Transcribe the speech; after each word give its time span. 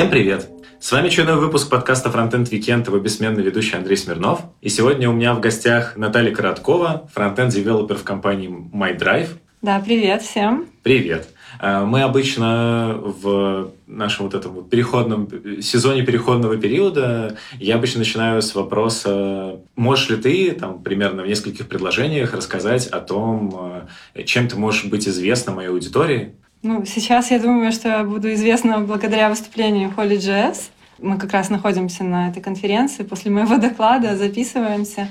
Всем 0.00 0.08
привет! 0.08 0.48
С 0.80 0.92
вами 0.92 1.08
очередной 1.08 1.36
выпуск 1.36 1.68
подкаста 1.68 2.08
Frontend 2.08 2.48
Weekend, 2.48 2.86
его 2.86 2.98
бессменный 2.98 3.42
ведущий 3.42 3.76
Андрей 3.76 3.98
Смирнов. 3.98 4.40
И 4.62 4.70
сегодня 4.70 5.10
у 5.10 5.12
меня 5.12 5.34
в 5.34 5.40
гостях 5.40 5.94
Наталья 5.94 6.34
Короткова, 6.34 7.10
фронтенд-девелопер 7.14 7.96
в 7.96 8.02
компании 8.02 8.48
MyDrive. 8.48 9.28
Да, 9.60 9.78
привет 9.84 10.22
всем. 10.22 10.68
Привет. 10.82 11.28
А, 11.58 11.84
мы 11.84 12.00
обычно 12.00 12.98
в 12.98 13.72
нашем 13.86 14.24
вот 14.24 14.34
этом 14.34 14.64
переходном 14.64 15.28
сезоне 15.60 16.02
переходного 16.02 16.56
периода 16.56 17.36
я 17.58 17.74
обычно 17.74 17.98
начинаю 17.98 18.40
с 18.40 18.54
вопроса, 18.54 19.60
можешь 19.76 20.08
ли 20.08 20.16
ты 20.16 20.52
там 20.52 20.82
примерно 20.82 21.24
в 21.24 21.26
нескольких 21.26 21.68
предложениях 21.68 22.32
рассказать 22.32 22.86
о 22.86 23.00
том, 23.00 23.86
э, 24.14 24.22
чем 24.22 24.48
ты 24.48 24.56
можешь 24.56 24.86
быть 24.86 25.06
известна 25.06 25.52
моей 25.52 25.68
аудитории, 25.68 26.36
ну, 26.62 26.84
сейчас 26.84 27.30
я 27.30 27.38
думаю, 27.38 27.72
что 27.72 27.88
я 27.88 28.04
буду 28.04 28.32
известна 28.34 28.80
благодаря 28.80 29.30
выступлению 29.30 29.90
Холли 29.90 30.18
JS. 30.18 30.68
Мы 30.98 31.16
как 31.16 31.32
раз 31.32 31.48
находимся 31.48 32.04
на 32.04 32.28
этой 32.28 32.42
конференции. 32.42 33.02
После 33.02 33.30
моего 33.30 33.56
доклада 33.68 34.14
записываемся. 34.16 35.08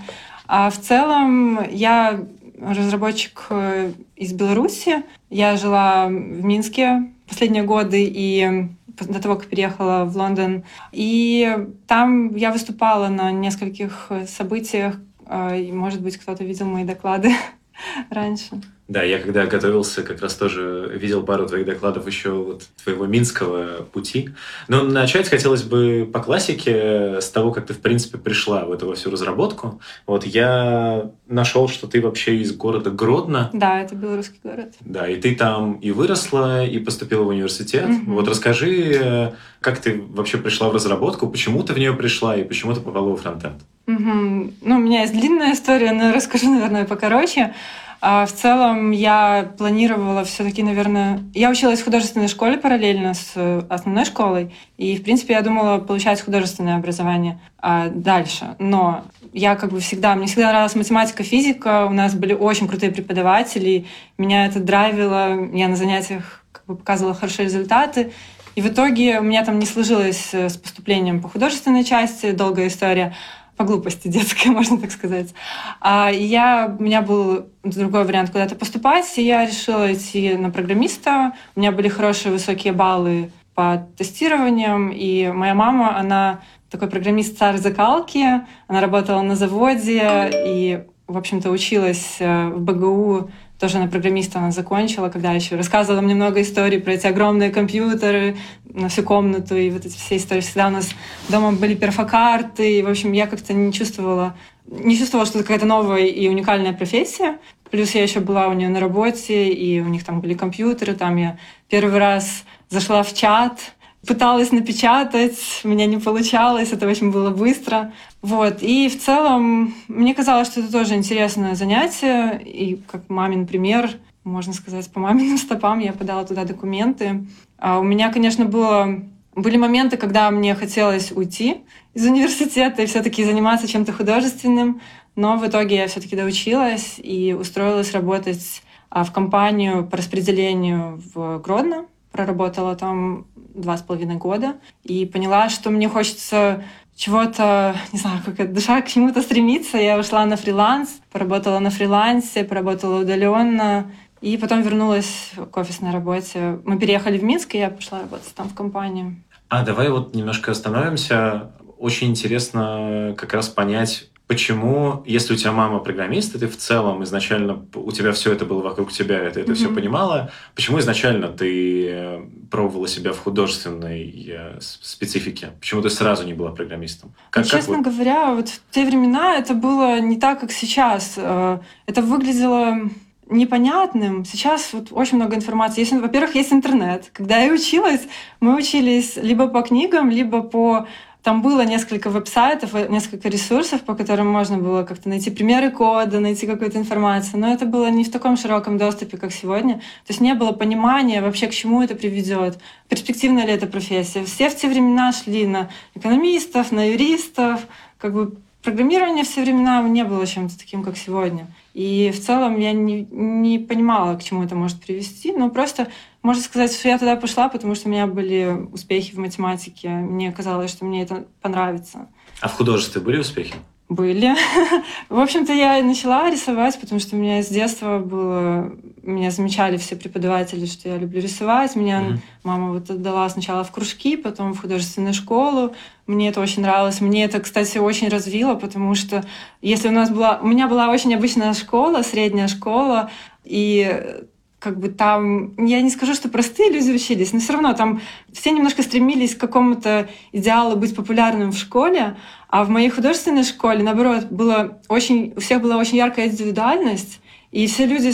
А 0.48 0.70
в 0.70 0.78
целом 0.78 1.60
я 1.72 2.24
разработчик 2.62 3.48
э, 3.50 3.94
из 4.16 4.34
Беларуси. 4.34 5.04
Я 5.32 5.58
жила 5.58 6.06
в 6.06 6.44
Минске 6.46 7.12
последние 7.28 7.64
годы 7.64 8.04
и 8.04 8.68
до 8.88 9.20
того, 9.20 9.36
как 9.36 9.48
переехала 9.48 10.06
в 10.06 10.16
Лондон. 10.16 10.64
И 10.92 11.58
там 11.88 12.36
я 12.36 12.52
выступала 12.52 13.08
на 13.08 13.32
нескольких 13.32 14.12
событиях. 14.28 15.00
Э, 15.26 15.60
и, 15.60 15.72
может 15.72 16.02
быть, 16.02 16.18
кто-то 16.18 16.44
видел 16.44 16.68
мои 16.68 16.84
доклады 16.84 17.32
раньше. 18.12 18.62
Да, 18.90 19.04
я 19.04 19.20
когда 19.20 19.46
готовился, 19.46 20.02
как 20.02 20.20
раз 20.20 20.34
тоже 20.34 20.92
видел 20.96 21.22
пару 21.22 21.46
твоих 21.46 21.64
докладов 21.64 22.08
еще 22.08 22.32
вот 22.32 22.64
твоего 22.84 23.06
минского 23.06 23.84
пути. 23.84 24.32
Но 24.68 24.82
начать 24.82 25.30
хотелось 25.30 25.62
бы 25.62 26.10
по 26.12 26.20
классике, 26.20 27.22
с 27.22 27.30
того, 27.30 27.52
как 27.52 27.68
ты, 27.68 27.76
в 27.76 27.82
принципе, 27.82 28.18
пришла 28.18 28.66
в 28.66 28.72
эту 28.72 28.92
всю 28.96 29.12
разработку. 29.12 29.80
Вот 30.08 30.26
я 30.26 31.12
нашел, 31.28 31.68
что 31.68 31.86
ты 31.86 32.02
вообще 32.02 32.38
из 32.38 32.52
города 32.52 32.90
Гродно. 32.90 33.52
Да, 33.54 33.80
это 33.80 33.94
белорусский 33.94 34.40
город. 34.44 34.74
Да, 34.80 35.08
и 35.08 35.18
ты 35.18 35.36
там 35.36 35.74
и 35.74 35.92
выросла, 35.92 36.66
и 36.66 36.80
поступила 36.80 37.22
в 37.22 37.28
университет. 37.28 37.88
Угу. 37.88 38.14
Вот 38.14 38.28
расскажи, 38.28 39.36
как 39.60 39.80
ты 39.80 40.02
вообще 40.10 40.40
пришла 40.40 40.70
в 40.70 40.74
разработку, 40.74 41.28
почему 41.28 41.62
ты 41.62 41.74
в 41.74 41.78
нее 41.78 41.94
пришла 41.94 42.36
и 42.36 42.44
почему 42.44 42.74
ты 42.74 42.82
попала 42.82 43.10
во 43.10 43.18
фронтенд? 43.18 43.62
Угу. 43.86 44.54
Ну, 44.64 44.76
у 44.76 44.80
меня 44.80 45.02
есть 45.02 45.14
длинная 45.14 45.54
история, 45.54 45.92
но 45.92 46.12
расскажу, 46.12 46.52
наверное, 46.52 46.86
покороче. 46.86 47.54
А 48.02 48.26
в 48.26 48.32
целом 48.32 48.92
я 48.92 49.52
планировала 49.58 50.24
все-таки, 50.24 50.64
наверное... 50.64 51.22
Я 51.34 51.50
училась 51.50 51.82
в 51.82 51.86
художественной 51.86 52.30
школе 52.30 52.58
параллельно 52.58 53.14
с 53.14 53.34
э, 53.36 53.64
основной 53.70 54.06
школой, 54.06 54.54
и, 54.78 54.96
в 54.96 55.04
принципе, 55.04 55.34
я 55.34 55.42
думала 55.42 55.80
получать 55.80 56.22
художественное 56.22 56.78
образование 56.78 57.40
а 57.62 57.90
дальше. 57.90 58.56
Но 58.58 59.04
я 59.34 59.56
как 59.56 59.72
бы 59.72 59.82
всегда... 59.82 60.16
Мне 60.16 60.28
всегда 60.28 60.50
нравилась 60.50 60.76
математика, 60.76 61.24
физика, 61.24 61.86
у 61.86 61.92
нас 61.92 62.16
были 62.16 62.34
очень 62.34 62.70
крутые 62.70 62.92
преподаватели, 62.92 63.86
меня 64.18 64.46
это 64.46 64.60
драйвило, 64.60 65.50
я 65.54 65.68
на 65.68 65.76
занятиях 65.76 66.46
как 66.54 66.66
бы 66.68 66.78
показывала 66.78 67.14
хорошие 67.14 67.46
результаты, 67.46 68.14
и 68.56 68.62
в 68.62 68.68
итоге 68.68 69.20
у 69.20 69.24
меня 69.24 69.46
там 69.46 69.60
не 69.60 69.66
сложилось 69.66 70.30
э, 70.34 70.50
с 70.50 70.58
поступлением 70.58 71.22
по 71.22 71.30
художественной 71.30 71.84
части, 71.84 72.32
долгая 72.32 72.68
история, 72.68 73.16
по 73.60 73.66
глупости 73.66 74.08
детской, 74.08 74.48
можно 74.52 74.80
так 74.80 74.90
сказать. 74.90 75.34
А 75.82 76.10
я, 76.10 76.74
у 76.80 76.82
меня 76.82 77.02
был 77.02 77.48
другой 77.64 78.06
вариант 78.06 78.30
куда-то 78.30 78.56
поступать, 78.56 79.06
и 79.18 79.22
я 79.22 79.46
решила 79.46 79.94
идти 79.94 80.38
на 80.38 80.50
программиста. 80.50 81.34
У 81.58 81.60
меня 81.60 81.74
были 81.74 81.90
хорошие 81.90 82.32
высокие 82.32 82.72
баллы 82.72 83.32
по 83.56 83.86
тестированиям, 83.98 84.92
и 84.92 85.30
моя 85.34 85.56
мама, 85.56 85.98
она 85.98 86.40
такой 86.70 86.88
программист 86.88 87.38
царь 87.38 87.58
закалки, 87.58 88.24
она 88.70 88.80
работала 88.80 89.22
на 89.24 89.36
заводе 89.36 90.32
и, 90.34 90.84
в 91.08 91.18
общем-то, 91.18 91.50
училась 91.50 92.16
э, 92.20 92.48
в 92.48 92.62
БГУ 92.62 93.30
тоже 93.60 93.78
на 93.78 93.88
программиста 93.88 94.40
она 94.40 94.52
закончила, 94.52 95.10
когда 95.10 95.34
еще 95.34 95.56
рассказывала 95.56 96.02
мне 96.02 96.16
много 96.16 96.42
историй 96.42 96.80
про 96.80 96.94
эти 96.94 97.08
огромные 97.08 97.50
компьютеры 97.50 98.38
на 98.66 98.88
всю 98.88 99.04
комнату, 99.04 99.56
и 99.56 99.70
вот 99.70 99.86
эти 99.86 99.98
все 99.98 100.16
истории. 100.16 100.42
Всегда 100.42 100.68
у 100.68 100.72
нас 100.72 100.90
дома 101.28 101.52
были 101.52 101.76
перфокарты, 101.76 102.80
и, 102.80 102.82
в 102.82 102.90
общем, 102.90 103.12
я 103.12 103.28
как-то 103.28 103.54
не 103.54 103.74
чувствовала, 103.74 104.36
не 104.66 104.98
чувствовала, 104.98 105.26
что 105.26 105.40
это 105.40 105.48
какая-то 105.48 105.66
новая 105.66 106.06
и 106.06 106.28
уникальная 106.30 106.72
профессия. 106.72 107.38
Плюс 107.70 107.92
я 107.92 108.02
еще 108.02 108.22
была 108.22 108.48
у 108.48 108.54
нее 108.54 108.70
на 108.70 108.80
работе, 108.80 109.50
и 109.50 109.82
у 109.82 109.88
них 109.88 110.06
там 110.06 110.22
были 110.22 110.34
компьютеры, 110.34 110.94
там 110.94 111.18
я 111.18 111.38
первый 111.68 112.00
раз 112.00 112.46
зашла 112.70 113.04
в 113.04 113.14
чат, 113.14 113.74
пыталась 114.08 114.52
напечатать, 114.52 115.62
у 115.64 115.68
меня 115.68 115.86
не 115.86 115.98
получалось, 115.98 116.72
это 116.72 116.88
очень 116.88 117.12
было 117.12 117.30
быстро. 117.30 117.94
Вот. 118.22 118.62
И 118.62 118.90
в 118.90 119.00
целом 119.00 119.74
мне 119.88 120.16
казалось, 120.16 120.48
что 120.48 120.62
это 120.62 120.72
тоже 120.72 120.96
интересное 120.96 121.56
занятие, 121.56 122.42
и 122.42 122.76
как 122.88 123.10
мамин 123.10 123.46
пример, 123.46 123.92
можно 124.24 124.54
сказать, 124.54 124.92
по 124.92 125.00
маминым 125.00 125.38
стопам 125.40 125.80
я 125.80 125.94
подала 125.94 126.24
туда 126.24 126.46
документы. 126.46 127.26
А 127.58 127.80
у 127.80 127.84
меня, 127.84 128.12
конечно, 128.12 128.46
было 128.46 129.02
были 129.36 129.58
моменты, 129.58 129.98
когда 129.98 130.30
мне 130.32 130.56
хотелось 130.56 131.12
уйти 131.12 131.62
из 131.94 132.06
университета 132.06 132.82
и 132.82 132.86
все-таки 132.86 133.24
заниматься 133.24 133.68
чем-то 133.68 133.94
художественным, 133.94 134.82
но 135.16 135.38
в 135.38 135.48
итоге 135.48 135.78
я 135.78 135.88
все-таки 135.88 136.16
доучилась 136.16 136.96
и 136.98 137.34
устроилась 137.34 137.94
работать 137.94 138.62
а, 138.90 139.04
в 139.04 139.12
компанию 139.12 139.86
по 139.86 139.98
распределению 139.98 141.02
в 141.14 141.40
Гродно. 141.40 141.86
Проработала 142.12 142.76
там 142.76 143.28
два 143.54 143.78
с 143.78 143.82
половиной 143.82 144.16
года 144.16 144.56
и 144.84 145.06
поняла, 145.06 145.50
что 145.50 145.70
мне 145.70 145.90
хочется 145.90 146.64
чего-то, 146.96 147.76
не 147.94 148.00
знаю, 148.00 148.22
как 148.36 148.54
душа 148.54 148.82
к 148.82 148.88
чему-то 148.88 149.22
стремится. 149.22 149.78
Я 149.78 149.98
ушла 149.98 150.26
на 150.26 150.36
фриланс, 150.36 151.00
поработала 151.12 151.60
на 151.60 151.70
фрилансе, 151.70 152.44
поработала 152.44 153.02
удаленно, 153.02 153.90
и 154.22 154.38
потом 154.38 154.62
вернулась 154.62 155.32
к 155.52 155.58
офисной 155.58 155.92
работе. 155.92 156.60
Мы 156.66 156.78
переехали 156.78 157.18
в 157.18 157.24
Минск, 157.24 157.56
и 157.56 157.60
я 157.60 157.70
пошла 157.70 158.02
работать 158.02 158.34
там 158.36 158.50
в 158.50 158.54
компанию. 158.54 159.16
А 159.48 159.64
давай 159.64 159.90
вот 159.90 160.14
немножко 160.14 160.52
остановимся. 160.52 161.52
Очень 161.78 162.10
интересно 162.10 163.16
как 163.18 163.34
раз 163.34 163.48
понять, 163.48 164.09
почему, 164.30 165.02
если 165.08 165.34
у 165.34 165.36
тебя 165.36 165.52
мама 165.52 165.80
программист, 165.80 166.36
и 166.36 166.38
ты 166.38 166.48
в 166.48 166.56
целом 166.56 167.04
изначально, 167.04 167.66
у 167.74 167.92
тебя 167.92 168.12
все 168.12 168.32
это 168.32 168.46
было 168.46 168.62
вокруг 168.62 168.92
тебя, 168.92 169.28
и 169.28 169.32
ты 169.32 169.42
это 169.42 169.52
mm-hmm. 169.52 169.56
все 169.56 169.74
понимала, 169.74 170.32
почему 170.54 170.78
изначально 170.78 171.30
ты 171.30 171.88
э, 171.90 172.22
пробовала 172.52 172.88
себя 172.88 173.12
в 173.12 173.18
художественной 173.18 174.28
э, 174.30 174.60
специфике? 174.62 175.50
Почему 175.60 175.82
ты 175.82 175.90
сразу 175.90 176.28
не 176.28 176.36
была 176.36 176.52
программистом? 176.52 177.12
Как, 177.32 177.46
ну, 177.46 177.50
честно 177.50 177.78
вот... 177.78 177.88
говоря, 177.88 178.36
вот 178.36 178.50
в 178.50 178.62
те 178.70 178.86
времена 178.86 179.36
это 179.36 179.56
было 179.56 180.00
не 180.00 180.20
так, 180.20 180.40
как 180.42 180.52
сейчас. 180.52 181.16
Э, 181.18 181.58
это 181.88 182.04
выглядело 182.04 182.88
непонятным. 183.30 184.26
Сейчас 184.26 184.74
вот 184.74 184.90
очень 184.92 185.18
много 185.18 185.36
информации. 185.36 185.82
Есть, 185.82 185.94
во-первых, 185.94 186.36
есть 186.36 186.54
интернет. 186.54 187.10
Когда 187.14 187.40
я 187.40 187.52
училась, 187.52 188.02
мы 188.40 188.56
учились 188.56 189.16
либо 189.16 189.48
по 189.48 189.64
книгам, 189.64 190.12
либо 190.12 190.42
по 190.42 190.88
там 191.24 191.42
было 191.42 191.66
несколько 191.66 192.10
веб-сайтов, 192.10 192.74
несколько 192.90 193.28
ресурсов, 193.28 193.82
по 193.82 193.94
которым 193.94 194.28
можно 194.28 194.58
было 194.58 194.84
как-то 194.84 195.10
найти 195.10 195.30
примеры 195.30 195.70
кода, 195.70 196.22
найти 196.22 196.48
какую-то 196.48 196.78
информацию. 196.78 197.40
Но 197.40 197.54
это 197.54 197.66
было 197.66 197.90
не 197.90 198.06
в 198.06 198.12
таком 198.12 198.38
широком 198.38 198.78
доступе, 198.78 199.18
как 199.18 199.34
сегодня. 199.34 199.76
То 199.76 200.10
есть 200.10 200.22
не 200.22 200.34
было 200.34 200.54
понимания 200.54 201.22
вообще, 201.22 201.48
к 201.48 201.54
чему 201.54 201.82
это 201.84 201.96
приведет, 201.96 202.60
перспективная 202.88 203.46
ли 203.46 203.52
эта 203.52 203.68
профессия. 203.68 204.24
Все 204.24 204.50
в 204.50 204.56
те 204.56 204.70
времена 204.70 205.12
шли 205.12 205.46
на 205.46 205.70
экономистов, 205.94 206.72
на 206.72 206.90
юристов. 206.90 207.68
Как 207.98 208.14
бы 208.14 208.38
программирование 208.64 209.26
все 209.26 209.42
времена 209.42 209.82
не 209.84 210.06
было 210.06 210.26
чем-то 210.26 210.58
таким, 210.58 210.84
как 210.84 210.98
сегодня. 210.98 211.48
И 211.74 212.12
в 212.16 212.26
целом 212.26 212.58
я 212.60 212.72
не, 212.72 213.08
не 213.12 213.60
понимала, 213.60 214.16
к 214.16 214.24
чему 214.24 214.44
это 214.44 214.56
может 214.56 214.82
привести, 214.82 215.34
но 215.34 215.50
просто 215.50 215.88
можно 216.22 216.44
сказать, 216.44 216.74
что 216.74 216.90
я 216.90 216.98
туда 216.98 217.16
пошла, 217.16 217.50
потому 217.50 217.76
что 217.76 217.88
у 217.88 217.92
меня 217.92 218.06
были 218.06 218.68
успехи 218.74 219.14
в 219.14 219.20
математике. 219.20 219.90
Мне 219.90 220.32
казалось, 220.32 220.72
что 220.72 220.86
мне 220.86 221.04
это 221.04 221.26
понравится. 221.42 222.08
А 222.42 222.50
в 222.50 222.54
художестве 222.54 223.02
были 223.02 223.20
успехи? 223.20 223.56
Были. 223.88 224.36
в 225.10 225.18
общем-то, 225.18 225.52
я 225.52 225.82
начала 225.82 226.30
рисовать, 226.30 226.80
потому 226.80 227.00
что 227.00 227.16
у 227.16 227.20
меня 227.20 227.42
с 227.42 227.48
детства 227.48 228.00
было... 228.00 228.72
Меня 229.02 229.32
замечали 229.32 229.78
все 229.78 229.96
преподаватели, 229.96 230.66
что 230.68 230.90
я 230.90 230.98
люблю 230.98 231.22
рисовать. 231.22 231.76
Меня 231.76 232.02
mm-hmm. 232.02 232.20
мама 232.44 232.74
вот 232.74 232.90
отдала 232.92 233.28
сначала 233.30 233.64
в 233.64 233.72
кружки, 233.72 234.16
потом 234.16 234.54
в 234.54 234.62
художественную 234.62 235.16
школу. 235.16 235.74
Мне 236.06 236.30
это 236.30 236.40
очень 236.42 236.62
нравилось. 236.62 237.02
Мне 237.02 237.24
это, 237.24 237.40
кстати, 237.40 237.80
очень 237.80 238.10
развило, 238.10 238.54
потому 238.54 238.94
что 238.94 239.26
если 239.62 239.88
у 239.88 239.92
нас 239.92 240.12
была... 240.12 240.38
У 240.40 240.48
меня 240.48 240.68
была 240.68 240.90
очень 240.90 241.16
обычная 241.16 241.54
школа, 241.56 242.04
средняя 242.04 242.48
школа, 242.48 243.10
и 243.44 244.22
как 244.60 244.78
бы 244.78 244.90
там, 244.90 245.56
я 245.58 245.82
не 245.82 245.90
скажу, 245.90 246.14
что 246.14 246.30
простые 246.30 246.70
люди 246.70 246.92
учились, 246.92 247.32
но 247.34 247.40
все 247.40 247.54
равно 247.54 247.74
там 247.74 248.02
все 248.32 248.52
немножко 248.52 248.84
стремились 248.84 249.36
к 249.36 249.40
какому-то 249.40 250.10
идеалу 250.34 250.76
быть 250.76 250.96
популярным 250.96 251.52
в 251.52 251.58
школе, 251.58 252.18
а 252.50 252.66
в 252.66 252.70
моей 252.70 252.90
художественной 252.90 253.44
школе, 253.44 253.84
наоборот, 253.84 254.26
было 254.26 254.80
очень, 254.90 255.34
у 255.36 255.40
всех 255.40 255.62
была 255.62 255.78
очень 255.78 255.98
яркая 255.98 256.28
индивидуальность, 256.28 257.22
и 257.52 257.68
все 257.68 257.86
люди 257.86 258.12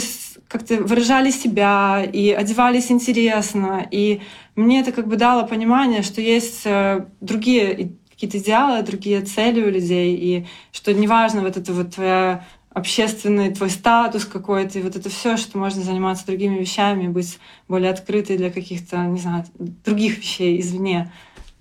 как-то 0.48 0.76
выражали 0.76 1.30
себя 1.30 2.04
и 2.04 2.30
одевались 2.30 2.92
интересно. 2.92 3.86
И 3.90 4.20
мне 4.54 4.80
это 4.80 4.92
как 4.92 5.08
бы 5.08 5.16
дало 5.16 5.46
понимание, 5.46 6.02
что 6.02 6.20
есть 6.20 6.62
э, 6.64 7.04
другие 7.20 7.92
какие-то 8.10 8.38
идеалы, 8.38 8.82
другие 8.82 9.20
цели 9.22 9.62
у 9.62 9.70
людей, 9.70 10.16
и 10.16 10.46
что 10.72 10.94
неважно 10.94 11.42
вот 11.42 11.58
это 11.58 11.72
вот 11.74 11.94
твоя 11.96 12.46
общественный 12.76 13.54
твой 13.54 13.70
статус 13.70 14.26
какой-то, 14.26 14.78
и 14.78 14.82
вот 14.82 14.96
это 14.96 15.08
все, 15.08 15.38
что 15.38 15.56
можно 15.56 15.82
заниматься 15.82 16.26
другими 16.26 16.58
вещами, 16.58 17.08
быть 17.08 17.38
более 17.68 17.90
открытой 17.90 18.36
для 18.36 18.50
каких-то, 18.50 18.98
не 18.98 19.18
знаю, 19.18 19.46
других 19.58 20.18
вещей 20.18 20.60
извне. 20.60 21.10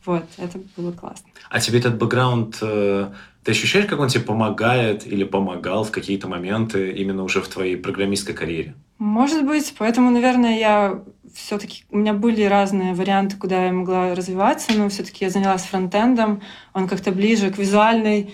Вот, 0.06 0.26
это 0.38 0.60
было 0.76 0.92
классно. 0.92 1.30
А 1.50 1.62
тебе 1.62 1.80
этот 1.80 1.98
бэкграунд, 1.98 2.58
э, 2.62 3.08
ты 3.46 3.52
ощущаешь, 3.52 3.86
как 3.86 4.02
он 4.02 4.10
тебе 4.10 4.26
помогает 4.26 5.08
или 5.08 5.24
помогал 5.24 5.86
в 5.86 5.92
какие-то 5.92 6.28
моменты 6.28 6.92
именно 6.92 7.24
уже 7.24 7.42
в 7.42 7.48
твоей 7.48 7.78
программистской 7.78 8.36
карьере? 8.36 8.76
Может 8.98 9.46
быть, 9.46 9.74
поэтому, 9.78 10.10
наверное, 10.10 10.60
я 10.60 11.02
все-таки 11.34 11.86
у 11.92 11.98
меня 11.98 12.14
были 12.14 12.44
разные 12.44 12.94
варианты, 12.94 13.38
куда 13.38 13.68
я 13.68 13.72
могла 13.72 14.16
развиваться, 14.16 14.74
но 14.74 14.90
все-таки 14.90 15.24
я 15.24 15.32
занялась 15.32 15.64
фронтендом, 15.64 16.42
он 16.74 16.90
как-то 16.90 17.14
ближе 17.14 17.52
к 17.52 17.58
визуальной 17.58 18.34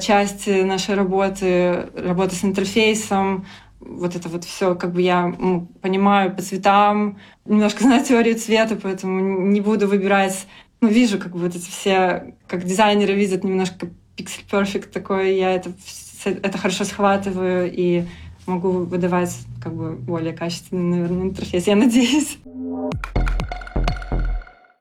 часть 0.00 0.46
нашей 0.46 0.94
работы, 0.94 1.88
работы 1.94 2.34
с 2.34 2.44
интерфейсом, 2.44 3.46
вот 3.80 4.14
это 4.14 4.28
вот 4.28 4.44
все, 4.44 4.74
как 4.74 4.92
бы 4.92 5.02
я 5.02 5.34
понимаю 5.80 6.34
по 6.34 6.42
цветам, 6.42 7.18
немножко 7.44 7.82
знаю 7.84 8.04
теорию 8.04 8.38
цвета, 8.38 8.76
поэтому 8.80 9.46
не 9.46 9.60
буду 9.60 9.88
выбирать, 9.88 10.46
ну, 10.80 10.88
вижу, 10.88 11.18
как 11.18 11.32
бы 11.32 11.40
вот 11.40 11.54
эти 11.54 11.70
все, 11.70 12.34
как 12.46 12.64
дизайнеры 12.64 13.14
видят 13.14 13.44
немножко 13.44 13.88
pixel 14.16 14.44
perfect 14.50 14.90
такое, 14.92 15.32
я 15.32 15.54
это, 15.54 15.72
это 16.24 16.58
хорошо 16.58 16.84
схватываю 16.84 17.70
и 17.72 18.04
могу 18.46 18.70
выдавать 18.70 19.36
как 19.62 19.74
бы 19.74 19.92
более 19.92 20.32
качественный, 20.32 20.98
наверное, 20.98 21.24
интерфейс, 21.24 21.66
я 21.66 21.76
надеюсь. 21.76 22.38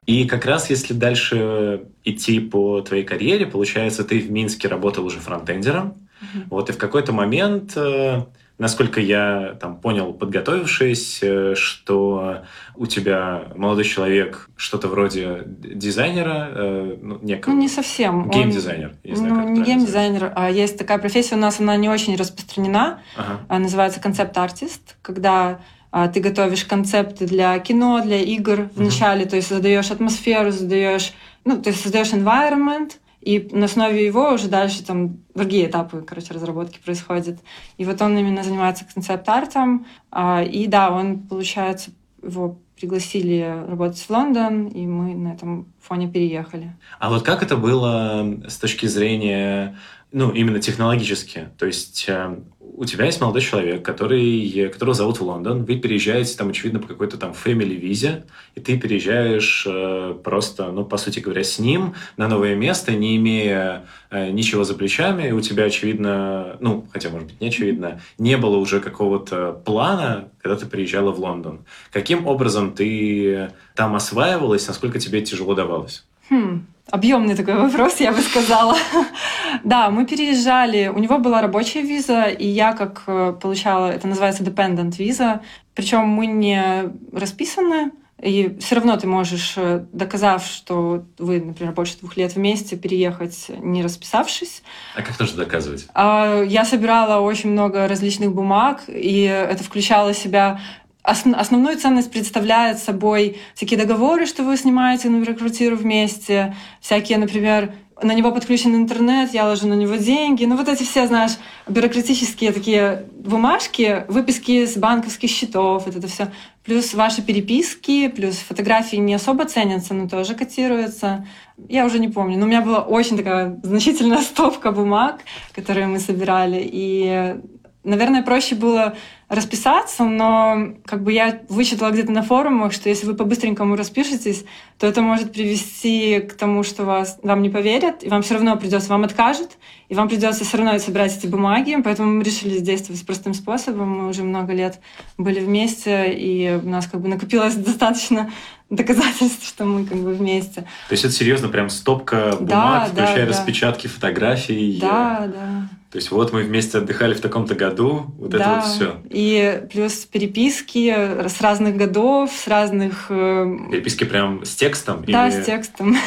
И 0.09 0.25
как 0.25 0.45
раз 0.45 0.71
если 0.71 0.95
дальше 0.95 1.83
идти 2.03 2.39
по 2.39 2.81
твоей 2.81 3.03
карьере, 3.03 3.45
получается, 3.45 4.03
ты 4.03 4.19
в 4.19 4.31
Минске 4.31 4.67
работал 4.67 5.05
уже 5.05 5.19
фронтендером, 5.19 5.93
mm-hmm. 6.21 6.43
вот 6.49 6.71
и 6.71 6.73
в 6.73 6.79
какой-то 6.79 7.13
момент, 7.13 7.73
э, 7.77 8.23
насколько 8.57 8.99
я 8.99 9.55
там 9.61 9.77
понял, 9.79 10.11
подготовившись, 10.13 11.19
э, 11.21 11.53
что 11.53 12.41
у 12.75 12.87
тебя 12.87 13.49
молодой 13.55 13.83
человек 13.83 14.49
что-то 14.55 14.87
вроде 14.87 15.43
дизайнера, 15.45 16.49
э, 16.55 16.97
ну, 16.99 17.19
некого. 17.21 17.53
Ну, 17.53 17.61
не 17.61 17.69
совсем. 17.69 18.31
Геймдизайнер. 18.31 18.95
Ну, 19.03 19.49
не 19.49 19.61
геймдизайнер, 19.61 20.33
а 20.35 20.49
есть 20.49 20.75
такая 20.79 20.97
профессия 20.97 21.35
у 21.35 21.39
нас, 21.39 21.59
она 21.59 21.75
не 21.75 21.87
очень 21.87 22.15
распространена, 22.15 23.03
ага. 23.15 23.59
называется 23.59 24.01
концепт-артист, 24.01 24.97
когда 25.03 25.59
ты 25.91 26.19
готовишь 26.19 26.65
концепты 26.65 27.25
для 27.25 27.57
кино, 27.59 28.01
для 28.03 28.19
игр 28.19 28.69
вначале, 28.75 29.25
mm-hmm. 29.25 29.29
то 29.29 29.35
есть 29.35 29.49
задаешь 29.49 29.91
атмосферу, 29.91 30.51
задаешь, 30.51 31.13
ну, 31.45 31.61
то 31.61 31.69
есть 31.69 31.81
создаешь 31.81 32.13
environment, 32.13 32.93
и 33.21 33.49
на 33.51 33.65
основе 33.65 34.05
его 34.05 34.31
уже 34.31 34.47
дальше 34.47 34.83
там 34.83 35.17
другие 35.35 35.67
этапы, 35.67 36.01
короче, 36.01 36.33
разработки 36.33 36.79
происходят. 36.79 37.39
И 37.77 37.85
вот 37.85 38.01
он 38.01 38.17
именно 38.17 38.43
занимается 38.43 38.85
концепт-артом, 38.91 39.85
а, 40.11 40.41
и 40.43 40.67
да, 40.67 40.91
он, 40.91 41.19
получается, 41.19 41.91
его 42.23 42.57
пригласили 42.79 43.65
работать 43.67 43.99
в 43.99 44.09
Лондон, 44.09 44.67
и 44.67 44.87
мы 44.87 45.13
на 45.15 45.33
этом 45.33 45.67
фоне 45.81 46.07
переехали. 46.07 46.73
А 46.99 47.09
вот 47.09 47.23
как 47.23 47.43
это 47.43 47.57
было 47.57 48.39
с 48.47 48.57
точки 48.57 48.85
зрения, 48.85 49.77
ну, 50.11 50.31
именно 50.31 50.59
технологически? 50.59 51.49
То 51.57 51.65
есть 51.65 52.05
э, 52.07 52.35
у 52.59 52.85
тебя 52.85 53.05
есть 53.05 53.19
молодой 53.21 53.41
человек, 53.41 53.83
который, 53.83 54.69
которого 54.69 54.95
зовут 54.95 55.19
в 55.19 55.23
Лондон, 55.23 55.65
вы 55.65 55.75
переезжаете 55.75 56.37
там, 56.37 56.49
очевидно, 56.49 56.79
по 56.79 56.87
какой-то 56.87 57.17
там 57.17 57.31
family 57.31 57.75
визе, 57.75 58.23
и 58.55 58.61
ты 58.61 58.79
переезжаешь 58.79 59.65
э, 59.67 60.15
просто, 60.23 60.71
ну, 60.71 60.85
по 60.85 60.97
сути 60.97 61.19
говоря, 61.19 61.43
с 61.43 61.59
ним 61.59 61.93
на 62.17 62.27
новое 62.27 62.55
место, 62.55 62.93
не 62.93 63.17
имея 63.17 63.85
э, 64.09 64.31
ничего 64.31 64.63
за 64.63 64.75
плечами, 64.75 65.27
и 65.27 65.31
у 65.31 65.41
тебя, 65.41 65.65
очевидно, 65.65 66.57
ну, 66.59 66.87
хотя, 66.91 67.09
может 67.09 67.27
быть, 67.27 67.41
не 67.41 67.49
очевидно, 67.49 68.01
не 68.17 68.37
было 68.37 68.57
уже 68.57 68.79
какого-то 68.79 69.61
плана, 69.65 70.29
когда 70.41 70.55
ты 70.55 70.65
приезжала 70.65 71.11
в 71.11 71.19
Лондон. 71.19 71.65
Каким 71.91 72.25
образом 72.25 72.73
ты 72.73 73.51
там 73.75 73.95
осваивалась, 73.95 74.67
насколько 74.67 74.99
тебе 74.99 75.21
тяжело 75.21 75.53
давалось? 75.53 76.05
Хм, 76.29 76.65
Объемный 76.91 77.35
такой 77.35 77.55
вопрос, 77.55 77.99
я 77.99 78.11
бы 78.11 78.21
сказала. 78.21 78.75
да, 79.63 79.89
мы 79.91 80.05
переезжали, 80.05 80.87
у 80.87 80.97
него 80.97 81.19
была 81.19 81.41
рабочая 81.41 81.81
виза, 81.81 82.23
и 82.23 82.47
я 82.47 82.73
как 82.73 83.03
э, 83.07 83.33
получала, 83.39 83.91
это 83.91 84.07
называется 84.07 84.43
dependent 84.43 84.95
виза, 84.97 85.41
причем 85.75 86.07
мы 86.07 86.25
не 86.25 86.91
расписаны, 87.11 87.91
и 88.21 88.57
все 88.59 88.75
равно 88.75 88.97
ты 88.97 89.07
можешь, 89.07 89.53
э, 89.55 89.85
доказав, 89.93 90.45
что 90.45 91.05
вы, 91.17 91.39
например, 91.39 91.73
больше 91.73 91.97
двух 91.99 92.17
лет 92.17 92.35
вместе, 92.35 92.75
переехать, 92.75 93.47
не 93.49 93.83
расписавшись. 93.83 94.63
А 94.95 95.01
как 95.01 95.19
нужно 95.19 95.37
доказывать? 95.37 95.87
А, 95.93 96.41
я 96.43 96.65
собирала 96.65 97.21
очень 97.21 97.51
много 97.51 97.87
различных 97.87 98.33
бумаг, 98.33 98.83
и 98.87 99.21
это 99.23 99.63
включало 99.63 100.13
в 100.13 100.17
себя 100.17 100.59
основную 101.03 101.77
ценность 101.77 102.11
представляет 102.11 102.79
собой 102.79 103.37
всякие 103.55 103.79
договоры, 103.79 104.25
что 104.25 104.43
вы 104.43 104.57
снимаете, 104.57 105.09
например, 105.09 105.37
квартиру 105.37 105.75
вместе, 105.75 106.55
всякие, 106.81 107.17
например, 107.17 107.73
на 108.01 108.13
него 108.13 108.31
подключен 108.31 108.75
интернет, 108.75 109.33
я 109.33 109.45
ложу 109.45 109.67
на 109.67 109.73
него 109.73 109.95
деньги. 109.95 110.45
Ну, 110.45 110.55
вот 110.55 110.67
эти 110.67 110.83
все, 110.83 111.07
знаешь, 111.07 111.33
бюрократические 111.67 112.51
такие 112.51 113.05
бумажки, 113.13 114.05
выписки 114.07 114.65
с 114.65 114.77
банковских 114.77 115.29
счетов, 115.29 115.85
вот 115.85 115.95
это 115.95 116.07
все. 116.07 116.31
Плюс 116.63 116.93
ваши 116.93 117.21
переписки, 117.21 118.07
плюс 118.07 118.35
фотографии 118.37 118.97
не 118.97 119.15
особо 119.15 119.45
ценятся, 119.45 119.93
но 119.93 120.07
тоже 120.07 120.35
котируются. 120.35 121.27
Я 121.67 121.85
уже 121.85 121.99
не 121.99 122.07
помню, 122.07 122.37
но 122.37 122.45
у 122.45 122.47
меня 122.47 122.61
была 122.61 122.79
очень 122.79 123.17
такая 123.17 123.59
значительная 123.63 124.21
стопка 124.21 124.71
бумаг, 124.71 125.21
которые 125.53 125.87
мы 125.87 125.99
собирали. 125.99 126.61
И, 126.63 127.35
наверное, 127.83 128.23
проще 128.23 128.55
было 128.55 128.95
расписаться, 129.29 130.03
но 130.03 130.73
как 130.85 131.03
бы 131.03 131.13
я 131.13 131.41
вычитала 131.49 131.91
где-то 131.91 132.11
на 132.11 132.23
форумах, 132.23 132.73
что 132.73 132.89
если 132.89 133.05
вы 133.05 133.13
по-быстренькому 133.13 133.75
распишетесь, 133.75 134.43
то 134.79 134.87
это 134.87 135.01
может 135.01 135.31
привести 135.31 136.19
к 136.19 136.33
тому, 136.33 136.63
что 136.63 136.83
вас, 136.83 137.19
вам 137.21 137.43
не 137.43 137.49
поверят, 137.49 138.03
и 138.03 138.09
вам 138.09 138.23
все 138.23 138.33
равно 138.33 138.57
придется, 138.57 138.89
вам 138.89 139.03
откажут, 139.03 139.57
и 139.87 139.93
вам 139.93 140.09
придется 140.09 140.43
все 140.43 140.57
равно 140.57 140.77
собирать 140.79 141.15
эти 141.15 141.27
бумаги, 141.27 141.77
поэтому 141.83 142.11
мы 142.11 142.23
решили 142.23 142.59
действовать 142.59 143.05
простым 143.05 143.33
способом. 143.35 143.99
Мы 143.99 144.07
уже 144.09 144.23
много 144.23 144.53
лет 144.53 144.79
были 145.17 145.39
вместе, 145.39 146.11
и 146.11 146.59
у 146.63 146.67
нас 146.67 146.87
как 146.87 147.01
бы 147.01 147.07
накопилось 147.07 147.55
достаточно 147.55 148.31
доказательств, 148.69 149.47
что 149.47 149.65
мы 149.65 149.85
как 149.85 149.97
бы 149.97 150.13
вместе. 150.13 150.61
То 150.61 150.91
есть 150.91 151.03
это 151.03 151.13
серьезно 151.13 151.47
прям 151.47 151.69
стопка 151.69 152.35
бумаг, 152.39 152.91
да, 152.93 153.05
включая 153.05 153.25
да, 153.25 153.31
распечатки 153.31 153.87
да. 153.87 153.93
фотографий? 153.93 154.79
Да, 154.79 155.27
да. 155.27 155.69
То 155.91 155.97
есть 155.97 156.11
вот 156.11 156.31
мы 156.31 156.43
вместе 156.43 156.77
отдыхали 156.77 157.15
в 157.15 157.21
таком-то 157.21 157.55
году, 157.55 158.13
вот 158.19 158.29
да, 158.29 158.37
это 158.37 158.49
вот 158.55 158.63
все. 158.65 159.01
И 159.09 159.63
плюс 159.71 160.05
переписки 160.05 161.27
с 161.27 161.41
разных 161.41 161.77
годов, 161.77 162.31
с 162.31 162.47
разных... 162.47 163.07
Э, 163.09 163.57
переписки 163.71 164.03
прям 164.03 164.45
с 164.45 164.55
текстом? 164.55 165.03
Да, 165.07 165.27
или... 165.27 165.41
с 165.41 165.45
текстом. 165.45 165.97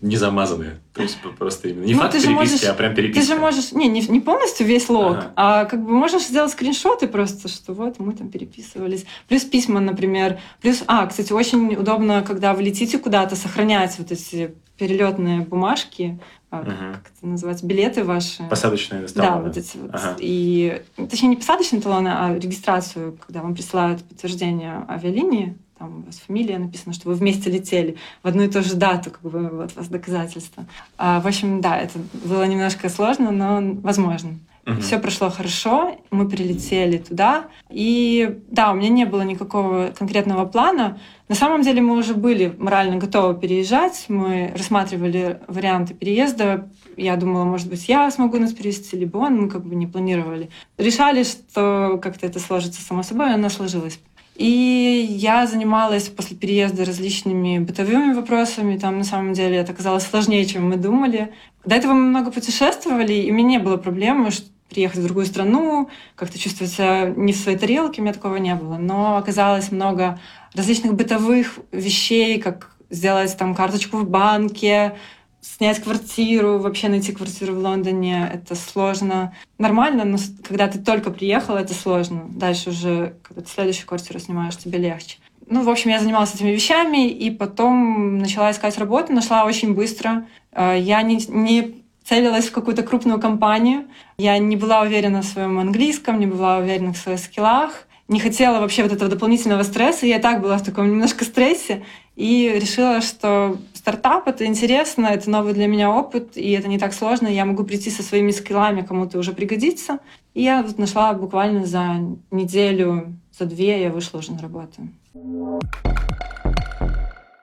Не 0.00 0.16
замазанные. 0.16 0.78
То 0.94 1.02
есть 1.02 1.18
просто 1.38 1.68
именно 1.68 1.84
не 1.84 1.94
ну, 1.94 2.00
факт 2.00 2.12
переписки, 2.12 2.32
можешь, 2.32 2.64
а 2.64 2.74
прям 2.74 2.94
переписка. 2.94 3.20
Ты 3.20 3.26
же 3.26 3.40
можешь... 3.40 3.72
Не, 3.72 3.88
не, 3.88 4.00
не 4.00 4.20
полностью 4.20 4.66
весь 4.66 4.88
лог, 4.88 5.16
ага. 5.16 5.32
а 5.34 5.64
как 5.64 5.84
бы 5.84 5.90
можешь 5.90 6.22
сделать 6.22 6.52
скриншоты 6.52 7.08
просто, 7.08 7.48
что 7.48 7.72
вот 7.72 7.98
мы 7.98 8.12
там 8.12 8.28
переписывались. 8.28 9.06
Плюс 9.26 9.42
письма, 9.42 9.80
например. 9.80 10.38
Плюс... 10.60 10.84
А, 10.86 11.06
кстати, 11.06 11.32
очень 11.32 11.74
удобно, 11.74 12.22
когда 12.22 12.54
вы 12.54 12.62
летите 12.62 12.98
куда-то, 12.98 13.34
сохранять 13.34 13.98
вот 13.98 14.12
эти 14.12 14.54
перелетные 14.76 15.40
бумажки, 15.40 16.20
как, 16.50 16.66
uh 16.66 16.92
как 16.92 17.12
это 17.16 17.26
называется, 17.26 17.66
билеты 17.66 18.04
ваши. 18.04 18.44
Посадочные 18.48 19.06
талоны. 19.08 19.30
Да, 19.30 19.40
вот 19.42 19.56
эти 19.56 19.76
вот. 19.76 19.90
Ага. 19.92 20.16
И, 20.20 20.80
точнее, 20.96 21.28
не 21.28 21.36
посадочные 21.36 21.82
талоны, 21.82 22.08
а 22.08 22.34
регистрацию, 22.34 23.18
когда 23.26 23.42
вам 23.42 23.54
присылают 23.54 24.02
подтверждение 24.04 24.84
авиалинии, 24.88 25.58
там 25.78 26.00
у 26.00 26.06
вас 26.06 26.16
фамилия 26.18 26.58
написана, 26.58 26.92
что 26.92 27.08
вы 27.08 27.14
вместе 27.14 27.50
летели 27.50 27.96
в 28.22 28.28
одну 28.28 28.42
и 28.42 28.48
ту 28.48 28.62
же 28.62 28.74
дату, 28.74 29.10
как 29.10 29.22
бы 29.22 29.48
вот 29.48 29.72
у 29.74 29.78
вас 29.78 29.88
доказательства. 29.88 30.66
А, 30.96 31.20
в 31.20 31.26
общем, 31.26 31.60
да, 31.60 31.78
это 31.78 31.98
было 32.24 32.44
немножко 32.44 32.88
сложно, 32.88 33.30
но 33.30 33.60
возможно. 33.82 34.38
Угу. 34.68 34.80
Все 34.82 34.98
прошло 34.98 35.30
хорошо, 35.30 35.96
мы 36.10 36.28
прилетели 36.28 36.98
туда. 36.98 37.46
И 37.70 38.38
да, 38.50 38.70
у 38.72 38.74
меня 38.74 38.90
не 38.90 39.06
было 39.06 39.22
никакого 39.22 39.92
конкретного 39.96 40.44
плана. 40.44 40.98
На 41.28 41.34
самом 41.34 41.62
деле 41.62 41.80
мы 41.80 41.96
уже 41.96 42.14
были 42.14 42.54
морально 42.58 42.96
готовы 42.96 43.34
переезжать. 43.38 44.04
Мы 44.08 44.52
рассматривали 44.54 45.40
варианты 45.46 45.94
переезда. 45.94 46.68
Я 46.96 47.16
думала, 47.16 47.44
может 47.44 47.68
быть, 47.68 47.88
я 47.88 48.10
смогу 48.10 48.38
нас 48.38 48.52
перевести, 48.52 48.96
либо 48.96 49.18
он. 49.18 49.40
Мы 49.40 49.48
как 49.48 49.64
бы 49.64 49.74
не 49.74 49.86
планировали. 49.86 50.50
Решали, 50.76 51.22
что 51.22 51.98
как-то 52.02 52.26
это 52.26 52.38
сложится 52.38 52.82
само 52.82 53.02
собой, 53.02 53.30
и 53.30 53.34
оно 53.34 53.48
сложилось. 53.48 54.00
И 54.38 55.04
я 55.10 55.48
занималась 55.48 56.08
после 56.08 56.36
переезда 56.36 56.84
различными 56.84 57.58
бытовыми 57.58 58.14
вопросами. 58.14 58.78
Там 58.78 58.98
на 58.98 59.04
самом 59.04 59.32
деле 59.32 59.56
это 59.56 59.72
оказалось 59.72 60.04
сложнее, 60.04 60.46
чем 60.46 60.68
мы 60.68 60.76
думали. 60.76 61.34
До 61.64 61.74
этого 61.74 61.92
мы 61.92 62.02
много 62.02 62.30
путешествовали, 62.30 63.14
и 63.14 63.32
у 63.32 63.34
меня 63.34 63.48
не 63.48 63.58
было 63.58 63.76
проблемы, 63.76 64.30
приехать 64.70 65.00
в 65.00 65.04
другую 65.04 65.26
страну, 65.26 65.88
как-то 66.14 66.38
чувствовать 66.38 66.72
себя 66.72 67.12
не 67.16 67.32
в 67.32 67.36
своей 67.36 67.58
тарелке, 67.58 68.00
у 68.00 68.04
меня 68.04 68.14
такого 68.14 68.36
не 68.36 68.54
было. 68.54 68.76
Но 68.76 69.16
оказалось 69.16 69.72
много 69.72 70.20
различных 70.54 70.94
бытовых 70.94 71.58
вещей, 71.72 72.40
как 72.40 72.76
сделать 72.90 73.36
там 73.36 73.56
карточку 73.56 73.96
в 73.96 74.08
банке, 74.08 74.94
снять 75.40 75.80
квартиру, 75.80 76.58
вообще 76.58 76.88
найти 76.88 77.12
квартиру 77.12 77.54
в 77.54 77.58
Лондоне, 77.58 78.30
это 78.32 78.54
сложно. 78.54 79.34
Нормально, 79.58 80.04
но 80.04 80.18
когда 80.46 80.68
ты 80.68 80.78
только 80.78 81.10
приехал, 81.10 81.56
это 81.56 81.74
сложно. 81.74 82.26
Дальше 82.28 82.70
уже, 82.70 83.16
когда 83.22 83.42
ты 83.42 83.48
следующую 83.48 83.86
квартиру 83.86 84.18
снимаешь, 84.18 84.56
тебе 84.56 84.78
легче. 84.78 85.18
Ну, 85.50 85.62
в 85.62 85.70
общем, 85.70 85.90
я 85.90 85.98
занималась 85.98 86.34
этими 86.34 86.50
вещами, 86.50 87.08
и 87.08 87.30
потом 87.30 88.18
начала 88.18 88.50
искать 88.50 88.76
работу, 88.78 89.12
нашла 89.12 89.44
очень 89.44 89.74
быстро. 89.74 90.26
А, 90.52 90.74
я 90.74 91.00
не, 91.02 91.16
не 91.28 91.82
целилась 92.04 92.48
в 92.48 92.52
какую-то 92.52 92.82
крупную 92.82 93.20
компанию. 93.20 93.84
Я 94.18 94.38
не 94.38 94.56
была 94.56 94.82
уверена 94.82 95.22
в 95.22 95.26
своем 95.26 95.58
английском, 95.58 96.20
не 96.20 96.26
была 96.26 96.58
уверена 96.58 96.92
в 96.92 96.98
своих 96.98 97.18
скиллах. 97.18 97.86
Не 98.08 98.20
хотела 98.20 98.60
вообще 98.60 98.82
вот 98.82 98.92
этого 98.92 99.10
дополнительного 99.10 99.62
стресса. 99.62 100.06
Я 100.06 100.16
и 100.16 100.22
так 100.22 100.40
была 100.40 100.56
в 100.56 100.64
таком 100.64 100.90
немножко 100.90 101.24
стрессе. 101.24 101.84
И 102.16 102.50
решила, 102.60 103.00
что 103.02 103.58
стартап— 103.88 104.22
это 104.28 104.44
интересно, 104.44 105.06
это 105.06 105.30
новый 105.30 105.54
для 105.54 105.66
меня 105.66 105.90
опыт, 105.90 106.36
и 106.36 106.50
это 106.50 106.68
не 106.68 106.78
так 106.78 106.92
сложно. 106.92 107.26
Я 107.26 107.46
могу 107.46 107.64
прийти 107.64 107.90
со 107.90 108.02
своими 108.02 108.32
скиллами, 108.32 108.82
кому-то 108.82 109.18
уже 109.18 109.32
пригодится. 109.32 109.98
И 110.34 110.42
я 110.42 110.62
вот 110.62 110.78
нашла 110.78 111.14
буквально 111.14 111.64
за 111.64 111.96
неделю, 112.30 113.14
за 113.38 113.46
две 113.46 113.82
я 113.82 113.90
вышла 113.90 114.18
уже 114.18 114.32
на 114.32 114.42
работу. 114.42 114.88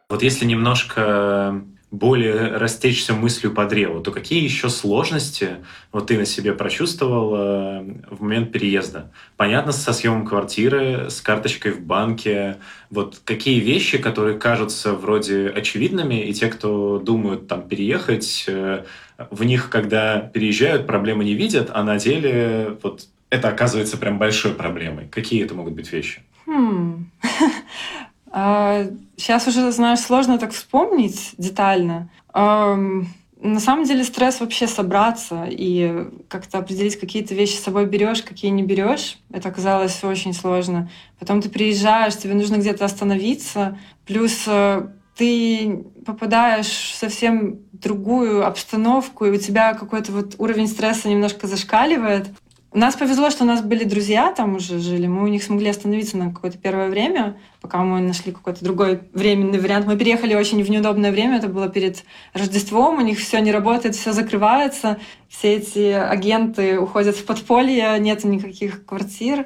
Вот 0.10 0.22
если 0.22 0.46
немножко 0.46 1.64
более 1.98 2.58
растечься 2.58 3.14
мыслью 3.14 3.54
по 3.54 3.66
древу, 3.66 4.02
то 4.02 4.12
какие 4.12 4.44
еще 4.44 4.70
сложности 4.70 5.58
вот 5.92 6.08
ты 6.08 6.18
на 6.18 6.26
себе 6.26 6.54
прочувствовал 6.54 7.36
э, 7.36 7.84
в 8.10 8.22
момент 8.22 8.52
переезда? 8.52 9.12
Понятно, 9.38 9.72
со 9.72 9.94
съемом 9.94 10.26
квартиры, 10.26 11.10
с 11.10 11.22
карточкой 11.22 11.72
в 11.72 11.82
банке. 11.82 12.58
Вот 12.90 13.22
какие 13.24 13.60
вещи, 13.60 13.98
которые 13.98 14.38
кажутся 14.38 14.94
вроде 14.94 15.50
очевидными, 15.50 16.16
и 16.16 16.34
те, 16.34 16.48
кто 16.48 17.00
думают 17.00 17.48
там 17.48 17.68
переехать, 17.68 18.46
э, 18.48 18.84
в 19.30 19.44
них, 19.44 19.70
когда 19.70 20.20
переезжают, 20.20 20.88
проблемы 20.88 21.24
не 21.24 21.34
видят, 21.34 21.70
а 21.74 21.84
на 21.84 21.98
деле 21.98 22.78
вот 22.84 23.08
это 23.30 23.50
оказывается 23.50 23.98
прям 23.98 24.20
большой 24.20 24.54
проблемой. 24.54 25.08
Какие 25.10 25.44
это 25.44 25.56
могут 25.56 25.74
быть 25.74 25.92
вещи? 25.92 26.22
Хм. 26.46 27.10
Сейчас 28.36 29.48
а, 29.48 29.50
уже, 29.50 29.72
знаешь, 29.72 30.00
сложно 30.00 30.38
так 30.38 30.52
вспомнить 30.52 31.36
детально. 31.38 32.10
На 32.34 33.60
самом 33.60 33.86
деле 33.86 34.04
стресс 34.04 34.42
вообще 34.42 34.68
собраться 34.68 35.46
и 35.50 36.08
как-то 36.28 36.58
определить, 36.58 37.00
какие 37.00 37.24
то 37.24 37.34
вещи 37.34 37.56
с 37.56 37.64
собой 37.64 37.86
берешь, 37.86 38.24
какие 38.24 38.52
не 38.52 38.64
берешь. 38.64 39.20
Это 39.32 39.48
оказалось 39.48 40.04
очень 40.04 40.34
сложно. 40.34 40.90
Потом 41.18 41.42
ты 41.42 41.50
приезжаешь, 41.50 42.18
тебе 42.18 42.34
нужно 42.34 42.58
где-то 42.58 42.84
остановиться. 42.84 43.78
Плюс 44.06 44.44
э, 44.48 44.88
ты 45.16 45.86
попадаешь 46.06 46.68
в 46.68 46.96
совсем 46.96 47.60
другую 47.72 48.46
обстановку, 48.46 49.26
и 49.26 49.32
у 49.32 49.38
тебя 49.38 49.76
какой-то 49.76 50.12
вот 50.12 50.36
уровень 50.40 50.68
стресса 50.68 51.08
немножко 51.08 51.48
зашкаливает. 51.48 52.28
У 52.76 52.78
нас 52.78 52.94
повезло, 52.98 53.30
что 53.30 53.46
у 53.46 53.48
нас 53.48 53.62
были 53.62 53.86
друзья, 53.86 54.34
там 54.34 54.56
уже 54.56 54.80
жили. 54.80 55.08
Мы 55.08 55.24
у 55.24 55.28
них 55.28 55.44
смогли 55.44 55.70
остановиться 55.70 56.18
на 56.18 56.34
какое-то 56.34 56.58
первое 56.58 56.90
время, 56.90 57.38
пока 57.62 57.78
мы 57.78 58.02
нашли 58.02 58.34
какой-то 58.34 58.66
другой 58.66 59.00
временный 59.14 59.62
вариант. 59.62 59.86
Мы 59.86 59.98
переехали 59.98 60.36
очень 60.36 60.62
в 60.62 60.70
неудобное 60.70 61.14
время, 61.14 61.38
это 61.38 61.48
было 61.48 61.70
перед 61.70 62.04
Рождеством, 62.34 62.98
у 62.98 63.02
них 63.02 63.18
все 63.18 63.40
не 63.40 63.54
работает, 63.54 63.96
все 63.96 64.12
закрывается, 64.12 64.98
все 65.30 65.54
эти 65.54 65.94
агенты 65.94 66.78
уходят 66.78 67.16
в 67.16 67.24
подполье, 67.24 67.98
нет 67.98 68.26
никаких 68.26 68.86
квартир. 68.86 69.46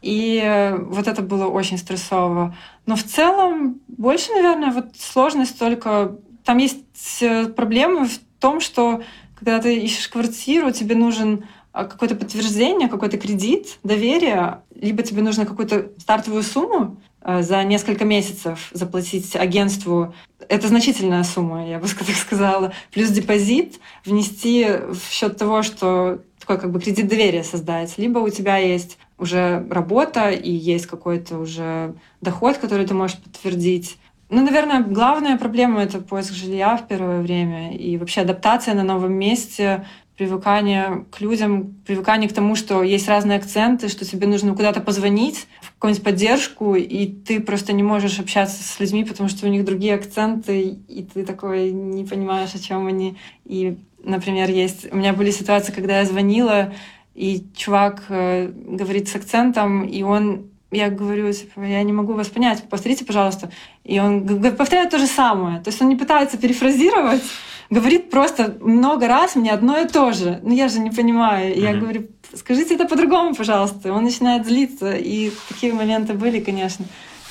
И 0.00 0.72
вот 0.78 1.08
это 1.08 1.22
было 1.22 1.48
очень 1.48 1.76
стрессово. 1.76 2.54
Но 2.86 2.94
в 2.94 3.02
целом 3.02 3.80
больше, 3.88 4.30
наверное, 4.30 4.70
вот 4.70 4.94
сложность 4.96 5.58
только... 5.58 6.18
Там 6.44 6.58
есть 6.58 6.84
э, 7.20 7.46
проблемы 7.46 8.06
в 8.06 8.20
том, 8.38 8.60
что 8.60 9.02
когда 9.34 9.58
ты 9.58 9.76
ищешь 9.76 10.08
квартиру, 10.08 10.70
тебе 10.70 10.94
нужен 10.94 11.46
какое-то 11.72 12.16
подтверждение, 12.16 12.88
какой-то 12.88 13.18
кредит, 13.18 13.78
доверие, 13.84 14.62
либо 14.74 15.02
тебе 15.02 15.22
нужно 15.22 15.46
какую-то 15.46 15.92
стартовую 15.98 16.42
сумму 16.42 16.96
а, 17.20 17.42
за 17.42 17.62
несколько 17.64 18.04
месяцев 18.04 18.70
заплатить 18.72 19.36
агентству. 19.36 20.14
Это 20.48 20.68
значительная 20.68 21.22
сумма, 21.22 21.68
я 21.68 21.78
бы 21.78 21.86
так 21.98 22.16
сказала. 22.16 22.72
Плюс 22.92 23.10
депозит 23.10 23.78
внести 24.04 24.66
в 24.66 25.10
счет 25.10 25.36
того, 25.36 25.62
что 25.62 26.20
такой 26.40 26.58
как 26.58 26.72
бы 26.72 26.80
кредит 26.80 27.08
доверия 27.08 27.44
создать. 27.44 27.98
Либо 27.98 28.18
у 28.18 28.28
тебя 28.30 28.56
есть 28.56 28.98
уже 29.18 29.66
работа 29.70 30.30
и 30.30 30.50
есть 30.50 30.86
какой-то 30.86 31.38
уже 31.38 31.94
доход, 32.20 32.56
который 32.56 32.86
ты 32.86 32.94
можешь 32.94 33.18
подтвердить. 33.18 33.98
Ну, 34.30 34.44
наверное, 34.44 34.82
главная 34.82 35.36
проблема— 35.36 35.82
это 35.82 36.00
поиск 36.00 36.32
жилья 36.32 36.76
в 36.76 36.86
первое 36.86 37.20
время 37.20 37.76
и 37.76 37.96
вообще 37.98 38.20
адаптация 38.20 38.74
на 38.74 38.84
новом 38.84 39.12
месте, 39.12 39.86
привыкание 40.20 41.06
к 41.10 41.22
людям, 41.22 41.76
привыкание 41.86 42.28
к 42.28 42.34
тому, 42.34 42.54
что 42.54 42.82
есть 42.82 43.08
разные 43.08 43.38
акценты, 43.38 43.88
что 43.88 44.04
тебе 44.04 44.26
нужно 44.26 44.54
куда-то 44.54 44.82
позвонить, 44.82 45.46
в 45.62 45.72
какую-нибудь 45.76 46.04
поддержку, 46.04 46.74
и 46.74 47.06
ты 47.06 47.40
просто 47.40 47.72
не 47.72 47.82
можешь 47.82 48.20
общаться 48.20 48.62
с 48.62 48.78
людьми, 48.78 49.06
потому 49.06 49.30
что 49.30 49.46
у 49.46 49.48
них 49.48 49.64
другие 49.64 49.94
акценты, 49.94 50.60
и 50.60 51.02
ты 51.04 51.24
такой 51.24 51.72
не 51.72 52.04
понимаешь, 52.04 52.54
о 52.54 52.58
чем 52.58 52.86
они. 52.86 53.16
И, 53.46 53.78
например, 54.04 54.50
есть... 54.50 54.92
У 54.92 54.96
меня 54.98 55.14
были 55.14 55.30
ситуации, 55.30 55.72
когда 55.72 56.00
я 56.00 56.04
звонила, 56.04 56.74
и 57.14 57.42
чувак 57.56 58.02
э, 58.10 58.52
говорит 58.52 59.08
с 59.08 59.16
акцентом, 59.16 59.84
и 59.84 60.02
он 60.02 60.49
я 60.70 60.88
говорю, 60.88 61.32
типа, 61.32 61.60
я 61.60 61.82
не 61.82 61.92
могу 61.92 62.12
вас 62.12 62.28
понять, 62.28 62.68
повторите, 62.68 63.04
пожалуйста. 63.04 63.50
И 63.84 63.98
он 63.98 64.42
повторяет 64.56 64.90
то 64.90 64.98
же 64.98 65.06
самое. 65.06 65.60
То 65.60 65.70
есть 65.70 65.82
он 65.82 65.88
не 65.88 65.96
пытается 65.96 66.38
перефразировать, 66.38 67.22
говорит 67.70 68.10
просто 68.10 68.56
много 68.60 69.08
раз 69.08 69.36
мне 69.36 69.52
одно 69.52 69.78
и 69.78 69.88
то 69.88 70.12
же. 70.12 70.40
Ну 70.42 70.54
я 70.54 70.68
же 70.68 70.78
не 70.78 70.90
понимаю. 70.90 71.54
Mm-hmm. 71.54 71.60
Я 71.60 71.74
говорю, 71.74 72.08
скажите 72.34 72.74
это 72.74 72.86
по-другому, 72.86 73.34
пожалуйста. 73.34 73.92
Он 73.92 74.04
начинает 74.04 74.46
злиться. 74.46 74.92
И 74.92 75.32
такие 75.48 75.72
моменты 75.72 76.14
были, 76.14 76.40
конечно. 76.40 76.84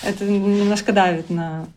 Это 0.04 0.26
немножко 0.26 0.92
давит 0.92 1.30
на 1.30 1.68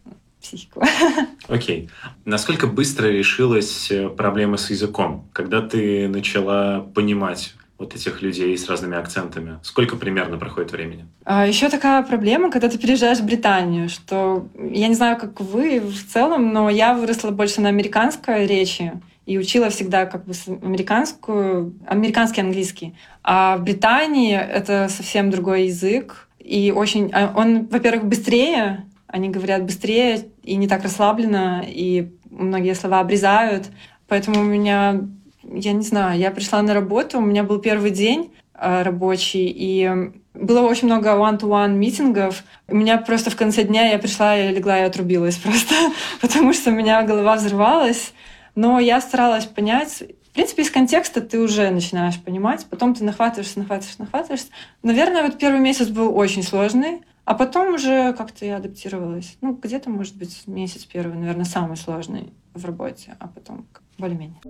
психику. 0.40 0.82
Окей. 1.48 1.84
Okay. 1.84 1.90
Насколько 2.24 2.66
быстро 2.66 3.06
решилась 3.06 3.90
э, 3.90 4.08
проблема 4.08 4.56
с 4.56 4.70
языком? 4.70 5.28
Когда 5.32 5.62
ты 5.62 6.08
начала 6.08 6.80
понимать 6.80 7.54
вот 7.82 7.94
этих 7.96 8.22
людей 8.22 8.56
с 8.56 8.68
разными 8.68 8.96
акцентами? 8.96 9.58
Сколько 9.62 9.96
примерно 9.96 10.38
проходит 10.38 10.70
времени? 10.72 11.06
А, 11.24 11.46
еще 11.46 11.68
такая 11.68 12.02
проблема, 12.02 12.50
когда 12.50 12.68
ты 12.68 12.78
переезжаешь 12.78 13.18
в 13.18 13.26
Британию, 13.26 13.88
что 13.88 14.48
я 14.56 14.88
не 14.88 14.94
знаю, 14.94 15.18
как 15.18 15.40
вы 15.40 15.80
в 15.80 16.12
целом, 16.12 16.52
но 16.52 16.70
я 16.70 16.94
выросла 16.94 17.30
больше 17.30 17.60
на 17.60 17.68
американской 17.68 18.46
речи 18.46 18.92
и 19.26 19.36
учила 19.36 19.68
всегда 19.70 20.06
как 20.06 20.24
бы 20.24 20.32
американскую, 20.62 21.74
американский 21.86 22.40
английский. 22.40 22.94
А 23.22 23.56
в 23.56 23.64
Британии 23.64 24.36
это 24.36 24.88
совсем 24.88 25.30
другой 25.30 25.64
язык, 25.64 26.28
и 26.38 26.72
очень 26.72 27.10
а, 27.12 27.32
он, 27.36 27.66
во-первых, 27.66 28.04
быстрее, 28.04 28.84
они 29.08 29.28
говорят 29.28 29.64
быстрее 29.64 30.28
и 30.44 30.54
не 30.54 30.68
так 30.68 30.84
расслабленно, 30.84 31.64
и 31.66 32.12
многие 32.30 32.74
слова 32.74 33.00
обрезают. 33.00 33.66
Поэтому 34.08 34.40
у 34.40 34.44
меня 34.44 35.00
я 35.42 35.72
не 35.72 35.82
знаю, 35.82 36.18
я 36.18 36.30
пришла 36.30 36.62
на 36.62 36.74
работу, 36.74 37.18
у 37.18 37.22
меня 37.22 37.42
был 37.44 37.58
первый 37.58 37.90
день 37.90 38.32
э, 38.54 38.82
рабочий, 38.82 39.46
и 39.54 40.12
было 40.34 40.62
очень 40.62 40.86
много 40.86 41.10
one-to-one 41.10 41.74
митингов. 41.74 42.44
У 42.68 42.76
меня 42.76 42.98
просто 42.98 43.30
в 43.30 43.36
конце 43.36 43.64
дня 43.64 43.90
я 43.90 43.98
пришла, 43.98 44.34
я 44.34 44.50
легла 44.50 44.78
и 44.78 44.82
отрубилась 44.82 45.36
просто, 45.44 45.74
потому 46.20 46.52
что 46.52 46.70
у 46.70 46.74
меня 46.74 47.02
голова 47.02 47.36
взрывалась. 47.36 48.12
Но 48.54 48.78
я 48.78 49.00
старалась 49.00 49.46
понять, 49.46 50.02
в 50.32 50.34
принципе, 50.34 50.62
из 50.62 50.70
контекста 50.70 51.20
ты 51.20 51.38
уже 51.38 51.68
начинаешь 51.70 52.18
понимать, 52.18 52.64
потом 52.70 52.94
ты 52.94 53.04
нахватываешься, 53.04 53.58
нахватываешься, 53.58 54.00
нахватываешься. 54.00 54.48
Наверное, 54.82 55.24
вот 55.24 55.38
первый 55.38 55.60
месяц 55.60 55.88
был 55.88 56.16
очень 56.16 56.42
сложный, 56.42 57.02
а 57.26 57.34
потом 57.34 57.74
уже 57.74 58.14
как-то 58.14 58.46
я 58.46 58.56
адаптировалась. 58.56 59.36
Ну, 59.42 59.52
где-то, 59.52 59.90
может 59.90 60.16
быть, 60.16 60.46
месяц 60.46 60.86
первый, 60.86 61.18
наверное, 61.18 61.44
самый 61.44 61.76
сложный 61.76 62.32
в 62.54 62.64
работе, 62.64 63.14
а 63.20 63.28
потом 63.28 63.66
более-менее. 63.98 64.40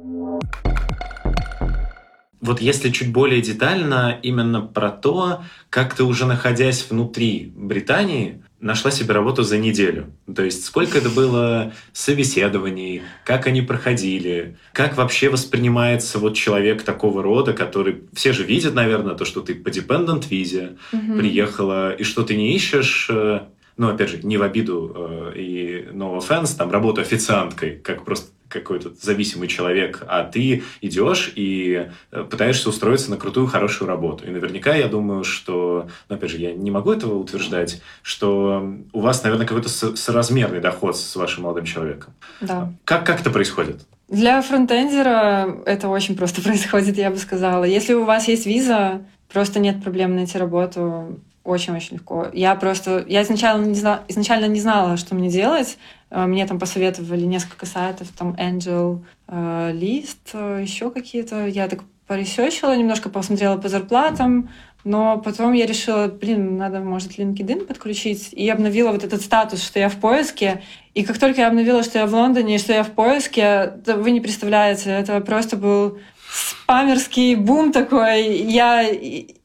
Вот 2.41 2.61
если 2.61 2.91
чуть 2.91 3.13
более 3.13 3.41
детально 3.41 4.19
именно 4.21 4.61
про 4.61 4.91
то, 4.91 5.43
как 5.71 5.95
ты 5.95 6.03
уже 6.03 6.27
находясь 6.27 6.85
внутри 6.91 7.53
Британии, 7.55 8.43
нашла 8.59 8.91
себе 8.91 9.15
работу 9.15 9.43
за 9.45 9.59
неделю. 9.59 10.13
То 10.35 10.45
есть 10.45 10.65
сколько 10.65 10.99
это 10.99 11.09
было 11.09 11.73
собеседований, 11.93 13.03
как 13.25 13.47
они 13.47 13.63
проходили, 13.63 14.57
как 14.73 14.97
вообще 14.97 15.29
воспринимается 15.29 16.19
вот 16.19 16.35
человек 16.35 16.83
такого 16.83 17.23
рода, 17.23 17.53
который... 17.53 18.03
Все 18.13 18.33
же 18.33 18.45
видят, 18.45 18.75
наверное, 18.75 19.15
то, 19.15 19.25
что 19.25 19.41
ты 19.41 19.55
по 19.55 19.69
dependent 19.69 20.29
визе 20.29 20.77
угу. 20.93 21.19
приехала, 21.19 21.93
и 21.93 22.05
что 22.05 22.23
ты 22.23 22.37
не 22.37 22.55
ищешь 22.55 23.09
э, 23.11 23.41
ну, 23.77 23.89
опять 23.89 24.11
же, 24.11 24.21
не 24.23 24.37
в 24.37 24.43
обиду 24.43 24.93
э, 24.95 25.33
и 25.37 25.89
no 25.93 26.19
offense, 26.19 26.57
там, 26.57 26.71
работу 26.71 27.01
официанткой, 27.01 27.79
как 27.79 28.05
просто 28.05 28.31
какой-то 28.53 28.93
зависимый 29.01 29.49
человек, 29.49 30.03
а 30.07 30.25
ты 30.25 30.63
идешь 30.81 31.33
и 31.35 31.89
э, 32.11 32.25
пытаешься 32.25 32.69
устроиться 32.69 33.11
на 33.11 33.17
крутую, 33.17 33.47
хорошую 33.47 33.89
работу. 33.89 34.27
И 34.27 34.31
наверняка 34.31 34.75
я 34.75 34.89
думаю, 34.89 35.25
что, 35.25 35.89
ну, 36.09 36.17
опять 36.17 36.31
же, 36.31 36.39
я 36.39 36.53
не 36.53 36.71
могу 36.71 36.93
этого 36.93 37.19
утверждать, 37.19 37.83
что 38.03 38.77
у 38.93 39.01
вас, 39.01 39.23
наверное, 39.23 39.47
какой-то 39.47 39.69
соразмерный 39.69 40.61
доход 40.61 40.97
с 40.97 41.17
вашим 41.17 41.45
молодым 41.45 41.65
человеком. 41.65 42.15
Да. 42.41 42.73
Как, 42.85 43.07
как 43.07 43.21
это 43.21 43.31
происходит? 43.31 43.81
Для 44.09 44.43
фронтендера 44.43 45.57
это 45.65 45.89
очень 45.89 46.17
просто 46.17 46.43
происходит, 46.47 46.97
я 46.99 47.11
бы 47.11 47.17
сказала. 47.17 47.65
Если 47.65 47.95
у 47.95 48.05
вас 48.05 48.29
есть 48.29 48.47
виза, 48.47 49.03
просто 49.33 49.59
нет 49.59 49.83
проблем 49.83 50.15
найти 50.15 50.39
работу 50.39 51.19
очень-очень 51.45 51.97
легко. 51.97 52.29
Я 52.33 52.55
просто... 52.55 53.05
Я 53.09 53.23
изначально 53.23 53.65
не, 53.65 53.75
знала, 53.75 54.03
изначально 54.09 54.47
не 54.47 54.61
знала, 54.61 54.97
что 54.97 55.15
мне 55.15 55.29
делать. 55.29 55.79
Э, 56.11 56.27
мне 56.27 56.47
там 56.47 56.59
посоветовали 56.59 57.25
несколько 57.25 57.67
сайтов, 57.67 58.09
там 58.17 58.35
Angel, 58.35 59.01
э, 59.29 59.73
List, 59.73 60.19
э, 60.35 60.61
еще 60.63 60.91
какие-то. 60.91 61.47
Я 61.47 61.69
так 61.69 61.81
поресечила, 62.07 62.77
немножко 62.77 63.09
посмотрела 63.09 63.57
по 63.57 63.69
зарплатам, 63.69 64.51
но 64.85 65.19
потом 65.19 65.53
я 65.53 65.67
решила, 65.67 66.09
блин, 66.09 66.57
надо, 66.57 66.81
может, 66.81 67.19
LinkedIn 67.19 67.67
подключить. 67.67 68.33
И 68.33 68.49
обновила 68.49 68.93
вот 68.93 69.05
этот 69.05 69.23
статус, 69.23 69.63
что 69.63 69.79
я 69.79 69.89
в 69.89 69.97
поиске. 69.97 70.63
И 70.95 71.05
как 71.05 71.19
только 71.19 71.41
я 71.41 71.49
обновила, 71.49 71.83
что 71.83 71.99
я 71.99 72.07
в 72.07 72.13
Лондоне, 72.13 72.57
и 72.57 72.59
что 72.59 72.73
я 72.73 72.83
в 72.83 72.91
поиске, 72.91 73.75
вы 73.87 74.11
не 74.11 74.21
представляете, 74.21 74.91
это 74.91 75.21
просто 75.21 75.57
был 75.57 75.99
спамерский 76.33 77.35
бум 77.35 77.73
такой. 77.73 78.27
Я, 78.37 78.89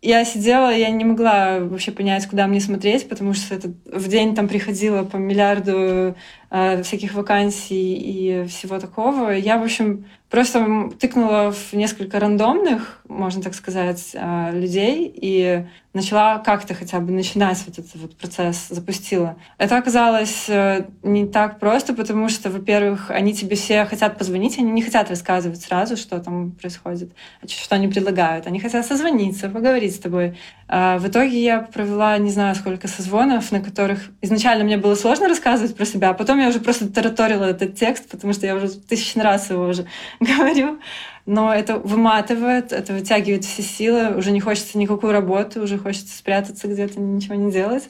я 0.01 0.25
сидела, 0.25 0.73
я 0.73 0.89
не 0.89 1.03
могла 1.03 1.59
вообще 1.59 1.91
понять, 1.91 2.27
куда 2.27 2.47
мне 2.47 2.61
смотреть, 2.61 3.09
потому 3.09 3.33
что 3.33 3.55
это, 3.55 3.73
в 3.85 4.07
день 4.07 4.35
там 4.35 4.47
приходило 4.47 5.03
по 5.03 5.17
миллиарду 5.17 6.15
э, 6.49 6.83
всяких 6.83 7.13
вакансий 7.13 7.95
и 7.95 8.47
всего 8.47 8.79
такого. 8.79 9.31
Я, 9.31 9.57
в 9.57 9.63
общем, 9.63 10.05
просто 10.29 10.89
тыкнула 10.97 11.51
в 11.51 11.73
несколько 11.73 12.19
рандомных, 12.19 13.01
можно 13.07 13.41
так 13.41 13.53
сказать, 13.53 14.11
э, 14.13 14.51
людей 14.53 15.11
и 15.13 15.65
начала 15.93 16.39
как-то 16.39 16.73
хотя 16.73 16.99
бы 16.99 17.11
начинать 17.11 17.61
вот 17.65 17.79
этот 17.79 17.95
вот 17.95 18.15
процесс, 18.17 18.67
запустила. 18.69 19.35
Это 19.57 19.77
оказалось 19.77 20.45
э, 20.47 20.85
не 21.03 21.25
так 21.25 21.59
просто, 21.59 21.93
потому 21.93 22.29
что, 22.29 22.49
во-первых, 22.49 23.09
они 23.09 23.33
тебе 23.33 23.55
все 23.55 23.85
хотят 23.85 24.17
позвонить, 24.17 24.59
они 24.59 24.71
не 24.71 24.81
хотят 24.81 25.09
рассказывать 25.09 25.61
сразу, 25.61 25.97
что 25.97 26.19
там 26.19 26.51
происходит, 26.51 27.11
что 27.47 27.75
они 27.75 27.87
предлагают. 27.87 28.47
Они 28.47 28.59
хотят 28.59 28.85
созвониться, 28.85 29.49
поговорить 29.49 29.95
с 29.95 29.99
тобой. 29.99 30.37
А 30.67 30.97
в 30.99 31.07
итоге 31.07 31.41
я 31.41 31.61
провела 31.61 32.17
не 32.17 32.29
знаю 32.29 32.55
сколько 32.55 32.87
созвонов, 32.87 33.51
на 33.51 33.61
которых 33.61 33.99
изначально 34.21 34.63
мне 34.63 34.77
было 34.77 34.95
сложно 34.95 35.27
рассказывать 35.27 35.75
про 35.75 35.85
себя, 35.85 36.09
а 36.09 36.13
потом 36.13 36.39
я 36.39 36.49
уже 36.49 36.59
просто 36.59 36.87
тараторила 36.89 37.45
этот 37.45 37.75
текст, 37.75 38.09
потому 38.09 38.33
что 38.33 38.45
я 38.45 38.55
уже 38.55 38.69
тысячный 38.69 39.23
раз 39.23 39.49
его 39.49 39.65
уже 39.65 39.85
говорю 40.19 40.79
но 41.27 41.53
это 41.53 41.77
выматывает, 41.77 42.71
это 42.71 42.93
вытягивает 42.93 43.45
все 43.45 43.61
силы, 43.61 44.17
уже 44.17 44.31
не 44.31 44.39
хочется 44.39 44.77
никакую 44.77 45.13
работу, 45.13 45.61
уже 45.61 45.77
хочется 45.77 46.17
спрятаться 46.17 46.67
где-то, 46.67 46.99
ничего 46.99 47.35
не 47.35 47.51
делать. 47.51 47.89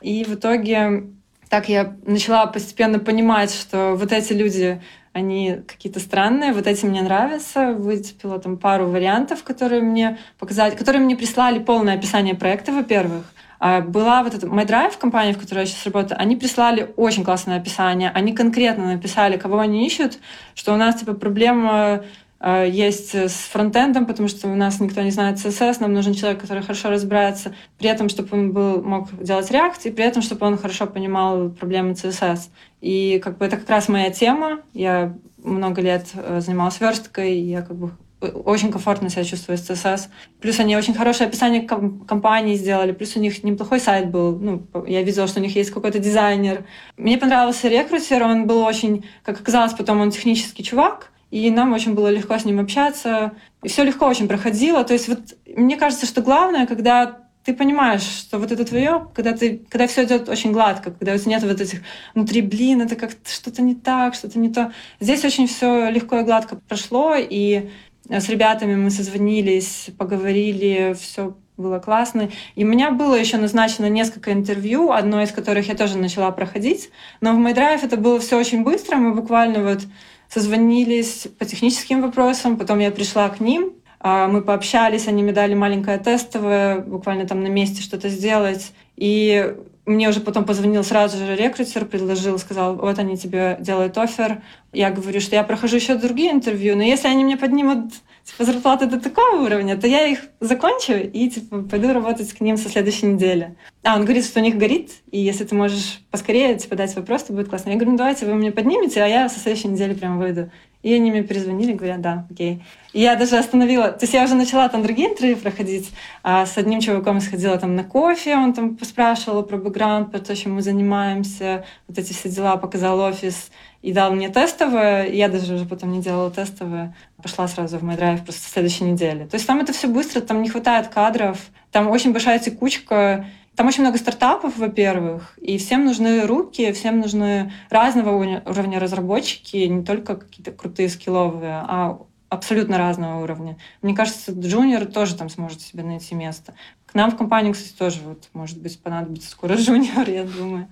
И 0.00 0.24
в 0.24 0.34
итоге 0.34 1.10
так 1.48 1.68
я 1.68 1.96
начала 2.06 2.46
постепенно 2.46 2.98
понимать, 2.98 3.52
что 3.52 3.94
вот 3.94 4.12
эти 4.12 4.32
люди, 4.32 4.80
они 5.12 5.62
какие-то 5.66 6.00
странные, 6.00 6.52
вот 6.52 6.66
эти 6.66 6.84
мне 6.86 7.02
нравятся. 7.02 7.72
Выцепила 7.72 8.38
там 8.38 8.56
пару 8.56 8.88
вариантов, 8.88 9.42
которые 9.44 9.82
мне 9.82 10.18
показали, 10.38 10.74
которые 10.74 11.02
мне 11.02 11.16
прислали 11.16 11.58
полное 11.58 11.94
описание 11.94 12.34
проекта, 12.34 12.72
во-первых. 12.72 13.24
А 13.58 13.80
была 13.80 14.22
вот 14.22 14.34
эта 14.34 14.46
MyDrive, 14.46 14.98
компания, 14.98 15.32
в 15.32 15.38
которой 15.38 15.60
я 15.60 15.66
сейчас 15.66 15.86
работаю, 15.86 16.20
они 16.20 16.36
прислали 16.36 16.92
очень 16.96 17.24
классное 17.24 17.58
описание. 17.58 18.10
Они 18.10 18.34
конкретно 18.34 18.92
написали, 18.92 19.38
кого 19.38 19.60
они 19.60 19.86
ищут, 19.86 20.18
что 20.54 20.74
у 20.74 20.76
нас 20.76 20.96
типа 20.96 21.14
проблема 21.14 22.04
есть 22.48 23.14
с 23.14 23.48
фронтендом, 23.50 24.06
потому 24.06 24.28
что 24.28 24.48
у 24.48 24.54
нас 24.54 24.78
никто 24.80 25.02
не 25.02 25.10
знает 25.10 25.38
CSS, 25.38 25.78
нам 25.80 25.92
нужен 25.92 26.14
человек, 26.14 26.40
который 26.40 26.62
хорошо 26.62 26.90
разбирается, 26.90 27.54
при 27.78 27.88
этом, 27.88 28.08
чтобы 28.08 28.28
он 28.32 28.52
был, 28.52 28.82
мог 28.82 29.08
делать 29.22 29.50
React, 29.50 29.80
и 29.84 29.90
при 29.90 30.04
этом, 30.04 30.22
чтобы 30.22 30.46
он 30.46 30.56
хорошо 30.56 30.86
понимал 30.86 31.50
проблемы 31.50 31.92
CSS. 31.92 32.50
И 32.80 33.20
как 33.22 33.38
бы 33.38 33.46
это 33.46 33.56
как 33.56 33.68
раз 33.68 33.88
моя 33.88 34.10
тема. 34.10 34.60
Я 34.74 35.16
много 35.42 35.80
лет 35.80 36.06
э, 36.14 36.40
занималась 36.40 36.80
версткой, 36.80 37.38
я 37.38 37.62
как 37.62 37.76
бы 37.76 37.90
очень 38.20 38.72
комфортно 38.72 39.10
себя 39.10 39.24
чувствую 39.24 39.58
с 39.58 39.68
CSS. 39.68 40.08
Плюс 40.40 40.58
они 40.58 40.76
очень 40.76 40.94
хорошее 40.94 41.28
описание 41.28 41.62
компании 41.62 42.56
сделали, 42.56 42.92
плюс 42.92 43.16
у 43.16 43.20
них 43.20 43.44
неплохой 43.44 43.78
сайт 43.78 44.10
был. 44.10 44.38
Ну, 44.38 44.66
я 44.86 45.02
видела, 45.02 45.26
что 45.26 45.40
у 45.40 45.42
них 45.42 45.54
есть 45.54 45.70
какой-то 45.70 45.98
дизайнер. 45.98 46.64
Мне 46.96 47.18
понравился 47.18 47.68
рекрутер, 47.68 48.22
он 48.22 48.46
был 48.46 48.62
очень, 48.62 49.04
как 49.22 49.40
оказалось, 49.40 49.74
потом 49.74 50.00
он 50.00 50.10
технический 50.10 50.64
чувак, 50.64 51.12
и 51.30 51.50
нам 51.50 51.72
очень 51.72 51.94
было 51.94 52.08
легко 52.08 52.38
с 52.38 52.44
ним 52.44 52.60
общаться, 52.60 53.32
и 53.62 53.68
все 53.68 53.84
легко 53.84 54.06
очень 54.06 54.28
проходило. 54.28 54.84
То 54.84 54.92
есть 54.92 55.08
вот 55.08 55.20
мне 55.46 55.76
кажется, 55.76 56.06
что 56.06 56.22
главное, 56.22 56.66
когда 56.66 57.26
ты 57.44 57.54
понимаешь, 57.54 58.02
что 58.02 58.38
вот 58.38 58.50
это 58.50 58.64
твое, 58.64 59.08
когда 59.14 59.32
ты, 59.32 59.64
когда 59.68 59.86
все 59.86 60.04
идет 60.04 60.28
очень 60.28 60.50
гладко, 60.50 60.90
когда 60.90 61.14
у 61.14 61.18
тебя 61.18 61.30
нет 61.30 61.44
вот 61.44 61.60
этих 61.60 61.80
внутри, 62.14 62.42
блин, 62.42 62.82
это 62.82 62.96
как 62.96 63.12
что-то 63.24 63.62
не 63.62 63.76
так, 63.76 64.14
что-то 64.14 64.38
не 64.38 64.52
то. 64.52 64.72
Здесь 64.98 65.24
очень 65.24 65.46
все 65.46 65.88
легко 65.88 66.18
и 66.18 66.24
гладко 66.24 66.56
прошло, 66.56 67.14
и 67.16 67.70
с 68.08 68.28
ребятами 68.28 68.74
мы 68.74 68.90
созвонились, 68.90 69.90
поговорили, 69.96 70.96
все 70.98 71.36
было 71.56 71.78
классно. 71.78 72.30
И 72.54 72.64
у 72.64 72.66
меня 72.66 72.90
было 72.90 73.14
еще 73.14 73.36
назначено 73.36 73.88
несколько 73.88 74.32
интервью, 74.32 74.90
одно 74.90 75.22
из 75.22 75.30
которых 75.30 75.68
я 75.68 75.74
тоже 75.74 75.98
начала 75.98 76.30
проходить. 76.30 76.90
Но 77.20 77.32
в 77.32 77.38
MyDrive 77.38 77.84
это 77.84 77.96
было 77.96 78.18
все 78.18 78.38
очень 78.38 78.62
быстро. 78.62 78.96
Мы 78.96 79.14
буквально 79.14 79.62
вот 79.62 79.82
созвонились 80.28 81.28
по 81.38 81.44
техническим 81.44 82.02
вопросам, 82.02 82.56
потом 82.56 82.78
я 82.78 82.90
пришла 82.90 83.28
к 83.28 83.40
ним, 83.40 83.72
а, 84.00 84.28
мы 84.28 84.42
пообщались, 84.42 85.08
они 85.08 85.22
мне 85.22 85.32
дали 85.32 85.54
маленькое 85.54 85.98
тестовое, 85.98 86.80
буквально 86.80 87.26
там 87.26 87.42
на 87.42 87.48
месте 87.48 87.82
что-то 87.82 88.08
сделать. 88.08 88.72
И 88.96 89.54
мне 89.86 90.08
уже 90.08 90.20
потом 90.20 90.44
позвонил 90.44 90.82
сразу 90.82 91.16
же 91.16 91.36
рекрутер, 91.36 91.84
предложил, 91.84 92.38
сказал, 92.38 92.74
вот 92.74 92.98
они 92.98 93.16
тебе 93.16 93.56
делают 93.60 93.96
офер. 93.96 94.42
Я 94.72 94.90
говорю, 94.90 95.20
что 95.20 95.36
я 95.36 95.44
прохожу 95.44 95.76
еще 95.76 95.94
другие 95.94 96.32
интервью, 96.32 96.76
но 96.76 96.82
если 96.82 97.06
они 97.06 97.24
мне 97.24 97.36
поднимут 97.36 97.92
типа, 98.24 98.44
зарплаты 98.44 98.86
до 98.86 99.00
такого 99.00 99.42
уровня, 99.42 99.76
то 99.76 99.86
я 99.86 100.06
их 100.06 100.18
закончу 100.40 100.92
и 100.94 101.30
типа, 101.30 101.62
пойду 101.62 101.92
работать 101.92 102.32
к 102.32 102.40
ним 102.40 102.56
со 102.56 102.68
следующей 102.68 103.06
недели. 103.06 103.54
А, 103.84 103.94
он 103.94 104.04
говорит, 104.04 104.24
что 104.24 104.40
у 104.40 104.42
них 104.42 104.58
горит, 104.58 104.90
и 105.12 105.20
если 105.20 105.44
ты 105.44 105.54
можешь 105.54 106.00
поскорее 106.10 106.56
типа, 106.56 106.74
дать 106.74 106.94
вопрос, 106.96 107.22
то 107.22 107.32
будет 107.32 107.48
классно. 107.48 107.70
Я 107.70 107.76
говорю, 107.76 107.92
ну 107.92 107.98
давайте 107.98 108.26
вы 108.26 108.34
мне 108.34 108.50
поднимете, 108.50 109.02
а 109.02 109.06
я 109.06 109.28
со 109.28 109.38
следующей 109.38 109.68
недели 109.68 109.94
прям 109.94 110.18
выйду. 110.18 110.50
И 110.86 110.92
они 110.92 111.10
мне 111.10 111.24
перезвонили, 111.24 111.72
говорят, 111.72 112.00
да, 112.00 112.28
окей. 112.30 112.62
И 112.92 113.00
я 113.00 113.16
даже 113.16 113.36
остановила, 113.38 113.88
то 113.88 114.04
есть 114.04 114.14
я 114.14 114.22
уже 114.22 114.36
начала 114.36 114.68
там 114.68 114.84
другие 114.84 115.08
интервью 115.08 115.36
проходить, 115.36 115.90
а 116.22 116.46
с 116.46 116.56
одним 116.56 116.80
чуваком 116.80 117.20
сходила 117.20 117.58
там 117.58 117.74
на 117.74 117.82
кофе, 117.82 118.36
он 118.36 118.52
там 118.52 118.76
поспрашивал 118.76 119.42
про 119.42 119.56
бэкграунд, 119.56 120.12
про 120.12 120.20
то, 120.20 120.36
чем 120.36 120.54
мы 120.54 120.62
занимаемся, 120.62 121.64
вот 121.88 121.98
эти 121.98 122.12
все 122.12 122.28
дела, 122.28 122.56
показал 122.56 123.00
офис 123.00 123.50
и 123.82 123.92
дал 123.92 124.12
мне 124.12 124.28
тестовое. 124.28 125.08
Я 125.08 125.28
даже 125.28 125.56
уже 125.56 125.64
потом 125.64 125.90
не 125.90 126.00
делала 126.00 126.30
тестовое, 126.30 126.94
пошла 127.20 127.48
сразу 127.48 127.78
в 127.78 127.96
драйв 127.96 128.22
просто 128.22 128.46
в 128.46 128.52
следующей 128.52 128.84
неделе. 128.84 129.26
То 129.26 129.34
есть 129.34 129.46
там 129.48 129.58
это 129.58 129.72
все 129.72 129.88
быстро, 129.88 130.20
там 130.20 130.40
не 130.40 130.48
хватает 130.48 130.86
кадров, 130.86 131.40
там 131.72 131.88
очень 131.88 132.12
большая 132.12 132.38
текучка, 132.38 133.26
там 133.56 133.66
очень 133.68 133.82
много 133.82 133.98
стартапов, 133.98 134.58
во-первых, 134.58 135.38
и 135.38 135.56
всем 135.56 135.86
нужны 135.86 136.26
руки, 136.26 136.72
всем 136.72 137.00
нужны 137.00 137.52
разного 137.70 138.14
уровня 138.44 138.78
разработчики, 138.78 139.56
не 139.56 139.82
только 139.82 140.16
какие-то 140.16 140.52
крутые 140.52 140.90
скилловые, 140.90 141.64
а 141.66 141.98
абсолютно 142.28 142.76
разного 142.76 143.22
уровня. 143.22 143.56
Мне 143.82 143.94
кажется, 143.94 144.32
джуниор 144.32 144.84
тоже 144.84 145.16
там 145.16 145.30
сможет 145.30 145.62
себе 145.62 145.82
найти 145.82 146.14
место. 146.14 146.54
К 146.84 146.94
нам 146.94 147.10
в 147.10 147.16
компанию, 147.16 147.54
кстати, 147.54 147.72
тоже 147.72 148.00
вот, 148.04 148.28
может 148.34 148.60
быть, 148.60 148.78
понадобится 148.80 149.30
скоро 149.30 149.54
джуниор, 149.56 150.08
я 150.08 150.24
думаю. 150.24 150.68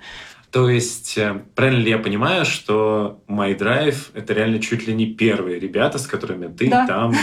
То 0.50 0.68
есть, 0.68 1.18
э, 1.18 1.42
правильно 1.54 1.82
ли 1.82 1.90
я 1.90 1.98
понимаю, 1.98 2.44
что 2.44 3.20
MyDrive— 3.28 4.10
это 4.14 4.34
реально 4.34 4.60
чуть 4.60 4.86
ли 4.86 4.94
не 4.94 5.06
первые 5.06 5.58
ребята, 5.58 5.98
с 5.98 6.06
которыми 6.06 6.46
ты 6.46 6.70
да. 6.70 6.86
там 6.86 7.14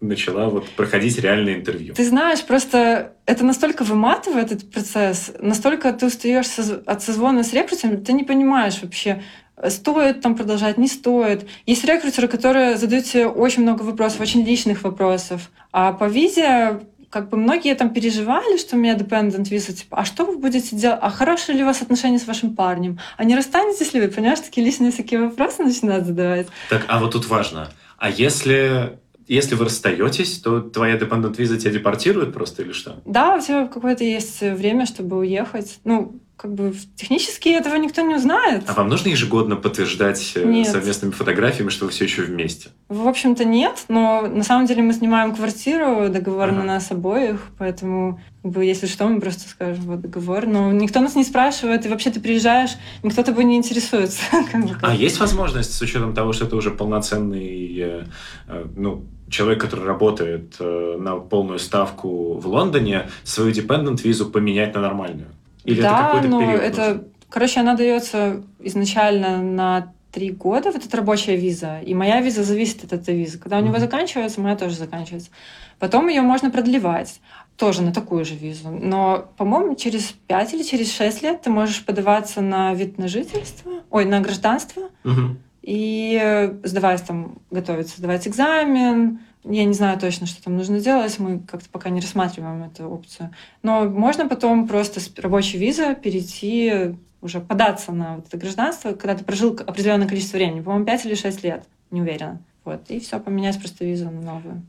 начала 0.00 0.48
вот 0.48 0.68
проходить 0.70 1.18
реальное 1.18 1.54
интервью. 1.54 1.94
Ты 1.94 2.04
знаешь, 2.04 2.42
просто 2.44 3.14
это 3.26 3.44
настолько 3.44 3.84
выматывает 3.84 4.52
этот 4.52 4.70
процесс, 4.70 5.32
настолько 5.40 5.92
ты 5.92 6.06
устаешь 6.06 6.46
от 6.86 7.02
созвона 7.02 7.42
с 7.42 7.52
рекрутером, 7.52 8.04
ты 8.04 8.12
не 8.12 8.24
понимаешь 8.24 8.78
вообще, 8.82 9.22
стоит 9.68 10.20
там 10.20 10.36
продолжать, 10.36 10.78
не 10.78 10.86
стоит. 10.86 11.48
Есть 11.66 11.84
рекрутеры, 11.84 12.28
которые 12.28 12.76
задают 12.76 13.06
тебе 13.06 13.26
очень 13.26 13.62
много 13.62 13.82
вопросов, 13.82 14.20
очень 14.20 14.44
личных 14.44 14.84
вопросов. 14.84 15.50
А 15.72 15.92
по 15.92 16.04
визе 16.04 16.80
как 17.10 17.30
бы 17.30 17.38
многие 17.38 17.74
там 17.74 17.90
переживали, 17.90 18.58
что 18.58 18.76
у 18.76 18.78
меня 18.78 18.94
dependent 18.94 19.44
visa, 19.44 19.72
типа, 19.72 19.98
а 19.98 20.04
что 20.04 20.24
вы 20.24 20.38
будете 20.38 20.76
делать? 20.76 20.98
А 21.02 21.10
хорошие 21.10 21.56
ли 21.56 21.62
у 21.62 21.66
вас 21.66 21.80
отношения 21.80 22.18
с 22.18 22.26
вашим 22.26 22.54
парнем? 22.54 22.98
А 23.16 23.24
не 23.24 23.34
расстанетесь 23.34 23.94
ли 23.94 24.00
вы? 24.00 24.08
Понимаешь, 24.08 24.40
такие 24.40 24.64
личные 24.64 24.92
всякие 24.92 25.20
вопросы 25.20 25.64
начинают 25.64 26.06
задавать. 26.06 26.48
Так, 26.68 26.84
а 26.86 27.00
вот 27.00 27.12
тут 27.12 27.26
важно. 27.26 27.70
А 27.96 28.10
если 28.10 28.98
если 29.28 29.54
вы 29.54 29.66
расстаетесь, 29.66 30.38
то 30.40 30.60
твоя 30.60 30.96
dependent 30.96 31.36
виза 31.36 31.58
тебя 31.58 31.72
депортирует 31.72 32.32
просто 32.32 32.62
или 32.62 32.72
что? 32.72 33.00
Да, 33.04 33.36
у 33.36 33.40
тебя 33.40 33.66
какое-то 33.66 34.04
есть 34.04 34.40
время, 34.40 34.86
чтобы 34.86 35.18
уехать. 35.18 35.80
Ну, 35.84 36.20
как 36.38 36.54
бы 36.54 36.72
технически 36.94 37.48
этого 37.48 37.74
никто 37.74 38.00
не 38.02 38.14
узнает. 38.14 38.62
А 38.68 38.72
вам 38.72 38.88
нужно 38.88 39.08
ежегодно 39.08 39.56
подтверждать 39.56 40.34
э, 40.36 40.44
нет. 40.44 40.68
совместными 40.68 41.10
фотографиями, 41.10 41.68
что 41.68 41.86
вы 41.86 41.90
все 41.90 42.04
еще 42.04 42.22
вместе? 42.22 42.68
В 42.88 43.08
общем-то 43.08 43.44
нет, 43.44 43.84
но 43.88 44.22
на 44.22 44.44
самом 44.44 44.66
деле 44.66 44.82
мы 44.82 44.92
снимаем 44.92 45.34
квартиру, 45.34 46.08
договор 46.08 46.50
ага. 46.50 46.58
на 46.58 46.64
нас 46.64 46.92
обоих, 46.92 47.48
поэтому 47.58 48.20
как 48.44 48.52
бы, 48.52 48.64
если 48.64 48.86
что, 48.86 49.08
мы 49.08 49.20
просто 49.20 49.48
скажем 49.48 49.84
вот 49.86 50.00
договор. 50.00 50.46
Но 50.46 50.70
никто 50.70 51.00
нас 51.00 51.16
не 51.16 51.24
спрашивает, 51.24 51.84
и 51.84 51.88
вообще 51.88 52.10
ты 52.10 52.20
приезжаешь, 52.20 52.76
никто 53.02 53.24
тобой 53.24 53.42
не 53.42 53.56
интересуется. 53.56 54.22
А 54.80 54.94
есть 54.94 55.18
возможность, 55.18 55.74
с 55.74 55.82
учетом 55.82 56.14
того, 56.14 56.32
что 56.32 56.46
ты 56.46 56.54
уже 56.54 56.70
полноценный 56.70 57.78
э, 57.78 58.04
э, 58.46 58.66
ну, 58.76 59.06
человек, 59.30 59.60
который 59.60 59.84
работает 59.84 60.56
на 60.60 61.16
полную 61.16 61.58
ставку 61.58 62.34
в 62.34 62.46
Лондоне, 62.46 63.08
свою 63.24 63.52
dependent 63.52 64.02
визу 64.02 64.30
поменять 64.30 64.74
на 64.74 64.80
нормальную? 64.80 65.28
Или 65.64 65.82
да, 65.82 66.14
это 66.18 66.28
но 66.28 66.40
период 66.40 66.62
это, 66.62 66.80
нужен? 66.80 67.04
короче, 67.28 67.60
она 67.60 67.74
дается 67.74 68.42
изначально 68.60 69.42
на 69.42 69.92
три 70.12 70.30
года, 70.30 70.72
вот 70.72 70.84
эта 70.84 70.96
рабочая 70.96 71.36
виза, 71.36 71.80
и 71.80 71.94
моя 71.94 72.20
виза 72.20 72.42
зависит 72.42 72.84
от 72.84 72.92
этой 72.94 73.14
визы. 73.14 73.38
Когда 73.38 73.58
у 73.58 73.60
него 73.60 73.76
mm-hmm. 73.76 73.80
заканчивается, 73.80 74.40
моя 74.40 74.56
тоже 74.56 74.76
заканчивается. 74.76 75.30
Потом 75.78 76.08
ее 76.08 76.22
можно 76.22 76.50
продлевать, 76.50 77.20
тоже 77.56 77.82
на 77.82 77.92
такую 77.92 78.24
же 78.24 78.34
визу. 78.34 78.70
Но, 78.70 79.30
по-моему, 79.36 79.74
через 79.74 80.14
пять 80.26 80.54
или 80.54 80.62
через 80.62 80.92
шесть 80.92 81.22
лет 81.22 81.42
ты 81.42 81.50
можешь 81.50 81.84
подаваться 81.84 82.40
на 82.40 82.72
вид 82.72 82.96
на 82.98 83.06
жительство, 83.06 83.70
ой, 83.90 84.06
на 84.06 84.20
гражданство, 84.20 84.84
mm-hmm. 85.04 85.36
И 85.62 86.54
сдавать 86.62 87.04
там, 87.04 87.38
готовиться, 87.50 87.98
сдавать 87.98 88.26
экзамен, 88.28 89.20
я 89.44 89.64
не 89.64 89.72
знаю 89.72 89.98
точно, 89.98 90.26
что 90.26 90.42
там 90.42 90.56
нужно 90.56 90.80
делать, 90.80 91.18
мы 91.18 91.40
как-то 91.40 91.68
пока 91.70 91.90
не 91.90 92.00
рассматриваем 92.00 92.64
эту 92.64 92.88
опцию. 92.88 93.32
Но 93.62 93.84
можно 93.84 94.28
потом 94.28 94.68
просто 94.68 95.00
с 95.00 95.10
рабочей 95.16 95.58
визы 95.58 95.94
перейти, 95.94 96.96
уже 97.20 97.40
податься 97.40 97.92
на 97.92 98.16
вот 98.16 98.26
это 98.28 98.36
гражданство, 98.36 98.92
когда 98.92 99.16
ты 99.16 99.24
прожил 99.24 99.58
определенное 99.66 100.08
количество 100.08 100.36
времени, 100.36 100.60
по-моему, 100.60 100.84
5 100.84 101.06
или 101.06 101.14
6 101.14 101.42
лет, 101.44 101.64
не 101.90 102.00
уверена. 102.00 102.40
Вот, 102.64 102.82
и 102.90 103.00
все, 103.00 103.18
поменять 103.18 103.58
просто 103.58 103.84
визу 103.84 104.10
на 104.10 104.20
новую. 104.20 104.62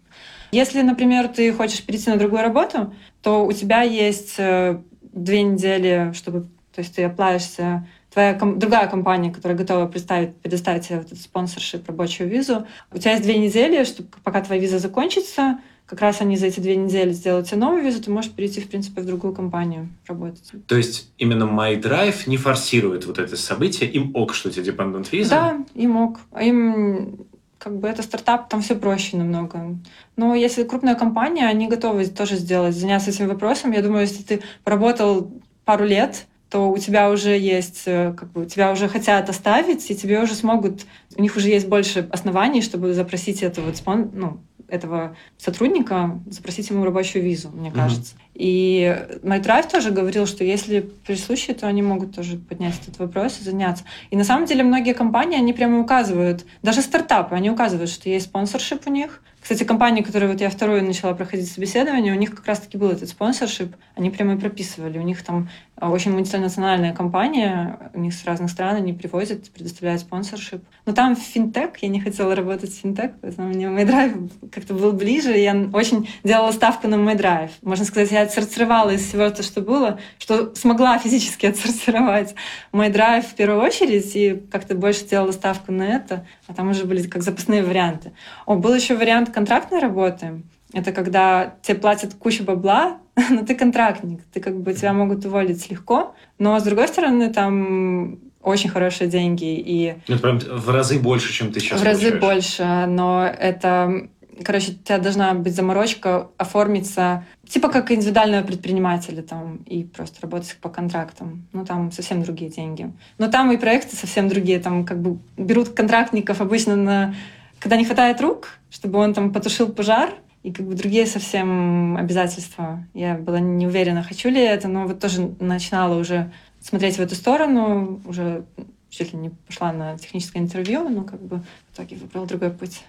Если, 0.52 0.82
например, 0.82 1.28
ты 1.28 1.52
хочешь 1.52 1.84
перейти 1.84 2.10
на 2.10 2.18
другую 2.18 2.42
работу, 2.42 2.94
то 3.22 3.46
у 3.46 3.52
тебя 3.52 3.82
есть 3.82 4.36
э, 4.38 4.80
две 5.02 5.42
недели, 5.44 6.12
чтобы, 6.14 6.44
то 6.74 6.80
есть 6.80 6.96
ты 6.96 7.04
оплаешься 7.04 7.88
твоя 8.14 8.34
ком- 8.34 8.60
другая 8.60 8.88
компания, 8.88 9.32
которая 9.32 9.58
готова 9.58 9.88
представить, 9.88 10.36
предоставить 10.38 10.88
тебе 10.88 10.98
вот 10.98 11.08
этот 11.08 11.22
спонсоршип, 11.22 11.88
рабочую 11.88 12.30
визу, 12.30 12.66
у 12.92 12.98
тебя 12.98 13.12
есть 13.12 13.24
две 13.24 13.38
недели, 13.38 13.84
чтобы 13.84 14.10
пока 14.24 14.42
твоя 14.42 14.62
виза 14.62 14.80
закончится, 14.80 15.60
как 15.86 16.02
раз 16.02 16.22
они 16.22 16.38
за 16.38 16.48
эти 16.48 16.60
две 16.60 16.76
недели 16.76 17.12
сделают 17.12 17.48
тебе 17.48 17.58
новую 17.58 17.84
визу, 17.84 18.02
ты 18.02 18.12
можешь 18.12 18.32
перейти, 18.32 18.62
в 18.62 18.70
принципе, 18.70 19.02
в 19.02 19.06
другую 19.06 19.34
компанию 19.34 19.90
работать. 20.08 20.52
То 20.68 20.78
есть 20.78 21.12
именно 21.18 21.46
MyDrive 21.46 22.28
не 22.28 22.38
форсирует 22.38 23.06
вот 23.08 23.18
это 23.18 23.36
событие, 23.36 23.90
им 23.90 24.16
ок, 24.16 24.36
что 24.36 24.50
у 24.50 24.52
тебя 24.52 24.72
dependent 24.72 25.08
виза? 25.12 25.30
Да, 25.30 25.66
им 25.74 25.98
ок. 25.98 26.20
А 26.32 26.44
им 26.44 27.26
как 27.58 27.78
бы 27.78 27.88
это 27.88 28.04
стартап, 28.04 28.50
там 28.50 28.62
все 28.62 28.76
проще 28.76 29.18
намного. 29.18 29.78
Но 30.16 30.36
если 30.36 30.64
крупная 30.64 30.96
компания, 30.96 31.48
они 31.48 31.68
готовы 31.68 32.06
тоже 32.06 32.36
сделать, 32.38 32.76
заняться 32.76 33.10
этим 33.10 33.28
вопросом. 33.28 33.72
Я 33.72 33.82
думаю, 33.82 34.02
если 34.02 34.24
ты 34.24 34.42
поработал 34.64 35.32
пару 35.66 35.86
лет, 35.86 36.28
то 36.50 36.72
у 36.72 36.78
тебя 36.78 37.12
уже 37.12 37.38
есть, 37.38 37.84
э, 37.86 38.14
как 38.18 38.32
бы, 38.32 38.46
тебя 38.46 38.72
уже 38.72 38.88
хотят 38.88 39.30
оставить, 39.30 39.90
и 39.92 39.96
тебе 39.96 40.22
уже 40.22 40.34
смогут, 40.34 40.86
у 41.16 41.22
них 41.22 41.36
уже 41.36 41.50
есть 41.50 41.68
больше 41.68 42.08
оснований, 42.12 42.62
чтобы 42.62 42.94
запросить 42.94 43.44
это 43.44 43.62
вот 43.62 43.78
спон, 43.78 44.10
ну, 44.14 44.40
этого 44.68 45.16
сотрудника, 45.38 46.20
запросить 46.28 46.70
ему 46.70 46.86
рабочую 46.86 47.24
визу, 47.24 47.50
мне 47.50 47.72
кажется. 47.72 48.16
Mm-hmm. 48.16 48.30
И 48.36 48.98
MyDrive 49.24 49.70
тоже 49.70 49.92
говорил, 49.92 50.26
что 50.26 50.44
если 50.44 50.80
при 51.06 51.16
случае, 51.16 51.56
то 51.56 51.68
они 51.68 51.82
могут 51.82 52.16
тоже 52.16 52.38
поднять 52.38 52.76
этот 52.82 53.00
вопрос 53.00 53.40
и 53.42 53.44
заняться. 53.44 53.84
И 54.12 54.16
на 54.16 54.24
самом 54.24 54.46
деле 54.46 54.64
многие 54.64 54.94
компании, 54.94 55.38
они 55.38 55.54
прямо 55.54 55.80
указывают, 55.80 56.46
даже 56.62 56.82
стартапы, 56.82 57.36
они 57.36 57.50
указывают, 57.50 57.90
что 57.90 58.10
есть 58.10 58.28
спонсоршип 58.28 58.88
у 58.88 58.92
них, 58.92 59.22
кстати, 59.42 59.64
компания, 59.64 60.04
которая 60.04 60.30
вот 60.32 60.42
я 60.42 60.50
вторую 60.50 60.84
начала 60.84 61.14
проходить 61.14 61.50
собеседование, 61.50 62.14
у 62.14 62.18
них 62.18 62.36
как 62.36 62.46
раз-таки 62.46 62.78
был 62.78 62.90
этот 62.90 63.10
спонсоршип, 63.10 63.76
они 63.96 64.10
прямо 64.10 64.36
и 64.36 64.38
прописывали. 64.38 65.00
У 65.00 65.02
них 65.02 65.24
там 65.24 65.50
очень 65.88 66.12
мультинациональная 66.12 66.94
компания, 66.94 67.92
у 67.94 68.00
них 68.00 68.14
с 68.14 68.26
разных 68.26 68.52
стран 68.52 68.76
они 68.76 68.94
привозят, 68.94 69.50
предоставляют 69.52 70.02
спонсоршип. 70.02 70.64
Но 70.86 70.94
там 70.94 71.16
финтех, 71.16 71.70
я 71.82 71.88
не 71.88 72.02
хотела 72.02 72.36
работать 72.36 72.72
в 72.72 72.82
финтех, 72.82 73.12
поэтому 73.22 73.48
мне 73.48 73.66
MyDrive 73.66 74.50
как-то 74.52 74.74
был 74.74 74.92
ближе, 74.92 75.38
я 75.38 75.56
очень 75.74 76.10
делала 76.24 76.52
ставку 76.52 76.88
на 76.88 76.96
MyDrive. 76.96 77.52
Можно 77.62 77.86
сказать, 77.86 78.12
я 78.12 78.24
отсортировала 78.24 78.90
из 78.90 79.08
всего 79.08 79.30
то, 79.30 79.42
что 79.42 79.62
было, 79.62 80.00
что 80.18 80.54
смогла 80.56 80.98
физически 81.00 81.46
отсортировать 81.46 82.36
MyDrive 82.74 83.22
в 83.22 83.36
первую 83.36 83.62
очередь, 83.62 84.16
и 84.16 84.42
как-то 84.52 84.76
больше 84.76 85.06
делала 85.06 85.32
ставку 85.32 85.72
на 85.72 85.84
это, 85.84 86.26
а 86.48 86.54
там 86.54 86.70
уже 86.70 86.86
были 86.86 87.04
как 87.08 87.24
запасные 87.24 87.64
варианты. 87.64 88.12
О, 88.46 88.56
был 88.56 88.74
еще 88.74 88.96
вариант 88.96 89.30
контрактной 89.30 89.80
работы. 89.80 90.44
Это 90.74 90.92
когда 90.92 91.56
тебе 91.64 91.78
платят 91.78 92.14
кучу 92.14 92.44
бабла, 92.44 93.00
но 93.30 93.46
ты 93.46 93.56
контрактник, 93.56 94.22
ты 94.34 94.40
как 94.40 94.60
бы 94.60 94.74
тебя 94.74 94.94
могут 94.94 95.26
уволить 95.26 95.70
легко, 95.70 96.16
но 96.38 96.60
с 96.60 96.64
другой 96.64 96.88
стороны 96.88 97.34
там 97.34 98.20
очень 98.42 98.70
хорошие 98.70 99.10
деньги 99.10 99.56
и 99.58 99.96
ну, 100.08 100.18
прям 100.18 100.40
в 100.40 100.70
разы 100.70 101.00
больше, 101.00 101.34
чем 101.34 101.52
ты 101.52 101.60
сейчас. 101.60 101.82
В 101.82 101.84
разы 101.84 102.18
больше, 102.18 102.86
но 102.88 103.26
это 103.26 104.10
короче, 104.44 104.72
у 104.72 104.76
тебя 104.76 104.98
должна 105.00 105.34
быть 105.34 105.56
заморочка 105.56 106.30
оформиться 106.38 107.26
типа 107.48 107.70
как 107.70 107.92
индивидуального 107.92 108.46
предпринимателя 108.46 109.22
там 109.22 109.58
и 109.66 109.84
просто 109.84 110.22
работать 110.22 110.56
по 110.62 110.70
контрактам. 110.70 111.48
Ну, 111.52 111.66
там 111.66 111.92
совсем 111.92 112.24
другие 112.24 112.50
деньги. 112.50 112.92
Но 113.18 113.28
там 113.28 113.52
и 113.52 113.58
проекты 113.58 113.96
совсем 113.96 114.30
другие. 114.30 114.60
Там 114.60 114.86
как 114.86 115.02
бы 115.02 115.20
берут 115.38 115.70
контрактников 115.70 116.42
обычно 116.42 116.76
на 116.76 117.16
когда 117.60 117.76
не 117.76 117.84
хватает 117.84 118.22
рук, 118.22 118.52
чтобы 118.70 119.00
он 119.00 119.14
там 119.14 119.34
потушил 119.34 119.68
пожар, 119.68 120.14
и 120.44 120.52
как 120.52 120.66
бы 120.66 120.74
другие 120.74 121.06
совсем 121.06 121.98
обязательства. 121.98 122.86
Я 122.94 123.16
была 123.16 123.40
не 123.40 123.68
уверена, 123.68 124.04
хочу 124.04 124.30
ли 124.30 124.42
это, 124.42 124.68
но 124.68 124.88
вот 124.88 125.00
тоже 125.00 125.34
начинала 125.40 126.00
уже 126.00 126.32
смотреть 126.62 126.96
в 126.96 127.00
эту 127.00 127.16
сторону, 127.16 128.02
уже 128.06 128.46
чуть 128.90 129.14
ли 129.14 129.20
не 129.20 129.30
пошла 129.30 129.72
на 129.72 129.98
техническое 129.98 130.40
интервью, 130.40 130.88
но 130.90 131.04
как 131.04 131.22
бы 131.22 131.38
в 131.38 131.76
итоге 131.76 131.98
выбрала 131.98 132.26
другой 132.26 132.52
путь. 132.52 132.84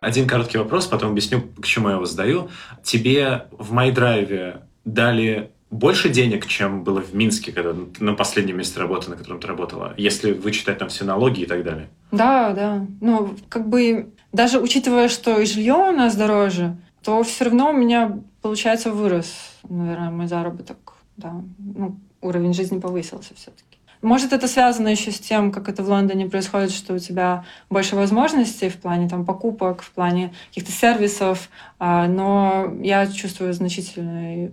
Один 0.00 0.28
короткий 0.28 0.58
вопрос, 0.58 0.86
потом 0.86 1.10
объясню, 1.10 1.42
к 1.60 1.66
чему 1.66 1.88
я 1.88 1.94
его 1.94 2.04
задаю. 2.04 2.50
Тебе 2.84 3.46
в 3.50 3.74
MyDrive 3.74 4.60
дали 4.84 5.50
больше 5.70 6.08
денег, 6.08 6.46
чем 6.46 6.84
было 6.84 7.02
в 7.02 7.14
Минске, 7.14 7.52
когда 7.52 7.74
на 7.98 8.14
последнем 8.14 8.58
месте 8.58 8.80
работы, 8.80 9.10
на 9.10 9.16
котором 9.16 9.40
ты 9.40 9.48
работала, 9.48 9.94
если 9.96 10.32
вычитать 10.32 10.78
там 10.78 10.88
все 10.88 11.04
налоги 11.04 11.40
и 11.40 11.46
так 11.46 11.64
далее. 11.64 11.88
Да, 12.10 12.52
да. 12.52 12.86
Ну, 13.00 13.36
как 13.48 13.68
бы 13.68 14.12
даже 14.32 14.60
учитывая, 14.60 15.08
что 15.08 15.38
и 15.38 15.46
жилье 15.46 15.74
у 15.74 15.92
нас 15.92 16.14
дороже, 16.14 16.76
то 17.02 17.22
все 17.22 17.44
равно 17.44 17.70
у 17.70 17.72
меня, 17.72 18.18
получается, 18.42 18.90
вырос, 18.90 19.32
наверное, 19.68 20.10
мой 20.10 20.26
заработок. 20.26 20.94
Да. 21.16 21.42
Ну, 21.58 21.96
уровень 22.20 22.54
жизни 22.54 22.78
повысился 22.78 23.34
все-таки. 23.34 23.78
Может, 24.00 24.32
это 24.32 24.46
связано 24.46 24.88
еще 24.88 25.10
с 25.10 25.18
тем, 25.18 25.50
как 25.50 25.68
это 25.68 25.82
в 25.82 25.88
Лондоне 25.88 26.28
происходит, 26.28 26.70
что 26.70 26.94
у 26.94 26.98
тебя 26.98 27.44
больше 27.68 27.96
возможностей 27.96 28.68
в 28.68 28.76
плане 28.76 29.08
там, 29.08 29.24
покупок, 29.24 29.82
в 29.82 29.90
плане 29.90 30.32
каких-то 30.50 30.70
сервисов, 30.70 31.48
а, 31.80 32.06
но 32.06 32.72
я 32.80 33.06
чувствую 33.08 33.52
значительный 33.52 34.52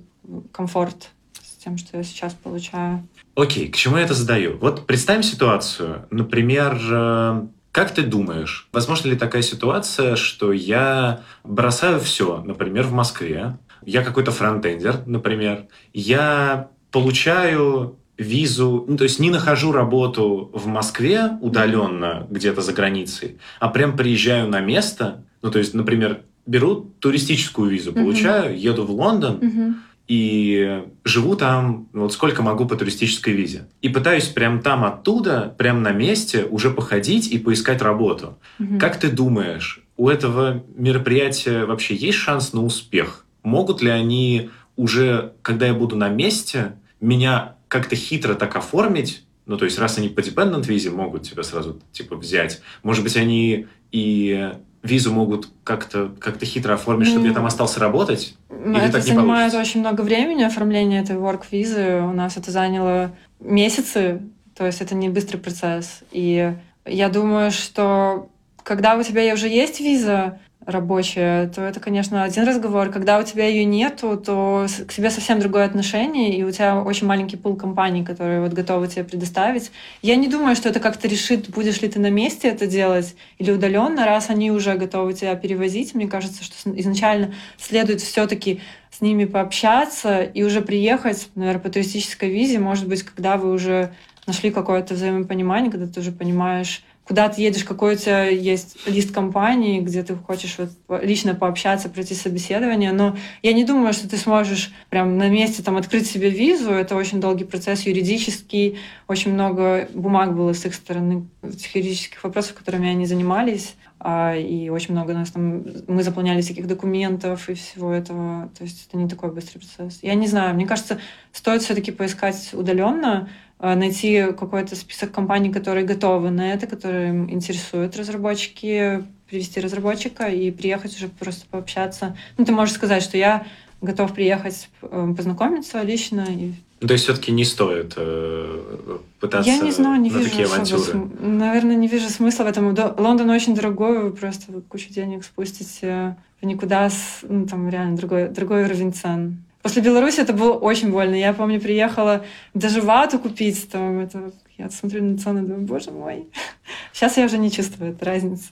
комфорт 0.51 1.09
с 1.43 1.63
тем, 1.63 1.77
что 1.77 1.97
я 1.97 2.03
сейчас 2.03 2.33
получаю. 2.33 3.07
Окей, 3.35 3.69
к 3.69 3.75
чему 3.75 3.97
я 3.97 4.03
это 4.03 4.15
задаю? 4.15 4.57
Вот 4.57 4.87
представим 4.87 5.21
ситуацию. 5.21 6.07
Например, 6.09 6.79
э, 6.91 7.47
как 7.75 7.91
ты 7.91 8.03
думаешь, 8.03 8.69
возможно 8.71 9.09
ли 9.09 9.17
такая 9.17 9.41
ситуация, 9.41 10.15
что 10.15 10.53
я 10.53 11.23
бросаю 11.43 11.99
все, 11.99 12.41
например, 12.41 12.83
в 12.85 12.93
Москве, 12.93 13.57
я 13.85 14.01
какой-то 14.01 14.31
фронтендер, 14.31 15.01
например, 15.05 15.65
я 15.93 16.69
получаю 16.89 17.97
визу, 18.17 18.85
ну, 18.87 18.95
то 18.95 19.03
есть 19.03 19.19
не 19.19 19.29
нахожу 19.29 19.73
работу 19.73 20.51
в 20.53 20.67
Москве 20.67 21.37
удаленно, 21.41 22.25
где-то 22.29 22.61
за 22.61 22.71
границей, 22.71 23.39
а 23.59 23.67
прям 23.67 23.97
приезжаю 23.97 24.47
на 24.47 24.61
место, 24.61 25.25
ну, 25.41 25.51
то 25.51 25.59
есть, 25.59 25.73
например, 25.73 26.21
беру 26.45 26.93
туристическую 27.01 27.69
визу, 27.69 27.91
получаю, 27.91 28.53
mm-hmm. 28.53 28.69
еду 28.71 28.85
в 28.85 28.91
Лондон, 28.91 29.39
mm-hmm 29.39 29.73
и 30.07 30.83
живу 31.03 31.35
там, 31.35 31.89
вот 31.93 32.13
сколько 32.13 32.43
могу 32.43 32.65
по 32.65 32.75
туристической 32.75 33.33
визе. 33.33 33.67
И 33.81 33.89
пытаюсь 33.89 34.27
прям 34.27 34.61
там 34.61 34.83
оттуда, 34.83 35.53
прям 35.57 35.81
на 35.81 35.91
месте 35.91 36.45
уже 36.45 36.69
походить 36.69 37.27
и 37.27 37.39
поискать 37.39 37.81
работу. 37.81 38.37
Угу. 38.59 38.77
Как 38.79 38.99
ты 38.99 39.09
думаешь, 39.09 39.81
у 39.97 40.09
этого 40.09 40.63
мероприятия 40.75 41.65
вообще 41.65 41.95
есть 41.95 42.17
шанс 42.17 42.53
на 42.53 42.63
успех? 42.63 43.25
Могут 43.43 43.81
ли 43.81 43.89
они 43.89 44.49
уже, 44.75 45.33
когда 45.41 45.67
я 45.67 45.73
буду 45.73 45.95
на 45.95 46.09
месте, 46.09 46.73
меня 46.99 47.55
как-то 47.67 47.95
хитро 47.95 48.35
так 48.35 48.55
оформить, 48.55 49.23
ну, 49.45 49.57
то 49.57 49.65
есть, 49.65 49.77
раз 49.77 49.97
они 49.97 50.09
по 50.09 50.21
dependent 50.21 50.65
визе 50.65 50.89
могут 50.89 51.23
тебя 51.23 51.43
сразу, 51.43 51.79
типа, 51.91 52.15
взять, 52.15 52.61
может 52.81 53.03
быть, 53.03 53.15
они 53.15 53.67
и 53.91 54.51
визу 54.85 55.11
могут 55.11 55.49
как-то 55.63 56.11
как 56.19 56.41
хитро 56.43 56.75
оформить, 56.75 57.09
чтобы 57.09 57.27
я 57.27 57.33
там 57.33 57.45
остался 57.45 57.79
работать? 57.79 58.35
Или 58.49 58.77
это 58.77 58.93
так 58.93 59.03
занимает 59.03 59.51
получится? 59.51 59.59
очень 59.59 59.79
много 59.81 60.01
времени, 60.01 60.43
оформление 60.43 61.01
этой 61.01 61.15
work-визы. 61.15 62.01
У 62.01 62.13
нас 62.13 62.37
это 62.37 62.51
заняло 62.51 63.11
месяцы, 63.39 64.21
то 64.55 64.65
есть 64.65 64.81
это 64.81 64.95
не 64.95 65.09
быстрый 65.09 65.37
процесс. 65.37 66.01
И 66.11 66.53
я 66.85 67.09
думаю, 67.09 67.51
что 67.51 68.29
когда 68.63 68.95
у 68.95 69.03
тебя 69.03 69.33
уже 69.33 69.47
есть 69.47 69.79
виза, 69.79 70.39
рабочая, 70.65 71.47
то 71.47 71.61
это, 71.61 71.79
конечно, 71.79 72.23
один 72.23 72.45
разговор. 72.45 72.89
Когда 72.89 73.19
у 73.19 73.23
тебя 73.23 73.47
ее 73.47 73.65
нету, 73.65 74.17
то 74.17 74.65
к 74.87 74.91
себе 74.91 75.09
совсем 75.09 75.39
другое 75.39 75.65
отношение, 75.65 76.35
и 76.35 76.43
у 76.43 76.51
тебя 76.51 76.81
очень 76.81 77.07
маленький 77.07 77.37
пул 77.37 77.55
компаний, 77.55 78.03
которые 78.03 78.41
вот 78.41 78.53
готовы 78.53 78.87
тебе 78.87 79.03
предоставить. 79.03 79.71
Я 80.01 80.15
не 80.15 80.27
думаю, 80.27 80.55
что 80.55 80.69
это 80.69 80.79
как-то 80.79 81.07
решит, 81.07 81.49
будешь 81.49 81.81
ли 81.81 81.89
ты 81.89 81.99
на 81.99 82.09
месте 82.09 82.49
это 82.49 82.65
делать 82.67 83.15
или 83.37 83.51
удаленно, 83.51 84.05
раз 84.05 84.29
они 84.29 84.51
уже 84.51 84.75
готовы 84.75 85.13
тебя 85.13 85.35
перевозить. 85.35 85.93
Мне 85.93 86.07
кажется, 86.07 86.43
что 86.43 86.55
изначально 86.79 87.33
следует 87.57 88.01
все-таки 88.01 88.61
с 88.89 89.01
ними 89.01 89.25
пообщаться 89.25 90.23
и 90.23 90.43
уже 90.43 90.61
приехать, 90.61 91.29
наверное, 91.35 91.61
по 91.61 91.69
туристической 91.69 92.29
визе, 92.29 92.59
может 92.59 92.87
быть, 92.87 93.03
когда 93.03 93.37
вы 93.37 93.51
уже 93.51 93.93
нашли 94.25 94.51
какое-то 94.51 94.95
взаимопонимание, 94.95 95.69
когда 95.69 95.85
ты 95.85 95.99
уже 95.99 96.11
понимаешь, 96.11 96.83
куда 97.05 97.29
ты 97.29 97.41
едешь, 97.41 97.63
какой 97.63 97.93
у 97.93 97.97
тебя 97.97 98.27
есть 98.27 98.77
лист 98.87 99.13
компании, 99.13 99.79
где 99.79 100.01
ты 100.03 100.15
хочешь 100.15 100.57
вот 100.57 101.03
лично 101.03 101.35
пообщаться, 101.35 101.87
пройти 101.87 102.15
собеседование. 102.15 102.91
Но 102.91 103.15
я 103.43 103.53
не 103.53 103.63
думаю, 103.63 103.93
что 103.93 104.09
ты 104.09 104.17
сможешь 104.17 104.73
прям 104.89 105.17
на 105.17 105.29
месте 105.29 105.61
там 105.61 105.77
открыть 105.77 106.07
себе 106.07 106.29
визу. 106.29 106.71
Это 106.71 106.95
очень 106.95 107.21
долгий 107.21 107.43
процесс 107.43 107.81
юридический. 107.83 108.79
Очень 109.07 109.33
много 109.33 109.87
бумаг 109.93 110.35
было 110.35 110.53
с 110.53 110.65
их 110.65 110.73
стороны, 110.73 111.27
этих 111.43 111.75
юридических 111.75 112.23
вопросов, 112.23 112.55
которыми 112.55 112.89
они 112.89 113.05
занимались. 113.05 113.75
А, 113.99 114.35
и 114.35 114.69
очень 114.69 114.93
много 114.93 115.13
нас 115.13 115.31
там... 115.31 115.63
Мы 115.87 116.03
заполняли 116.03 116.41
всяких 116.41 116.67
документов 116.67 117.49
и 117.49 117.53
всего 117.53 117.91
этого. 117.91 118.49
То 118.57 118.63
есть 118.63 118.87
это 118.87 118.97
не 118.97 119.07
такой 119.07 119.31
быстрый 119.31 119.59
процесс. 119.59 119.99
Я 120.01 120.15
не 120.15 120.27
знаю. 120.27 120.55
Мне 120.55 120.65
кажется, 120.65 120.99
стоит 121.31 121.61
все-таки 121.61 121.91
поискать 121.91 122.49
удаленно, 122.53 123.29
найти 123.59 124.27
какой-то 124.37 124.75
список 124.75 125.11
компаний, 125.11 125.51
которые 125.51 125.85
готовы 125.85 126.29
на 126.29 126.53
это, 126.53 126.67
которые 126.67 127.11
интересуют 127.31 127.95
разработчики, 127.97 129.03
привести 129.29 129.59
разработчика 129.59 130.27
и 130.27 130.51
приехать 130.51 130.95
уже 130.95 131.07
просто 131.07 131.45
пообщаться. 131.49 132.17
Ну, 132.37 132.45
ты 132.45 132.51
можешь 132.51 132.75
сказать, 132.75 133.01
что 133.01 133.17
я 133.17 133.45
готов 133.81 134.13
приехать 134.13 134.69
э, 134.81 135.13
познакомиться 135.15 135.81
лично. 135.81 136.25
И... 136.29 136.53
Ну, 136.81 136.87
то 136.87 136.93
есть 136.93 137.05
все-таки 137.05 137.31
не 137.31 137.45
стоит 137.45 137.93
э, 137.95 138.97
пытаться 139.19 139.49
Я 139.49 139.59
не 139.59 139.71
знаю, 139.71 140.01
не 140.01 140.09
на 140.09 140.17
вижу 140.17 140.29
такие 140.29 140.45
авантюры? 140.45 140.81
См... 140.81 141.25
Наверное, 141.25 141.75
не 141.75 141.87
вижу 141.87 142.09
смысла 142.09 142.43
в 142.43 142.47
этом. 142.47 142.75
Лондон 142.97 143.29
очень 143.29 143.55
дорогой, 143.55 144.03
вы 144.03 144.11
просто 144.11 144.51
кучу 144.69 144.91
денег 144.93 145.23
спустите 145.23 146.15
никуда, 146.41 146.89
с, 146.89 147.21
ну, 147.23 147.47
там 147.47 147.69
реально 147.69 147.97
другой, 147.97 148.29
другой 148.29 148.65
уровень 148.65 148.93
цен. 148.93 149.43
После 149.65 149.81
Беларуси 149.81 150.19
это 150.19 150.31
было 150.31 150.53
очень 150.53 150.91
больно. 150.91 151.15
Я 151.15 151.33
помню, 151.33 151.59
приехала 151.59 152.23
даже 152.53 152.81
вату 152.81 153.17
купить. 153.17 153.67
Там, 153.71 153.97
это, 153.97 154.31
я 154.59 154.69
смотрю 154.69 155.03
на 155.03 155.17
цены, 155.17 155.41
думаю, 155.41 155.61
боже 155.61 155.89
мой. 155.89 156.27
Сейчас 156.93 157.17
я 157.17 157.25
уже 157.25 157.39
не 157.39 157.49
чувствую 157.49 157.93
этой 157.93 158.03
разницы. 158.03 158.51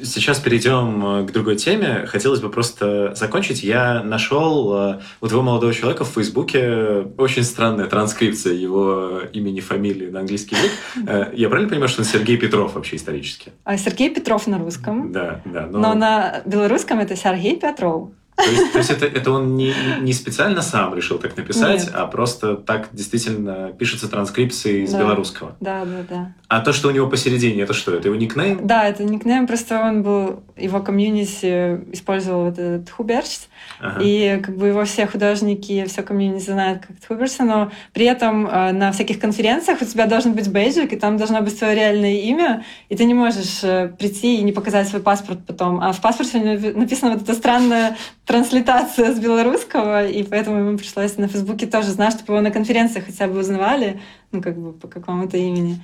Сейчас 0.00 0.38
перейдем 0.38 1.04
э, 1.04 1.26
к 1.26 1.32
другой 1.32 1.56
теме. 1.56 2.06
Хотелось 2.06 2.38
бы 2.38 2.50
просто 2.50 3.16
закончить. 3.16 3.64
Я 3.64 4.04
нашел 4.04 4.72
э, 4.72 5.00
у 5.20 5.26
твоего 5.26 5.42
молодого 5.42 5.74
человека 5.74 6.04
в 6.04 6.10
Фейсбуке 6.10 7.04
очень 7.18 7.42
странная 7.42 7.86
транскрипция 7.86 8.52
его 8.52 9.22
имени, 9.32 9.58
фамилии 9.58 10.08
на 10.08 10.20
английский 10.20 10.54
язык. 10.54 10.70
Э, 11.08 11.32
я 11.34 11.48
правильно 11.48 11.68
понимаю, 11.68 11.88
что 11.88 12.02
он 12.02 12.06
Сергей 12.06 12.36
Петров 12.36 12.76
вообще 12.76 12.94
исторически? 12.94 13.50
А 13.64 13.76
Сергей 13.76 14.08
Петров 14.08 14.46
на 14.46 14.58
русском. 14.58 15.10
Да, 15.10 15.40
да. 15.46 15.66
Но, 15.66 15.78
но 15.78 15.94
на 15.94 16.42
белорусском 16.46 17.00
это 17.00 17.16
Сергей 17.16 17.56
Петров. 17.56 18.10
То 18.36 18.50
есть, 18.50 18.72
то 18.72 18.78
есть 18.78 18.90
это, 18.90 19.06
это 19.06 19.30
он 19.30 19.56
не, 19.56 19.74
не 20.00 20.12
специально 20.12 20.62
сам 20.62 20.94
решил 20.94 21.18
так 21.18 21.36
написать, 21.36 21.84
Нет. 21.84 21.94
а 21.94 22.06
просто 22.06 22.56
так 22.56 22.88
действительно 22.92 23.72
пишется 23.78 24.08
транскрипция 24.08 24.84
из 24.84 24.92
да. 24.92 25.00
белорусского. 25.00 25.56
Да, 25.60 25.84
да, 25.84 26.04
да. 26.08 26.34
А 26.52 26.60
то, 26.60 26.74
что 26.74 26.88
у 26.88 26.90
него 26.90 27.08
посередине, 27.08 27.62
это 27.62 27.72
что? 27.72 27.94
Это 27.94 28.08
его 28.08 28.16
никнейм? 28.16 28.66
Да, 28.66 28.86
это 28.86 29.04
никнейм, 29.04 29.46
просто 29.46 29.80
он 29.80 30.02
был, 30.02 30.42
его 30.54 30.80
комьюнити 30.80 31.80
использовал 31.94 32.44
вот 32.44 32.58
этот 32.58 32.90
Хуберч, 32.90 33.38
ага. 33.80 33.98
и 34.02 34.38
как 34.44 34.58
бы 34.58 34.66
его 34.66 34.84
все 34.84 35.06
художники, 35.06 35.86
все 35.86 36.02
комьюнити 36.02 36.50
знают 36.50 36.84
как 36.86 36.96
Хуберса, 37.08 37.44
но 37.44 37.72
при 37.94 38.04
этом 38.04 38.46
э, 38.46 38.72
на 38.72 38.92
всяких 38.92 39.18
конференциях 39.18 39.80
у 39.80 39.86
тебя 39.86 40.04
должен 40.04 40.34
быть 40.34 40.52
бейджик, 40.52 40.92
и 40.92 40.96
там 40.96 41.16
должно 41.16 41.40
быть 41.40 41.56
свое 41.56 41.74
реальное 41.74 42.16
имя, 42.16 42.66
и 42.90 42.96
ты 42.96 43.04
не 43.04 43.14
можешь 43.14 43.64
э, 43.64 43.88
прийти 43.98 44.36
и 44.36 44.42
не 44.42 44.52
показать 44.52 44.88
свой 44.88 45.00
паспорт 45.00 45.46
потом. 45.46 45.80
А 45.80 45.92
в 45.92 46.02
паспорте 46.02 46.38
написано 46.74 47.12
вот 47.12 47.22
это 47.22 47.32
странное 47.32 47.96
транслитация 48.26 49.14
с 49.14 49.18
белорусского, 49.18 50.06
и 50.06 50.22
поэтому 50.22 50.58
ему 50.58 50.76
пришлось 50.76 51.16
на 51.16 51.28
Фейсбуке 51.28 51.66
тоже 51.66 51.88
знать, 51.92 52.12
чтобы 52.12 52.34
его 52.34 52.42
на 52.42 52.50
конференциях 52.50 53.06
хотя 53.06 53.26
бы 53.26 53.40
узнавали, 53.40 54.00
ну, 54.32 54.42
как 54.42 54.58
бы 54.58 54.72
по 54.72 54.88
какому-то 54.88 55.36
имени. 55.36 55.80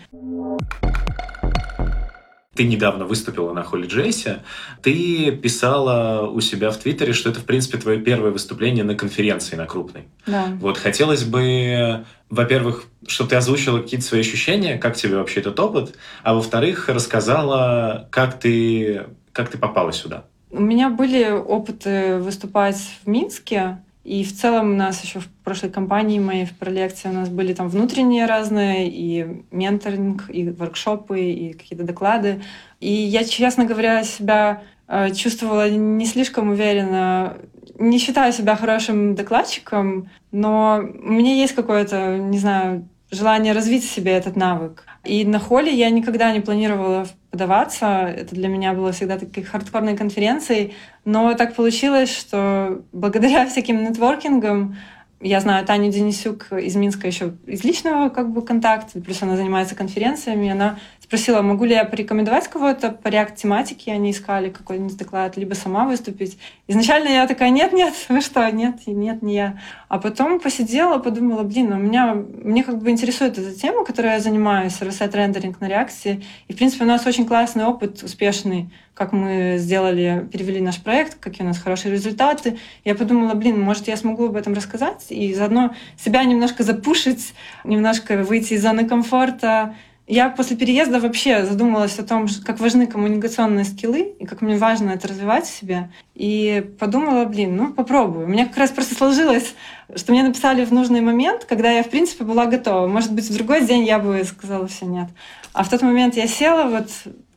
Ты 2.55 2.65
недавно 2.65 3.05
выступила 3.05 3.53
на 3.53 3.63
Холли 3.63 3.87
Джейсе. 3.87 4.41
Ты 4.83 5.31
писала 5.31 6.27
у 6.27 6.41
себя 6.41 6.73
в 6.73 6.77
Твиттере, 6.77 7.13
что 7.13 7.31
это, 7.31 7.39
в 7.39 7.45
принципе, 7.45 7.79
твое 7.79 8.01
первое 8.01 8.33
выступление 8.33 8.83
на 8.83 8.97
конференции, 8.97 9.55
на 9.55 9.65
крупной. 9.65 10.09
Да. 10.27 10.47
Вот 10.61 10.77
хотелось 10.77 11.23
бы, 11.23 12.05
во-первых, 12.31 12.87
чтобы 13.07 13.31
ты 13.31 13.37
озвучила 13.37 13.79
какие-то 13.79 14.05
свои 14.05 14.23
ощущения, 14.23 14.77
как 14.77 14.97
тебе 14.97 15.19
вообще 15.19 15.39
этот 15.39 15.61
опыт, 15.61 15.95
а 16.25 16.35
во-вторых, 16.35 16.89
рассказала, 16.89 18.09
как 18.11 18.41
ты, 18.41 19.07
как 19.31 19.51
ты 19.51 19.59
попала 19.59 19.93
сюда. 19.93 20.25
У 20.51 20.61
меня 20.61 20.89
были 20.89 21.31
опыты 21.31 22.19
выступать 22.19 22.81
в 23.05 23.09
Минске, 23.09 23.79
и 24.09 24.25
в 24.25 24.35
целом 24.35 24.73
у 24.73 24.75
нас 24.75 25.05
еще 25.05 25.21
в 25.21 25.29
прошлой 25.45 25.69
компании 25.69 26.19
моей 26.19 26.47
в 26.47 26.57
пролекции 26.57 27.11
у 27.11 27.13
нас 27.13 27.29
были 27.29 27.53
там 27.53 27.69
внутренние 27.69 28.25
разные 28.25 28.89
и 28.89 29.45
менторинг, 29.51 30.31
и 30.31 30.49
воркшопы, 30.49 31.21
и 31.21 31.53
какие-то 31.53 31.85
доклады. 31.85 32.41
И 32.81 32.91
я, 32.91 33.23
честно 33.25 33.67
говоря, 33.67 34.03
себя 34.05 34.63
э, 34.87 35.13
чувствовала 35.13 35.69
не 35.69 36.07
слишком 36.07 36.49
уверенно. 36.49 37.37
Не 37.79 37.99
считаю 37.99 38.33
себя 38.33 38.57
хорошим 38.57 39.15
докладчиком, 39.15 40.09
но 40.33 40.81
у 40.81 41.13
меня 41.13 41.35
есть 41.35 41.55
какое-то, 41.55 42.17
не 42.17 42.39
знаю, 42.39 42.89
желание 43.11 43.53
развить 43.53 43.85
в 43.85 43.95
себе 43.95 44.13
этот 44.13 44.37
навык. 44.37 44.85
И 45.05 45.27
на 45.27 45.39
холле 45.39 45.73
я 45.75 45.91
никогда 45.91 46.33
не 46.33 46.41
планировала 46.41 47.07
подаваться. 47.31 47.87
Это 47.87 48.35
для 48.35 48.49
меня 48.49 48.73
было 48.73 48.93
всегда 48.93 49.19
такой 49.19 49.43
хардкорной 49.43 49.97
конференцией. 49.97 50.75
Но 51.05 51.35
так 51.35 51.55
получилось, 51.55 52.15
что 52.17 52.83
благодаря 52.93 53.47
всяким 53.47 53.85
нетворкингам 53.85 54.77
я 55.21 55.41
знаю 55.41 55.67
Таню 55.67 55.91
Денисюк 55.91 56.53
из 56.53 56.77
Минска 56.77 57.09
еще 57.09 57.35
из 57.47 57.65
личного 57.65 58.09
как 58.09 58.31
бы 58.31 58.43
контакта, 58.43 59.01
плюс 59.01 59.21
она 59.23 59.37
занимается 59.37 59.75
конференциями. 59.75 60.49
Она 60.49 60.79
спросила, 61.09 61.41
могу 61.41 61.65
ли 61.65 61.73
я 61.73 61.87
порекомендовать 61.87 62.49
кого-то 62.49 62.91
по 62.91 63.09
ряд 63.09 63.35
тематики. 63.35 63.89
Они 63.89 64.11
искали 64.11 64.51
какой-нибудь 64.51 64.99
доклад, 64.99 65.39
либо 65.39 65.55
сама 65.55 65.87
выступить. 65.87 66.39
Изначально 66.67 67.09
я 67.09 67.27
такая, 67.27 67.49
нет-нет, 67.49 67.95
вы 68.11 68.21
что, 68.21 68.47
нет, 68.51 68.87
нет, 68.87 69.23
не 69.23 69.35
я. 69.35 69.59
А 69.89 69.99
потом 69.99 70.39
посидела, 70.39 70.99
подумала, 70.99 71.45
блин, 71.45 71.73
у 71.73 71.79
меня, 71.79 72.13
мне 72.13 72.63
как 72.63 72.83
бы 72.83 72.91
интересует 72.91 73.39
эта 73.39 73.59
тема, 73.59 73.87
которой 73.87 74.13
я 74.13 74.21
занимаюсь, 74.21 74.75
сервис-сайт 74.75 75.15
рендеринг 75.15 75.63
на 75.63 75.69
реакции. 75.69 76.23
И, 76.47 76.53
в 76.53 76.57
принципе, 76.57 76.85
у 76.85 76.89
нас 76.89 77.07
очень 77.07 77.27
классный 77.27 77.65
опыт, 77.65 78.03
успешный 78.03 78.71
как 78.99 79.13
мы 79.13 79.59
сделали, 79.59 80.29
перевели 80.33 80.61
наш 80.61 80.83
проект, 80.83 81.21
какие 81.21 81.45
у 81.45 81.47
нас 81.47 81.57
хорошие 81.57 81.93
результаты. 81.93 82.59
Я 82.85 82.97
подумала, 82.97 83.35
блин, 83.35 83.61
может, 83.61 83.87
я 83.87 83.97
смогу 83.97 84.27
об 84.27 84.35
этом 84.35 84.55
рассказать 84.55 85.07
и 85.11 85.33
заодно 85.35 85.73
себя 85.97 86.25
немножко 86.25 86.65
запушить, 86.65 87.33
немножко 87.63 88.25
выйти 88.25 88.55
из 88.55 88.63
зоны 88.63 88.89
комфорта. 88.89 89.77
Я 90.11 90.31
после 90.31 90.57
переезда 90.57 91.01
вообще 91.01 91.45
задумалась 91.45 91.99
о 91.99 92.03
том, 92.03 92.29
как 92.43 92.61
важны 92.61 92.87
коммуникационные 92.87 93.67
скиллы 93.67 94.15
и 94.19 94.25
как 94.25 94.41
мне 94.41 94.57
важно 94.57 94.93
это 94.93 95.07
развивать 95.07 95.45
в 95.45 95.55
себе. 95.55 95.91
И 96.15 96.67
подумала, 96.81 97.27
блин, 97.27 97.57
ну 97.57 97.75
попробую. 97.75 98.25
У 98.25 98.29
меня 98.29 98.47
как 98.47 98.57
раз 98.57 98.71
просто 98.71 98.95
сложилось, 98.95 99.55
что 99.95 100.13
мне 100.13 100.23
написали 100.23 100.65
в 100.65 100.73
нужный 100.73 101.03
момент, 101.03 101.45
когда 101.45 101.71
я, 101.71 101.83
в 101.83 101.91
принципе, 101.91 102.25
была 102.25 102.47
готова. 102.47 102.87
Может 102.87 103.13
быть, 103.13 103.29
в 103.29 103.35
другой 103.35 103.67
день 103.67 103.85
я 103.85 103.99
бы 103.99 104.25
сказала 104.25 104.67
все 104.67 104.87
нет. 104.87 105.09
А 105.53 105.63
в 105.63 105.69
тот 105.69 105.83
момент 105.83 106.17
я 106.17 106.27
села, 106.27 106.71
вот 106.71 106.89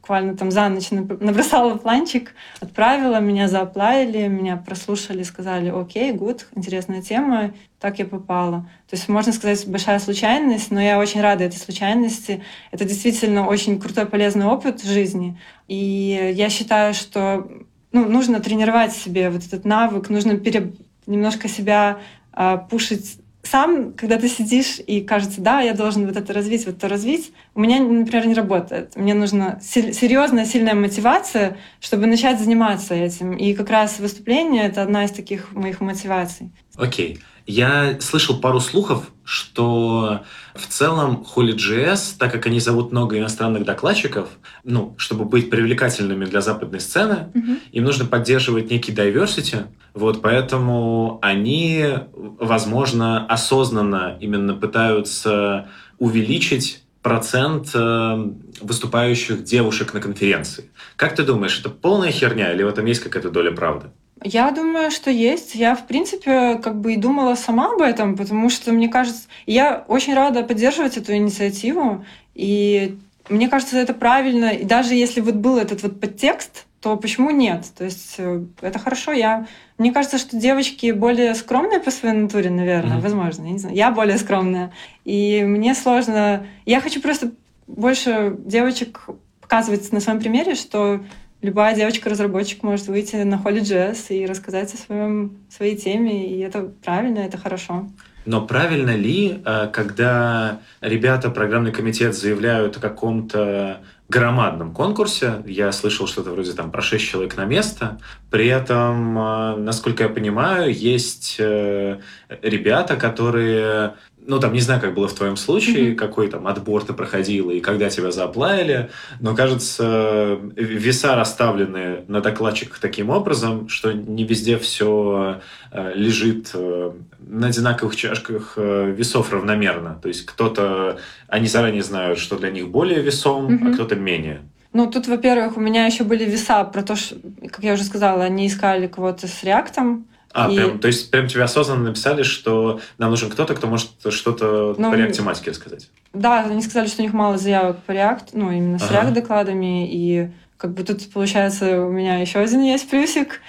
буквально 0.01 0.35
там 0.35 0.49
за 0.49 0.67
ночь 0.67 0.89
набросала 0.89 1.75
планчик, 1.75 2.33
отправила, 2.59 3.19
меня 3.19 3.47
зааплавили, 3.47 4.27
меня 4.27 4.57
прослушали, 4.57 5.21
сказали, 5.21 5.69
окей, 5.69 6.11
гуд, 6.11 6.47
интересная 6.55 7.03
тема, 7.03 7.53
так 7.79 7.99
я 7.99 8.05
попала. 8.05 8.67
То 8.89 8.95
есть, 8.95 9.07
можно 9.07 9.31
сказать, 9.31 9.67
большая 9.67 9.99
случайность, 9.99 10.71
но 10.71 10.81
я 10.81 10.97
очень 10.97 11.21
рада 11.21 11.43
этой 11.43 11.57
случайности. 11.57 12.43
Это 12.71 12.83
действительно 12.83 13.47
очень 13.47 13.79
крутой, 13.79 14.07
полезный 14.07 14.47
опыт 14.47 14.81
в 14.81 14.87
жизни. 14.87 15.39
И 15.67 16.33
я 16.35 16.49
считаю, 16.49 16.95
что 16.95 17.47
ну, 17.91 18.09
нужно 18.09 18.39
тренировать 18.39 18.93
себе 18.93 19.29
вот 19.29 19.45
этот 19.45 19.65
навык, 19.65 20.09
нужно 20.09 20.35
пере... 20.35 20.73
немножко 21.05 21.47
себя 21.47 21.99
а, 22.33 22.57
пушить 22.57 23.20
сам, 23.51 23.93
когда 23.93 24.17
ты 24.17 24.29
сидишь 24.29 24.79
и 24.85 25.01
кажется, 25.01 25.41
да, 25.41 25.59
я 25.61 25.73
должен 25.73 26.07
вот 26.07 26.15
это 26.15 26.31
развить, 26.31 26.65
вот 26.65 26.77
это 26.77 26.87
развить, 26.87 27.33
у 27.53 27.59
меня, 27.59 27.81
например, 27.81 28.25
не 28.27 28.33
работает. 28.33 28.95
Мне 28.95 29.13
нужна 29.13 29.59
серьезная, 29.61 30.45
сильная 30.45 30.73
мотивация, 30.73 31.57
чтобы 31.81 32.07
начать 32.07 32.39
заниматься 32.39 32.95
этим. 32.95 33.35
И 33.35 33.53
как 33.53 33.69
раз 33.69 33.99
выступление— 33.99 34.63
это 34.67 34.81
одна 34.81 35.03
из 35.03 35.11
таких 35.11 35.51
моих 35.51 35.81
мотиваций. 35.81 36.51
Окей. 36.77 37.15
Okay. 37.15 37.19
Я 37.45 37.99
слышал 37.99 38.39
пару 38.39 38.59
слухов, 38.59 39.11
что 39.23 40.21
в 40.53 40.67
целом 40.67 41.25
Holy.js, 41.35 42.15
так 42.17 42.31
как 42.31 42.45
они 42.45 42.59
зовут 42.59 42.91
много 42.91 43.17
иностранных 43.17 43.65
докладчиков, 43.65 44.29
ну, 44.63 44.93
чтобы 44.97 45.25
быть 45.25 45.49
привлекательными 45.49 46.25
для 46.25 46.41
западной 46.41 46.79
сцены, 46.79 47.31
mm-hmm. 47.33 47.57
им 47.71 47.83
нужно 47.83 48.05
поддерживать 48.05 48.69
некий 48.69 48.91
diversity, 48.91 49.65
вот, 49.93 50.21
поэтому 50.21 51.19
они, 51.21 51.85
возможно, 52.13 53.25
осознанно 53.25 54.17
именно 54.19 54.53
пытаются 54.53 55.69
увеличить 55.97 56.83
процент 57.01 57.71
э, 57.73 58.31
выступающих 58.61 59.43
девушек 59.43 59.93
на 59.93 59.99
конференции. 59.99 60.65
Как 60.95 61.15
ты 61.15 61.23
думаешь, 61.23 61.59
это 61.59 61.69
полная 61.69 62.11
херня 62.11 62.53
или 62.53 62.63
в 62.63 62.67
этом 62.67 62.85
есть 62.85 63.01
какая-то 63.01 63.31
доля 63.31 63.51
правды? 63.51 63.87
Я 64.23 64.51
думаю, 64.51 64.91
что 64.91 65.09
есть. 65.09 65.55
Я, 65.55 65.75
в 65.75 65.87
принципе, 65.87 66.55
как 66.55 66.79
бы 66.79 66.93
и 66.93 66.97
думала 66.97 67.35
сама 67.35 67.73
об 67.73 67.81
этом, 67.81 68.15
потому 68.15 68.49
что, 68.49 68.71
мне 68.71 68.87
кажется, 68.87 69.23
я 69.45 69.83
очень 69.87 70.13
рада 70.13 70.43
поддерживать 70.43 70.97
эту 70.97 71.15
инициативу, 71.15 72.05
и 72.35 72.97
мне 73.29 73.47
кажется, 73.47 73.77
это 73.77 73.93
правильно. 73.93 74.51
И 74.51 74.63
даже 74.63 74.93
если 74.93 75.21
вот 75.21 75.35
был 75.35 75.57
этот 75.57 75.83
вот 75.83 75.99
подтекст, 75.99 76.65
то 76.81 76.97
почему 76.97 77.29
нет? 77.29 77.65
То 77.77 77.83
есть 77.85 78.15
э, 78.17 78.43
это 78.61 78.79
хорошо. 78.79 79.11
Я, 79.11 79.45
мне 79.77 79.91
кажется, 79.91 80.17
что 80.17 80.35
девочки 80.35 80.91
более 80.91 81.35
скромные 81.35 81.79
по 81.79 81.91
своей 81.91 82.15
натуре, 82.15 82.49
наверное, 82.49 82.97
mm-hmm. 82.97 83.01
возможно. 83.01 83.45
Я 83.45 83.51
не 83.51 83.59
знаю. 83.59 83.75
Я 83.75 83.91
более 83.91 84.17
скромная. 84.17 84.71
И 85.05 85.43
мне 85.43 85.75
сложно... 85.75 86.45
Я 86.65 86.81
хочу 86.81 86.99
просто 86.99 87.31
больше 87.67 88.35
девочек 88.39 89.05
показывать 89.41 89.91
на 89.91 89.99
своем 89.99 90.19
примере, 90.19 90.55
что 90.55 91.01
любая 91.41 91.75
девочка-разработчик 91.75 92.63
может 92.63 92.87
выйти 92.87 93.17
на 93.17 93.35
Holy.js 93.35 94.07
и 94.09 94.25
рассказать 94.25 94.73
о 94.73 94.77
своем, 94.77 95.37
своей 95.49 95.75
теме, 95.75 96.27
и 96.27 96.39
это 96.39 96.71
правильно, 96.83 97.19
это 97.19 97.37
хорошо. 97.37 97.87
Но 98.25 98.45
правильно 98.45 98.95
ли, 98.95 99.41
э, 99.43 99.69
когда 99.73 100.59
ребята, 100.79 101.29
программный 101.31 101.71
комитет 101.71 102.15
заявляют 102.15 102.77
о 102.77 102.79
каком-то 102.79 103.81
громадном 104.09 104.73
конкурсе, 104.73 105.41
я 105.45 105.71
слышал 105.71 106.05
что-то 106.05 106.31
вроде 106.31 106.51
там 106.53 106.69
про 106.69 106.81
6 106.81 107.03
человек 107.03 107.37
на 107.37 107.45
место, 107.45 107.97
при 108.29 108.47
этом, 108.47 109.17
э, 109.17 109.55
насколько 109.57 110.03
я 110.03 110.09
понимаю, 110.09 110.71
есть 110.71 111.37
э, 111.39 111.99
ребята, 112.41 112.95
которые 112.95 113.95
ну, 114.25 114.39
там, 114.39 114.53
не 114.53 114.59
знаю, 114.59 114.79
как 114.81 114.93
было 114.93 115.07
в 115.07 115.13
твоем 115.13 115.35
случае, 115.35 115.91
mm-hmm. 115.91 115.95
какой 115.95 116.27
там 116.27 116.47
отбор 116.47 116.83
ты 116.83 116.93
проходила 116.93 117.51
и 117.51 117.59
когда 117.59 117.89
тебя 117.89 118.11
заплавили, 118.11 118.89
но, 119.19 119.35
кажется, 119.35 120.39
веса 120.55 121.15
расставлены 121.15 122.03
на 122.07 122.21
докладчиках 122.21 122.79
таким 122.79 123.09
образом, 123.09 123.67
что 123.67 123.91
не 123.91 124.23
везде 124.23 124.57
все 124.57 125.41
э, 125.71 125.93
лежит 125.95 126.51
э, 126.53 126.91
на 127.19 127.47
одинаковых 127.47 127.95
чашках 127.95 128.53
э, 128.57 128.93
весов 128.95 129.31
равномерно. 129.33 129.99
То 130.01 130.07
есть 130.07 130.25
кто-то, 130.25 130.99
они 131.27 131.47
заранее 131.47 131.83
знают, 131.83 132.19
что 132.19 132.37
для 132.37 132.51
них 132.51 132.69
более 132.69 133.01
весом, 133.01 133.47
mm-hmm. 133.47 133.71
а 133.71 133.73
кто-то 133.73 133.95
менее. 133.95 134.41
Ну, 134.73 134.89
тут, 134.89 135.07
во-первых, 135.07 135.57
у 135.57 135.59
меня 135.59 135.85
еще 135.85 136.03
были 136.03 136.23
веса 136.23 136.63
про 136.63 136.81
то, 136.81 136.95
что, 136.95 137.15
как 137.49 137.63
я 137.63 137.73
уже 137.73 137.83
сказала, 137.83 138.23
они 138.23 138.47
искали 138.47 138.87
кого-то 138.87 139.27
с 139.27 139.43
реактом, 139.43 140.05
а, 140.33 140.49
и... 140.49 140.55
прям, 140.55 140.79
то 140.79 140.87
есть 140.87 141.11
прям 141.11 141.27
тебе 141.27 141.43
осознанно 141.43 141.85
написали, 141.85 142.23
что 142.23 142.79
нам 142.97 143.09
нужен 143.09 143.29
кто-то, 143.29 143.55
кто 143.55 143.67
может 143.67 143.89
что-то 144.09 144.75
ну, 144.77 144.91
по 144.91 144.95
React-тематике 144.95 145.51
рассказать? 145.51 145.89
Да, 146.13 146.43
они 146.45 146.61
сказали, 146.61 146.87
что 146.87 147.01
у 147.01 147.05
них 147.05 147.13
мало 147.13 147.37
заявок 147.37 147.83
по 147.83 147.91
React, 147.91 148.29
ну, 148.33 148.51
именно 148.51 148.79
с 148.79 148.83
ага. 148.83 149.09
React-докладами, 149.09 149.87
и 149.91 150.31
как 150.61 150.73
бы 150.73 150.83
тут, 150.83 151.11
получается, 151.11 151.81
у 151.81 151.89
меня 151.89 152.19
еще 152.19 152.37
один 152.37 152.61
есть 152.61 152.87
плюсик. 152.87 153.41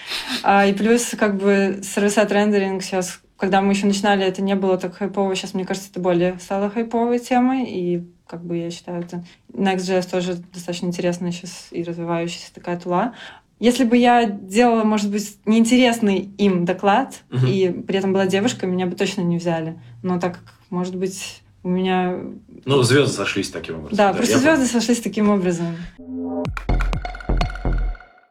А, 0.42 0.64
и 0.64 0.72
плюс, 0.72 1.14
как 1.18 1.36
бы, 1.36 1.80
сервисат 1.82 2.32
рендеринг 2.32 2.82
сейчас, 2.82 3.20
когда 3.36 3.60
мы 3.60 3.74
еще 3.74 3.86
начинали, 3.86 4.24
это 4.24 4.40
не 4.40 4.54
было 4.54 4.78
так 4.78 4.96
хайпово. 4.96 5.36
Сейчас, 5.36 5.52
мне 5.52 5.66
кажется, 5.66 5.90
это 5.90 6.00
более 6.00 6.38
стало 6.38 6.70
хайповой 6.70 7.18
темой. 7.18 7.66
И 7.66 8.08
как 8.26 8.42
бы 8.42 8.56
я 8.56 8.70
считаю, 8.70 9.02
это 9.02 9.24
Next.js 9.52 10.10
тоже 10.10 10.36
достаточно 10.54 10.86
интересная 10.86 11.32
сейчас 11.32 11.66
и 11.70 11.82
развивающаяся 11.82 12.54
такая 12.54 12.80
тула. 12.80 13.12
Если 13.62 13.84
бы 13.84 13.96
я 13.96 14.24
делала, 14.24 14.82
может 14.82 15.08
быть, 15.08 15.36
неинтересный 15.46 16.30
им 16.36 16.64
доклад, 16.64 17.22
угу. 17.30 17.46
и 17.46 17.70
при 17.70 17.96
этом 17.96 18.12
была 18.12 18.26
девушка, 18.26 18.66
меня 18.66 18.86
бы 18.86 18.96
точно 18.96 19.20
не 19.20 19.38
взяли. 19.38 19.80
Но 20.02 20.18
так 20.18 20.32
как, 20.32 20.54
может 20.68 20.96
быть, 20.96 21.42
у 21.62 21.68
меня... 21.68 22.18
Ну, 22.64 22.82
звезды 22.82 23.14
сошлись 23.14 23.50
таким 23.50 23.76
образом. 23.76 23.96
Да, 23.96 24.08
да 24.08 24.14
просто 24.14 24.40
звезды 24.40 24.66
помню. 24.66 24.72
сошлись 24.72 25.00
таким 25.00 25.30
образом. 25.30 25.76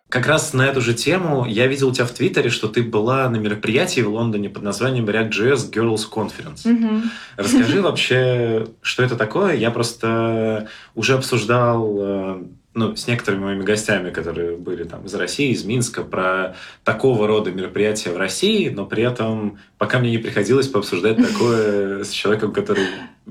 Как 0.10 0.28
раз 0.28 0.52
на 0.52 0.64
эту 0.64 0.82
же 0.82 0.94
тему 0.94 1.46
я 1.48 1.68
видел 1.68 1.88
у 1.88 1.94
тебя 1.94 2.04
в 2.04 2.12
Твиттере, 2.12 2.50
что 2.50 2.68
ты 2.68 2.84
была 2.84 3.30
на 3.30 3.38
мероприятии 3.38 4.02
в 4.02 4.10
Лондоне 4.10 4.50
под 4.50 4.64
названием 4.64 5.06
React.js 5.06 5.72
Girls 5.72 6.02
Conference. 6.12 6.70
Угу. 6.70 7.04
Расскажи 7.38 7.82
вообще, 7.82 8.68
что 8.82 9.02
это 9.02 9.16
такое. 9.16 9.56
Я 9.56 9.72
просто 9.72 10.68
уже 10.94 11.14
обсуждал 11.14 11.96
э, 11.98 12.44
ну, 12.74 12.96
с 12.96 13.08
некоторыми 13.08 13.44
моими 13.44 13.64
гостями, 13.64 14.12
которые 14.12 14.56
были 14.56 14.86
там 14.86 15.06
из 15.06 15.14
России, 15.14 15.52
из 15.52 15.66
Минска, 15.66 16.04
про 16.04 16.56
такого 16.84 17.28
рода 17.28 17.52
мероприятия 17.52 18.12
в 18.12 18.18
России, 18.18 18.70
но 18.70 18.86
при 18.86 19.04
этом 19.04 19.60
пока 19.78 20.00
мне 20.00 20.12
не 20.12 20.18
приходилось 20.20 20.68
пообсуждать 20.68 21.18
такое 21.18 22.04
с 22.04 22.12
человеком, 22.12 22.54
который 22.54 22.86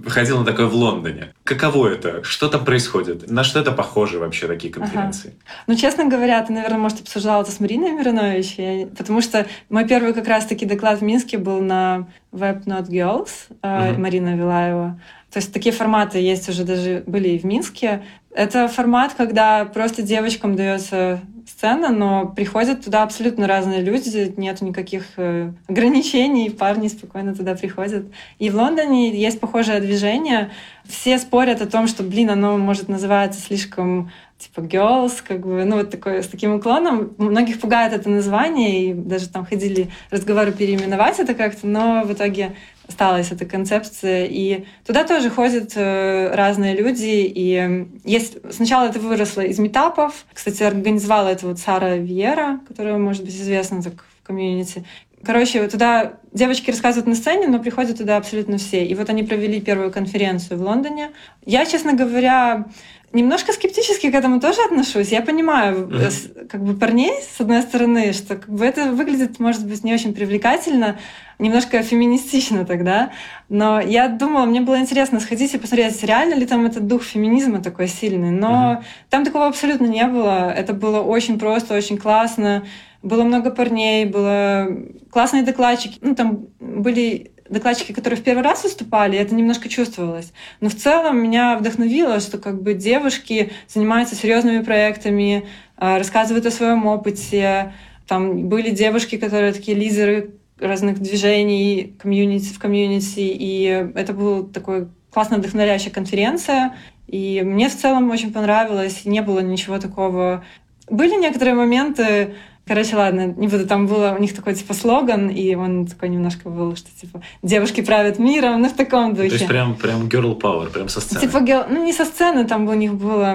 ходил 0.07 0.39
на 0.39 0.45
такое 0.45 0.67
в 0.67 0.75
Лондоне. 0.75 1.33
Каково 1.45 1.89
это? 1.89 2.23
Что 2.23 2.49
там 2.49 2.65
происходит? 2.65 3.31
На 3.31 3.43
что 3.43 3.61
это 3.61 3.73
похоже 3.73 4.19
вообще, 4.19 4.47
такие 4.47 4.73
конференции? 4.73 5.29
Ага. 5.29 5.65
Ну, 5.67 5.75
честно 5.75 6.05
говоря, 6.07 6.43
ты, 6.45 6.53
наверное, 6.53 6.79
может, 6.79 7.01
обсуждала 7.01 7.43
это 7.43 7.51
с 7.51 7.61
Мариной 7.61 7.93
Миронович, 7.93 8.55
я... 8.59 8.87
потому 8.87 9.23
что 9.23 9.47
мой 9.69 9.87
первый 9.89 10.13
как 10.13 10.29
раз-таки 10.29 10.67
доклад 10.67 11.01
в 11.01 11.03
Минске 11.03 11.39
был 11.39 11.61
на 11.61 12.09
Web 12.33 12.65
Not 12.67 12.89
Girls, 12.89 13.31
mm-hmm. 13.63 13.99
Марина 13.99 14.37
Вилаева. 14.37 15.01
То 15.33 15.39
есть 15.39 15.53
такие 15.53 15.73
форматы 15.73 16.19
есть 16.19 16.49
уже 16.49 16.65
даже 16.65 17.05
были 17.07 17.31
и 17.31 17.39
в 17.39 17.45
Минске. 17.45 18.03
Это 18.33 18.69
формат, 18.69 19.15
когда 19.15 19.65
просто 19.65 20.03
девочкам 20.03 20.57
дается 20.57 21.21
сцена, 21.47 21.91
но 21.91 22.27
приходят 22.27 22.85
туда 22.85 23.03
абсолютно 23.03 23.47
разные 23.47 23.81
люди, 23.83 24.33
нет 24.37 24.61
никаких 24.61 25.05
э, 25.17 25.53
ограничений, 25.69 26.49
парни 26.49 26.89
спокойно 26.89 27.35
туда 27.35 27.55
приходят. 27.55 28.07
И 28.39 28.51
в 28.51 28.55
Лондоне 28.57 29.11
есть 29.11 29.41
похожее 29.41 29.81
движение. 29.81 30.51
Все 30.85 31.19
спорят 31.19 31.61
о 31.61 31.67
том, 31.67 31.87
что, 31.87 32.03
блин, 32.03 32.31
оно 32.31 32.57
может 32.57 32.89
называться 32.89 33.41
слишком 33.41 34.11
типа 34.39 34.61
girls, 34.61 35.23
как 35.27 35.41
бы, 35.41 35.65
ну 35.65 35.77
вот 35.77 35.91
такой, 35.91 36.23
с 36.23 36.29
таким 36.29 36.55
уклоном. 36.55 37.13
Многих 37.19 37.61
пугает 37.61 37.93
это 37.93 38.09
название, 38.09 38.85
и 38.85 38.95
даже 38.95 39.29
там 39.29 39.45
ходили 39.45 39.91
разговоры 40.11 40.53
переименовать 40.53 41.19
это 41.19 41.35
как-то, 41.35 41.67
но 41.67 42.05
в 42.05 42.13
итоге 42.13 42.57
осталась 42.91 43.33
эта 43.33 43.47
концепция. 43.47 44.27
И 44.27 44.67
туда 44.85 45.05
тоже 45.05 45.31
ходят 45.31 45.73
э, 45.77 46.35
разные 46.35 46.77
люди. 46.77 47.33
И 47.35 47.89
есть... 48.05 48.37
Сначала 48.51 48.89
это 48.89 48.99
выросло 48.99 49.41
из 49.41 49.59
метапов. 49.59 50.27
Кстати, 50.33 50.63
организовала 50.63 51.29
это 51.29 51.47
вот 51.47 51.59
Сара 51.59 51.97
Вьера, 51.97 52.61
которая, 52.69 52.99
может 52.99 53.25
быть, 53.25 53.35
известна 53.35 53.83
так 53.83 54.05
в 54.23 54.27
комьюнити. 54.27 54.85
Короче, 55.23 55.67
туда 55.69 56.15
девочки 56.33 56.71
рассказывают 56.71 57.07
на 57.07 57.15
сцене, 57.15 57.47
но 57.47 57.59
приходят 57.59 57.99
туда 57.99 58.17
абсолютно 58.17 58.57
все. 58.57 58.85
И 58.85 58.95
вот 58.95 59.11
они 59.11 59.23
провели 59.23 59.61
первую 59.61 59.93
конференцию 59.93 60.59
в 60.59 60.63
Лондоне. 60.63 61.11
Я, 61.45 61.67
честно 61.67 61.93
говоря, 61.93 62.67
немножко 63.13 63.53
скептически 63.53 64.11
к 64.11 64.15
этому 64.15 64.41
тоже 64.41 64.63
отношусь. 64.63 65.09
Я 65.09 65.23
понимаю, 65.23 65.89
mm-hmm. 65.89 66.47
как 66.47 66.63
бы 66.63 66.75
парней, 66.75 67.13
с 67.37 67.41
одной 67.41 67.63
стороны, 67.63 68.13
что 68.13 68.37
как 68.37 68.49
бы 68.49 68.65
это 68.65 68.93
выглядит, 68.93 69.41
может 69.41 69.67
быть, 69.67 69.83
не 69.83 69.93
очень 69.93 70.15
привлекательно, 70.15 70.99
немножко 71.39 71.83
феминистично 71.83 72.65
тогда. 72.65 73.11
Но 73.49 73.81
я 73.81 74.09
думала, 74.09 74.45
мне 74.45 74.61
было 74.61 74.79
интересно 74.79 75.19
сходить 75.21 75.55
и 75.55 75.59
посмотреть, 75.59 76.03
реально 76.05 76.35
ли 76.35 76.47
там 76.47 76.67
этот 76.67 76.87
дух 76.87 77.03
феминизма 77.03 77.61
такой 77.61 77.89
сильный. 77.89 78.31
Но 78.31 78.49
mm-hmm. 78.49 78.85
там 79.11 79.25
такого 79.25 79.47
абсолютно 79.47 79.87
не 79.87 80.07
было. 80.07 80.53
Это 80.53 80.73
было 80.73 81.01
очень 81.01 81.39
просто, 81.39 81.75
очень 81.75 81.99
классно. 81.99 82.65
Было 83.03 83.25
много 83.25 83.51
парней, 83.51 84.05
было 84.05 84.69
классные 85.11 85.43
докладчики. 85.43 85.99
Ну, 86.01 86.15
там 86.15 86.47
были 86.61 87.33
докладчики, 87.51 87.93
которые 87.93 88.19
в 88.19 88.23
первый 88.23 88.43
раз 88.43 88.65
выступали, 88.65 89.19
это 89.19 89.35
немножко 89.35 89.69
чувствовалось. 89.69 90.33
Но 90.61 90.69
в 90.69 90.75
целом 90.75 91.23
меня 91.23 91.59
вдохновило, 91.59 92.21
что 92.21 92.39
как 92.39 92.63
бы 92.63 92.75
девушки 92.75 93.53
занимаются 93.69 94.15
серьезными 94.15 94.63
проектами, 94.63 95.47
а, 95.77 95.99
рассказывают 95.99 96.47
о 96.47 96.51
своем 96.51 96.87
опыте. 96.87 97.75
Там 98.07 98.49
были 98.49 98.71
девушки, 98.71 99.17
которые 99.17 99.53
такие 99.53 99.77
лидеры 99.77 100.31
разных 100.59 101.01
движений 101.01 101.97
комьюнити, 101.99 102.53
в 102.53 102.59
комьюнити, 102.59 103.21
и 103.21 103.91
это 103.95 104.13
была 104.13 104.45
такой 104.45 104.89
классно 105.13 105.39
вдохновляющая 105.39 105.91
конференция. 105.91 106.77
И 107.09 107.43
мне 107.45 107.69
в 107.69 107.77
целом 107.77 108.11
очень 108.11 108.33
понравилось, 108.33 109.05
не 109.05 109.21
было 109.23 109.41
ничего 109.41 109.79
такого. 109.79 110.45
Были 110.89 111.21
некоторые 111.21 111.55
моменты, 111.55 112.35
Короче, 112.71 112.95
ладно, 112.95 113.35
не 113.37 113.49
буду. 113.49 113.67
Там 113.67 113.89
было 113.89 114.15
у 114.17 114.23
них 114.23 114.33
такой 114.33 114.55
типа 114.55 114.75
слоган, 114.75 115.29
и 115.29 115.57
он 115.57 115.87
такой 115.87 116.09
немножко 116.09 116.49
был, 116.49 116.77
что 116.77 116.89
типа 117.01 117.21
девушки 117.43 117.81
правят 117.81 118.21
миром, 118.21 118.63
ну 118.63 118.69
в 118.69 118.75
таком 118.75 119.17
духе. 119.17 119.29
То 119.29 119.35
есть 119.35 119.49
прям, 119.49 119.75
прям 119.75 120.03
girl 120.03 120.39
power, 120.41 120.71
прям 120.71 120.89
со 120.89 121.01
сцены. 121.01 121.21
Типа, 121.21 121.41
ну 121.69 121.85
не 121.85 121.93
со 121.93 122.05
сцены, 122.05 122.47
там 122.47 122.69
у 122.69 122.75
них 122.75 122.95
было 122.95 123.35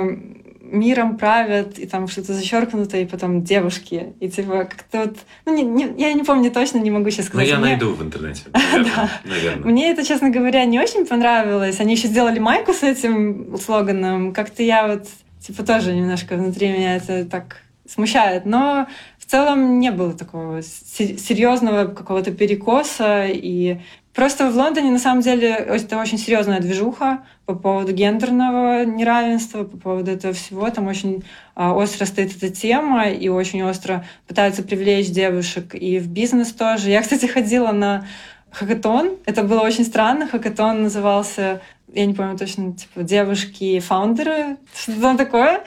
миром 0.61 1.17
правят, 1.17 1.77
и 1.77 1.85
там 1.85 2.07
что-то 2.07 2.33
зачеркнуто, 2.33 2.95
и 2.95 3.03
потом 3.03 3.43
девушки. 3.43 4.13
И 4.21 4.29
типа 4.29 4.63
как-то 4.63 4.99
вот... 4.99 5.17
Ну, 5.45 5.53
не, 5.53 5.63
не, 5.63 6.01
я 6.01 6.13
не 6.13 6.23
помню 6.23 6.49
точно, 6.49 6.77
не 6.77 6.89
могу 6.89 7.09
сейчас 7.09 7.25
сказать. 7.25 7.45
Но 7.45 7.55
я 7.55 7.59
Мне... 7.59 7.71
найду 7.71 7.93
в 7.93 8.01
интернете, 8.01 8.43
наверное, 8.53 9.09
наверное. 9.25 9.65
Мне 9.69 9.91
это, 9.91 10.05
честно 10.05 10.29
говоря, 10.29 10.63
не 10.63 10.79
очень 10.79 11.05
понравилось. 11.05 11.81
Они 11.81 11.95
еще 11.95 12.07
сделали 12.07 12.39
майку 12.39 12.71
с 12.71 12.83
этим 12.83 13.57
слоганом. 13.57 14.31
Как-то 14.31 14.63
я 14.63 14.87
вот, 14.87 15.07
типа, 15.41 15.63
тоже 15.63 15.93
немножко 15.93 16.37
внутри 16.37 16.69
меня 16.69 16.95
это 16.95 17.25
так 17.25 17.65
смущает. 17.87 18.45
Но 18.45 18.87
в 19.25 19.31
целом 19.31 19.79
не 19.79 19.91
было 19.91 20.13
такого 20.13 20.61
серьезного 20.61 21.85
какого-то 21.85 22.31
перекоса, 22.31 23.25
и 23.27 23.79
Просто 24.15 24.49
в 24.49 24.55
Лондоне, 24.55 24.91
на 24.91 24.99
самом 24.99 25.21
деле, 25.21 25.49
это 25.49 25.97
очень 25.99 26.17
серьезная 26.17 26.61
движуха 26.61 27.25
по 27.45 27.53
поводу 27.53 27.91
гендерного 27.91 28.85
неравенства, 28.85 29.65
по 29.65 29.75
поводу 29.75 30.11
этого 30.11 30.33
всего. 30.33 30.69
Там 30.69 30.87
очень 30.87 31.25
а, 31.53 31.73
остро 31.73 32.05
стоит 32.05 32.33
эта 32.33 32.49
тема, 32.49 33.09
и 33.09 33.27
очень 33.27 33.61
остро 33.63 34.05
пытаются 34.25 34.63
привлечь 34.63 35.09
девушек 35.09 35.75
и 35.75 35.99
в 35.99 36.07
бизнес 36.07 36.53
тоже. 36.53 36.91
Я, 36.91 37.01
кстати, 37.01 37.25
ходила 37.25 37.73
на 37.73 38.07
хакатон. 38.55 39.17
Это 39.25 39.43
было 39.43 39.61
очень 39.61 39.85
странно. 39.85 40.27
Хакатон 40.27 40.83
назывался 40.83 41.61
я 41.95 42.05
не 42.05 42.13
помню 42.13 42.37
точно, 42.37 42.73
типа, 42.73 43.03
девушки-фаундеры, 43.03 44.57
что-то 44.75 45.17
такое. 45.17 45.61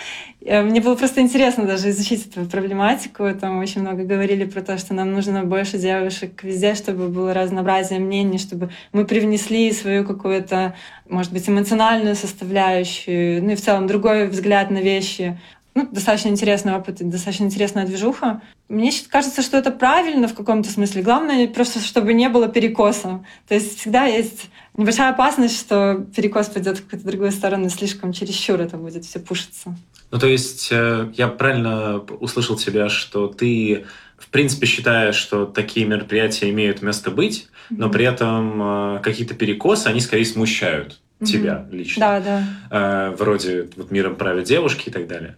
Э, 0.44 0.62
мне 0.62 0.80
было 0.80 0.94
просто 0.94 1.20
интересно 1.20 1.64
даже 1.64 1.88
изучить 1.90 2.26
эту 2.26 2.44
проблематику. 2.44 3.24
Там 3.40 3.58
очень 3.58 3.80
много 3.80 4.02
говорили 4.02 4.44
про 4.44 4.60
то, 4.60 4.76
что 4.78 4.94
нам 4.94 5.12
нужно 5.12 5.44
больше 5.44 5.78
девушек 5.78 6.42
везде, 6.42 6.74
чтобы 6.74 7.08
было 7.08 7.32
разнообразие 7.32 7.98
мнений, 7.98 8.38
чтобы 8.38 8.70
мы 8.92 9.06
привнесли 9.06 9.72
свою 9.72 10.04
какую-то, 10.04 10.74
может 11.08 11.32
быть, 11.32 11.48
эмоциональную 11.48 12.14
составляющую, 12.14 13.42
ну 13.42 13.52
и 13.52 13.56
в 13.56 13.60
целом 13.62 13.86
другой 13.86 14.28
взгляд 14.28 14.70
на 14.70 14.78
вещи 14.78 15.38
ну, 15.78 15.88
достаточно 15.90 16.28
интересный 16.28 16.74
опыт, 16.74 16.96
достаточно 17.08 17.44
интересная 17.44 17.86
движуха. 17.86 18.42
Мне 18.68 18.92
кажется, 19.08 19.42
что 19.42 19.56
это 19.56 19.70
правильно 19.70 20.26
в 20.26 20.34
каком-то 20.34 20.68
смысле. 20.70 21.02
Главное 21.02 21.46
просто, 21.46 21.78
чтобы 21.78 22.14
не 22.14 22.28
было 22.28 22.48
перекоса. 22.48 23.24
То 23.46 23.54
есть 23.54 23.78
всегда 23.78 24.04
есть 24.06 24.50
небольшая 24.76 25.10
опасность, 25.10 25.58
что 25.58 26.04
перекос 26.16 26.48
пойдет 26.48 26.78
в 26.78 26.84
какую-то 26.84 27.06
другую 27.06 27.30
сторону, 27.30 27.68
слишком 27.68 28.12
чересчур 28.12 28.60
это 28.60 28.76
будет 28.76 29.04
все 29.04 29.20
пушиться. 29.20 29.76
Ну, 30.10 30.18
то 30.18 30.26
есть 30.26 30.68
э, 30.72 31.12
я 31.14 31.28
правильно 31.28 31.98
услышал 31.98 32.56
тебя, 32.56 32.88
что 32.88 33.28
ты 33.28 33.86
в 34.16 34.28
принципе 34.28 34.66
считаешь, 34.66 35.14
что 35.14 35.46
такие 35.46 35.86
мероприятия 35.86 36.50
имеют 36.50 36.82
место 36.82 37.12
быть, 37.12 37.48
но 37.70 37.88
при 37.88 38.04
этом 38.04 38.96
э, 38.96 39.00
какие-то 39.00 39.34
перекосы, 39.34 39.86
они 39.86 40.00
скорее 40.00 40.24
смущают 40.24 41.00
тебя 41.24 41.66
mm-hmm. 41.66 41.76
лично. 41.76 42.00
Да, 42.00 42.20
да. 42.20 43.10
Э, 43.10 43.16
вроде 43.16 43.68
вот 43.76 43.90
миром 43.90 44.16
правят 44.16 44.44
девушки 44.44 44.88
и 44.88 44.92
так 44.92 45.06
далее. 45.06 45.36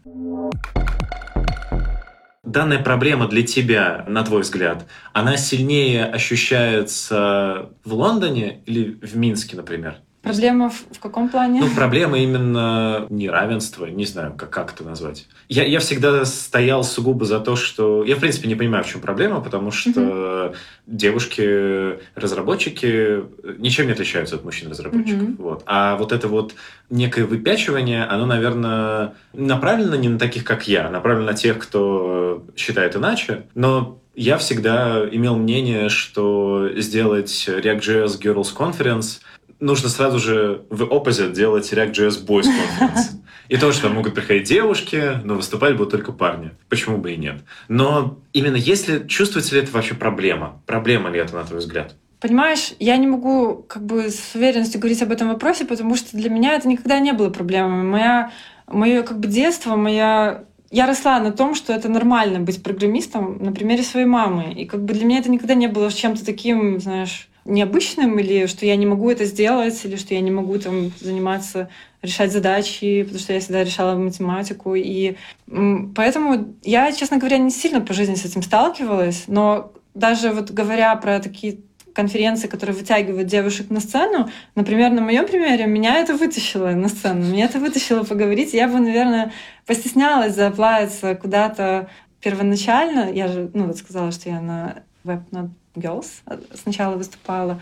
Данная 2.42 2.82
проблема 2.82 3.28
для 3.28 3.42
тебя, 3.42 4.04
на 4.08 4.24
твой 4.24 4.42
взгляд, 4.42 4.84
она 5.12 5.36
сильнее 5.36 6.06
ощущается 6.06 7.70
в 7.84 7.94
Лондоне 7.94 8.62
или 8.66 8.98
в 9.00 9.16
Минске, 9.16 9.56
например? 9.56 9.96
Проблема 10.22 10.68
в, 10.68 10.84
в 10.92 11.00
каком 11.00 11.30
плане? 11.30 11.60
Ну, 11.60 11.68
проблема 11.74 12.18
именно 12.18 13.06
неравенства, 13.08 13.86
не 13.86 14.04
знаю, 14.04 14.34
как, 14.36 14.50
как 14.50 14.74
это 14.74 14.84
назвать. 14.84 15.26
Я, 15.48 15.64
я 15.64 15.80
всегда 15.80 16.26
стоял 16.26 16.84
сугубо 16.84 17.24
за 17.24 17.40
то, 17.40 17.56
что... 17.56 18.04
Я, 18.04 18.16
в 18.16 18.20
принципе, 18.20 18.46
не 18.46 18.54
понимаю, 18.54 18.84
в 18.84 18.86
чем 18.86 19.00
проблема, 19.00 19.40
потому 19.40 19.70
что 19.70 19.90
mm-hmm. 19.90 20.54
девушки-разработчики 20.86 23.22
ничем 23.58 23.86
не 23.86 23.92
отличаются 23.92 24.36
от 24.36 24.44
мужчин-разработчиков. 24.44 25.22
Mm-hmm. 25.22 25.36
Вот. 25.38 25.62
А 25.64 25.96
вот 25.96 26.12
это 26.12 26.28
вот 26.28 26.54
некое 26.90 27.24
выпячивание, 27.24 28.04
оно, 28.04 28.26
наверное, 28.26 29.14
направлено 29.32 29.96
не 29.96 30.10
на 30.10 30.18
таких, 30.18 30.44
как 30.44 30.68
я, 30.68 30.88
а 30.88 30.90
направлено 30.90 31.28
на 31.28 31.34
тех, 31.34 31.58
кто 31.58 32.44
считает 32.56 32.94
иначе. 32.94 33.46
Но 33.54 34.02
я 34.14 34.36
всегда 34.36 35.02
имел 35.10 35.36
мнение, 35.36 35.88
что 35.88 36.68
сделать 36.76 37.48
React.js 37.48 38.20
Girls 38.20 38.54
Conference— 38.54 39.20
нужно 39.60 39.88
сразу 39.88 40.18
же 40.18 40.64
в 40.70 40.82
opposite 40.82 41.32
делать 41.32 41.72
React.js 41.72 42.26
Boys 42.26 42.46
Conference. 42.46 43.20
И 43.48 43.56
то, 43.56 43.72
что 43.72 43.88
могут 43.88 44.14
приходить 44.14 44.48
девушки, 44.48 45.20
но 45.24 45.34
выступать 45.34 45.76
будут 45.76 45.90
только 45.90 46.12
парни. 46.12 46.52
Почему 46.68 46.98
бы 46.98 47.12
и 47.12 47.16
нет? 47.16 47.42
Но 47.68 48.18
именно 48.32 48.56
если 48.56 49.06
чувствуется 49.06 49.54
ли 49.54 49.62
это 49.62 49.72
вообще 49.72 49.94
проблема? 49.94 50.62
Проблема 50.66 51.10
ли 51.10 51.18
это, 51.18 51.34
на 51.34 51.44
твой 51.44 51.58
взгляд? 51.58 51.96
Понимаешь, 52.20 52.74
я 52.78 52.96
не 52.96 53.06
могу 53.06 53.64
как 53.66 53.84
бы 53.84 54.10
с 54.10 54.34
уверенностью 54.34 54.80
говорить 54.80 55.02
об 55.02 55.10
этом 55.10 55.28
вопросе, 55.28 55.64
потому 55.64 55.96
что 55.96 56.16
для 56.16 56.30
меня 56.30 56.54
это 56.54 56.68
никогда 56.68 57.00
не 57.00 57.12
было 57.12 57.30
проблемой. 57.30 57.82
Моя, 57.82 58.30
мое 58.66 59.02
как 59.02 59.18
бы 59.18 59.26
детство, 59.26 59.74
моя 59.74 60.44
я 60.70 60.86
росла 60.86 61.18
на 61.18 61.32
том, 61.32 61.54
что 61.54 61.72
это 61.72 61.88
нормально 61.88 62.38
быть 62.38 62.62
программистом 62.62 63.42
на 63.42 63.52
примере 63.52 63.82
своей 63.82 64.06
мамы. 64.06 64.52
И 64.52 64.66
как 64.66 64.84
бы 64.84 64.94
для 64.94 65.04
меня 65.04 65.18
это 65.18 65.30
никогда 65.30 65.54
не 65.54 65.66
было 65.66 65.90
чем-то 65.90 66.24
таким, 66.24 66.78
знаешь, 66.78 67.29
необычным, 67.44 68.18
или 68.18 68.46
что 68.46 68.66
я 68.66 68.76
не 68.76 68.86
могу 68.86 69.10
это 69.10 69.24
сделать, 69.24 69.84
или 69.84 69.96
что 69.96 70.14
я 70.14 70.20
не 70.20 70.30
могу 70.30 70.58
там 70.58 70.92
заниматься, 71.00 71.68
решать 72.02 72.32
задачи, 72.32 73.02
потому 73.02 73.20
что 73.20 73.32
я 73.32 73.40
всегда 73.40 73.62
решала 73.62 73.94
математику. 73.94 74.74
И 74.74 75.16
поэтому 75.94 76.54
я, 76.62 76.92
честно 76.92 77.18
говоря, 77.18 77.38
не 77.38 77.50
сильно 77.50 77.80
по 77.80 77.92
жизни 77.92 78.14
с 78.14 78.24
этим 78.24 78.42
сталкивалась, 78.42 79.24
но 79.26 79.72
даже 79.94 80.30
вот 80.30 80.50
говоря 80.50 80.94
про 80.96 81.20
такие 81.20 81.58
конференции, 81.92 82.46
которые 82.46 82.76
вытягивают 82.76 83.28
девушек 83.28 83.68
на 83.68 83.80
сцену, 83.80 84.30
например, 84.54 84.90
на 84.92 85.02
моем 85.02 85.26
примере, 85.26 85.66
меня 85.66 85.98
это 85.98 86.14
вытащило 86.14 86.68
на 86.68 86.88
сцену, 86.88 87.26
меня 87.26 87.46
это 87.46 87.58
вытащило 87.58 88.04
поговорить. 88.04 88.54
Я 88.54 88.68
бы, 88.68 88.78
наверное, 88.78 89.32
постеснялась 89.66 90.34
заплавиться 90.34 91.14
куда-то 91.16 91.88
первоначально. 92.20 93.12
Я 93.12 93.28
же, 93.28 93.50
ну, 93.54 93.66
вот 93.66 93.76
сказала, 93.76 94.12
что 94.12 94.30
я 94.30 94.40
на 94.40 94.84
Not 95.04 95.50
Girls 95.74 96.06
сначала 96.54 96.96
выступала. 96.96 97.60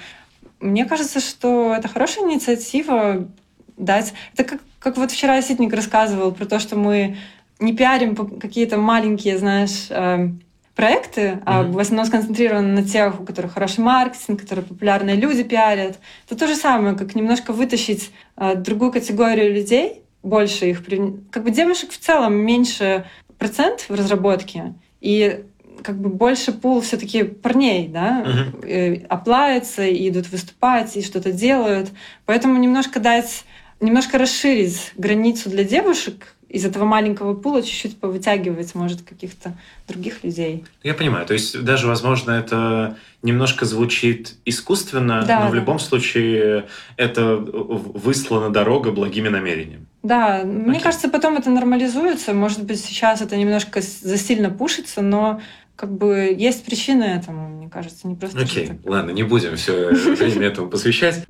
Мне 0.61 0.85
кажется, 0.85 1.21
что 1.21 1.75
это 1.75 1.89
хорошая 1.89 2.25
инициатива 2.25 3.29
дать... 3.77 4.13
Это 4.35 4.45
как, 4.45 4.61
как 4.79 4.97
вот 4.97 5.13
вчера 5.13 5.41
Ситник 5.41 5.73
рассказывал 5.73 6.33
про 6.33 6.47
то, 6.47 6.59
что 6.59 6.77
мы 6.77 7.17
не 7.61 7.75
пиарим 7.75 8.15
какие-то 8.39 8.77
маленькие, 8.77 9.39
знаешь, 9.39 9.87
э, 9.91 10.31
проекты, 10.75 11.21
mm-hmm. 11.21 11.43
а 11.45 11.63
в 11.65 11.79
основном 11.79 12.07
сконцентрированы 12.07 12.81
на 12.81 12.85
тех, 12.85 13.21
у 13.21 13.25
которых 13.25 13.55
хороший 13.55 13.81
маркетинг, 13.81 14.41
которые 14.41 14.65
популярные 14.65 15.17
люди 15.17 15.43
пиарят. 15.43 15.99
Это 16.27 16.39
то 16.39 16.47
же 16.47 16.55
самое, 16.55 16.97
как 16.97 17.15
немножко 17.15 17.53
вытащить 17.53 18.13
э, 18.37 18.55
другую 18.55 18.93
категорию 18.93 19.53
людей, 19.53 20.03
больше 20.23 20.71
их... 20.71 20.85
Как 21.31 21.43
бы 21.43 21.51
девушек 21.51 21.91
в 21.91 21.99
целом 21.99 22.35
меньше 22.35 23.07
процент 23.39 23.87
в 23.89 23.95
разработке, 23.95 24.75
и 25.01 25.45
как 25.83 25.99
бы 25.99 26.09
больше 26.09 26.53
пул 26.53 26.81
все-таки 26.81 27.23
парней, 27.23 27.89
да, 27.89 28.25
uh-huh. 28.25 29.07
оплавятся, 29.07 29.85
и 29.85 30.09
идут 30.09 30.29
выступать, 30.31 30.97
и 30.97 31.03
что-то 31.03 31.33
делают. 31.33 31.91
Поэтому 32.27 32.59
немножко 32.59 33.01
дать, 33.01 33.45
немножко 33.81 34.19
расширить 34.19 34.93
границу 34.97 35.51
для 35.51 35.65
девушек, 35.65 36.35
из 36.49 36.65
этого 36.65 36.85
маленького 36.85 37.35
пула 37.35 37.63
чуть-чуть 37.63 37.99
повытягивать, 37.99 38.75
может, 38.75 39.03
каких-то 39.03 39.55
других 39.87 40.25
людей. 40.25 40.65
Я 40.83 40.95
понимаю. 40.95 41.27
То 41.27 41.35
есть 41.35 41.63
даже, 41.63 41.87
возможно, 41.87 42.31
это 42.31 42.97
немножко 43.23 43.67
звучит 43.67 44.35
искусственно, 44.47 45.25
да, 45.27 45.41
но 45.41 45.45
да. 45.47 45.51
в 45.51 45.55
любом 45.55 45.79
случае 45.79 46.67
это 46.97 47.37
выслана 47.37 48.51
дорога 48.51 48.93
благими 48.93 49.29
намерениями. 49.29 49.85
Да, 50.03 50.39
Окей. 50.39 50.51
мне 50.51 50.81
кажется, 50.81 51.11
потом 51.11 51.37
это 51.37 51.51
нормализуется. 51.51 52.33
Может 52.33 52.63
быть, 52.65 52.81
сейчас 52.81 53.21
это 53.21 53.37
немножко 53.37 53.81
засильно 53.83 54.49
пушится, 54.49 55.03
но 55.03 55.41
как 55.79 55.97
бы 55.97 56.35
есть 56.37 56.65
причины 56.65 57.05
этому, 57.05 57.49
мне 57.49 57.71
кажется, 57.71 58.09
не 58.09 58.17
просто. 58.17 58.41
Окей, 58.41 58.67
okay. 58.67 58.81
ладно, 58.85 59.13
не 59.13 59.23
будем 59.23 59.55
все 59.55 59.91
время 59.91 60.49
этому 60.49 60.69
посвящать. 60.69 61.25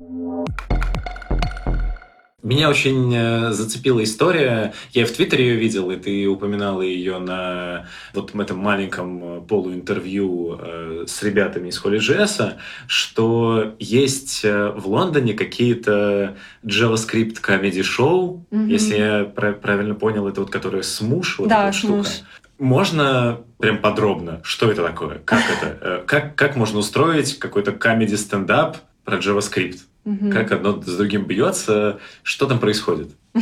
Меня 2.41 2.69
очень 2.69 3.13
э, 3.13 3.51
зацепила 3.51 4.01
история. 4.03 4.73
Я 4.91 5.05
в 5.05 5.11
Твиттере 5.11 5.49
ее 5.49 5.55
видел, 5.55 5.91
и 5.91 5.97
ты 5.97 6.25
упоминала 6.25 6.81
ее 6.81 7.19
на 7.19 7.85
вот 8.15 8.33
этом 8.33 8.57
маленьком 8.57 9.23
э, 9.23 9.41
полуинтервью 9.41 10.57
э, 10.59 11.05
с 11.05 11.21
ребятами 11.21 11.67
из 11.67 11.83
HolyJS, 11.83 12.55
что 12.87 13.75
есть 13.77 14.43
в 14.43 14.81
Лондоне 14.85 15.33
какие-то 15.35 16.37
JavaScript 16.63 17.39
comedy 17.45 17.83
шоу. 17.83 18.45
Mm-hmm. 18.49 18.67
Если 18.67 18.97
я 18.97 19.25
правильно 19.25 19.93
понял, 19.93 20.27
это 20.27 20.41
вот 20.41 20.49
которая 20.49 20.81
смуш, 20.81 21.37
вот 21.37 21.49
да, 21.49 21.67
эта 21.67 21.77
штука. 21.77 22.09
Можно 22.59 23.39
прям 23.57 23.77
подробно, 23.77 24.41
что 24.43 24.69
это 24.69 24.83
такое? 24.83 25.19
Как 25.19 25.41
это? 25.49 25.77
Э, 25.81 26.03
как, 26.05 26.35
как 26.35 26.57
можно 26.57 26.79
устроить 26.79 27.39
какой-то 27.39 27.71
комедий 27.71 28.17
стендап 28.17 28.77
про 29.05 29.17
JavaScript? 29.17 29.79
Угу. 30.03 30.29
Как 30.31 30.51
одно 30.51 30.81
с 30.81 30.97
другим 30.97 31.25
бьется? 31.25 31.99
Что 32.21 32.45
там 32.45 32.59
происходит? 32.59 33.09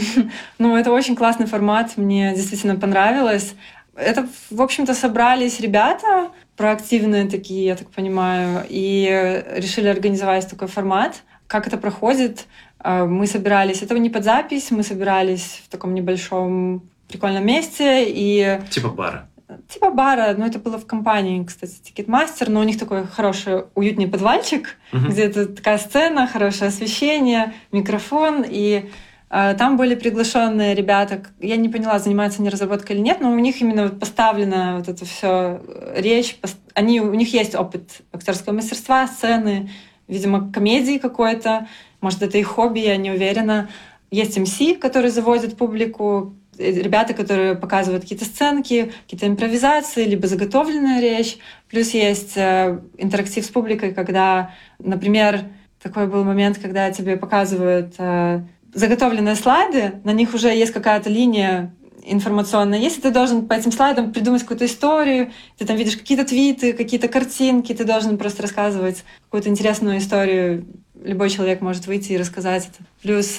Ну, 0.59 0.76
это 0.76 0.91
очень 0.91 1.15
классный 1.15 1.47
формат, 1.47 1.97
мне 1.97 2.34
действительно 2.36 2.76
понравилось. 2.76 3.55
Это, 3.95 4.28
в 4.51 4.61
общем-то, 4.61 4.93
собрались 4.93 5.59
ребята, 5.59 6.30
проактивные 6.55 7.28
такие, 7.28 7.65
я 7.65 7.76
так 7.76 7.89
понимаю, 7.89 8.63
и 8.70 9.43
решили 9.55 9.88
организовать 9.88 10.47
такой 10.47 10.68
формат. 10.68 11.24
Как 11.47 11.65
это 11.65 11.78
проходит? 11.78 12.45
А, 12.80 13.05
мы 13.05 13.26
собирались, 13.26 13.82
это 13.82 13.97
не 13.97 14.09
под 14.09 14.24
запись, 14.24 14.70
мы 14.70 14.84
собирались 14.84 15.63
в 15.65 15.70
таком 15.70 15.95
небольшом 15.95 16.84
прикольном 17.08 17.45
месте 17.45 18.05
и... 18.08 18.62
Типа 18.70 18.89
бара. 18.89 19.28
Типа 19.70 19.91
бара, 19.91 20.36
но 20.38 20.45
это 20.45 20.60
было 20.60 20.78
в 20.78 20.86
компании, 20.86 21.43
кстати, 21.43 21.80
Ticketmaster, 21.82 22.50
но 22.49 22.60
у 22.60 22.64
них 22.64 22.78
такой 22.78 23.08
хороший, 23.08 23.64
уютный 23.76 24.08
подвальчик, 24.08 24.76
угу. 24.91 25.08
где 25.08 25.24
это 25.24 25.45
такая 25.45 25.78
сцена, 25.78 26.28
хорошее 26.28 26.68
освещение, 26.68 27.53
микрофон, 27.72 28.43
и 28.45 28.89
э, 29.30 29.55
там 29.58 29.78
были 29.78 29.95
приглашенные 29.95 30.76
ребята. 30.76 31.24
Я 31.39 31.55
не 31.55 31.70
поняла, 31.70 31.97
занимаются 31.99 32.41
они 32.41 32.49
разработкой 32.49 32.97
или 32.97 33.03
нет, 33.03 33.22
но 33.22 33.32
у 33.32 33.39
них 33.39 33.62
именно 33.62 33.88
поставлена 33.88 34.78
вот 34.80 34.89
это 34.89 35.05
все 35.05 35.62
э, 35.66 36.01
речь. 36.01 36.38
Они, 36.74 36.99
у 36.99 37.14
них 37.14 37.34
есть 37.34 37.55
опыт 37.55 38.01
актерского 38.12 38.53
мастерства, 38.53 39.08
сцены, 39.08 39.70
видимо, 40.10 40.51
комедии 40.51 40.97
какой-то. 40.97 41.68
Может, 42.01 42.22
это 42.22 42.38
их 42.38 42.47
хобби, 42.47 42.80
я 42.80 42.97
не 42.97 43.12
уверена. 43.12 43.70
Есть 44.12 44.38
MC, 44.38 44.60
который 44.80 45.10
заводит 45.10 45.58
публику, 45.58 46.36
ребята, 46.58 47.14
которые 47.14 47.55
показывают 47.55 48.03
какие-то 48.03 48.26
сценки, 48.26 48.91
какие-то 49.03 49.28
импровизации, 49.28 50.05
либо 50.05 50.28
заготовленная 50.28 51.01
речь. 51.01 51.38
Плюс 51.70 51.91
есть 51.91 52.36
э, 52.36 52.80
интерактив 52.97 53.45
с 53.45 53.49
публикой, 53.49 53.93
когда, 53.93 54.51
например, 54.80 55.41
такой 55.82 56.08
был 56.08 56.24
момент, 56.24 56.58
когда 56.58 56.91
тебе 56.91 57.18
показывают 57.18 57.95
э, 57.97 58.41
заготовленные 58.74 59.36
слайды, 59.36 59.93
на 60.03 60.14
них 60.14 60.34
уже 60.34 60.49
есть 60.49 60.74
какая-то 60.74 61.10
линия 61.10 61.74
информационная. 62.03 62.80
Если 62.80 63.01
ты 63.01 63.12
должен 63.12 63.47
по 63.47 63.53
этим 63.53 63.72
слайдам 63.72 64.14
придумать 64.14 64.41
какую-то 64.41 64.66
историю, 64.66 65.32
ты 65.58 65.66
там 65.66 65.76
видишь 65.76 65.97
какие-то 65.97 66.26
твиты, 66.26 66.74
какие-то 66.74 67.08
картинки, 67.08 67.74
ты 67.74 67.84
должен 67.84 68.18
просто 68.18 68.43
рассказывать 68.43 69.03
какую-то 69.26 69.49
интересную 69.49 69.97
историю. 69.97 70.66
Любой 71.03 71.30
человек 71.30 71.62
может 71.62 71.88
выйти 71.88 72.14
и 72.14 72.18
рассказать 72.18 72.70
это. 72.70 72.88
Плюс 73.01 73.38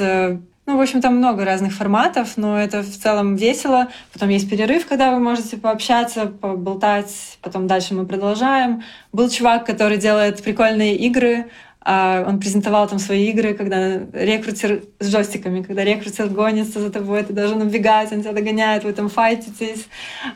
ну, 0.68 0.76
в 0.76 0.82
общем, 0.82 1.00
там 1.00 1.16
много 1.16 1.46
разных 1.46 1.72
форматов, 1.72 2.36
но 2.36 2.60
это 2.60 2.82
в 2.82 2.94
целом 2.94 3.36
весело. 3.36 3.88
Потом 4.12 4.28
есть 4.28 4.50
перерыв, 4.50 4.86
когда 4.86 5.12
вы 5.12 5.18
можете 5.18 5.56
пообщаться, 5.56 6.26
поболтать, 6.26 7.38
потом 7.40 7.66
дальше 7.66 7.94
мы 7.94 8.04
продолжаем. 8.04 8.82
Был 9.10 9.30
чувак, 9.30 9.64
который 9.64 9.96
делает 9.96 10.42
прикольные 10.42 10.94
игры, 10.94 11.50
он 11.89 12.39
презентовал 12.39 12.86
там 12.86 12.99
свои 12.99 13.30
игры, 13.30 13.55
когда 13.55 13.99
рекрутер 14.12 14.82
с 15.01 15.11
джойстиками, 15.11 15.62
когда 15.62 15.84
рекрутер 15.84 16.28
гонится 16.28 16.80
за 16.80 16.91
тобой, 16.91 17.22
ты 17.22 17.32
должен 17.32 17.62
убегать, 17.62 18.12
он 18.12 18.20
тебя 18.20 18.32
догоняет, 18.32 18.84
вы 18.84 18.93
там 18.93 19.09
файтитесь. 19.09 19.86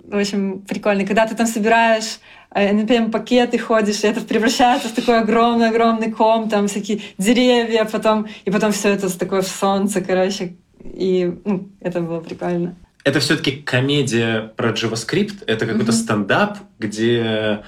В 0.03 0.17
общем, 0.17 0.61
прикольно. 0.61 1.05
Когда 1.05 1.27
ты 1.27 1.35
там 1.35 1.47
собираешь 1.47 2.21
NPM-пакеты 2.55 3.59
ходишь, 3.59 4.03
и 4.03 4.07
это 4.07 4.23
превращается 4.23 4.89
в 4.89 4.93
такой 4.93 5.21
огромный-огромный 5.21 6.11
ком, 6.11 6.49
там 6.49 6.69
всякие 6.69 7.03
деревья, 7.19 7.85
потом, 7.85 8.29
и 8.47 8.51
потом 8.51 8.73
все 8.73 8.89
это 8.89 9.19
такое 9.19 9.43
в 9.43 9.49
солнце, 9.49 10.01
короче. 10.01 10.57
И 10.83 11.33
ну, 11.45 11.69
это 11.81 12.01
было 12.01 12.21
прикольно. 12.21 12.77
Это 13.05 13.21
все-таки 13.21 13.53
комедия 13.53 14.53
про 14.57 14.71
JavaScript? 14.71 15.45
Это 15.47 15.67
какой-то 15.67 15.93
mm-hmm. 15.93 15.95
стендап, 15.95 16.59
где 16.79 17.63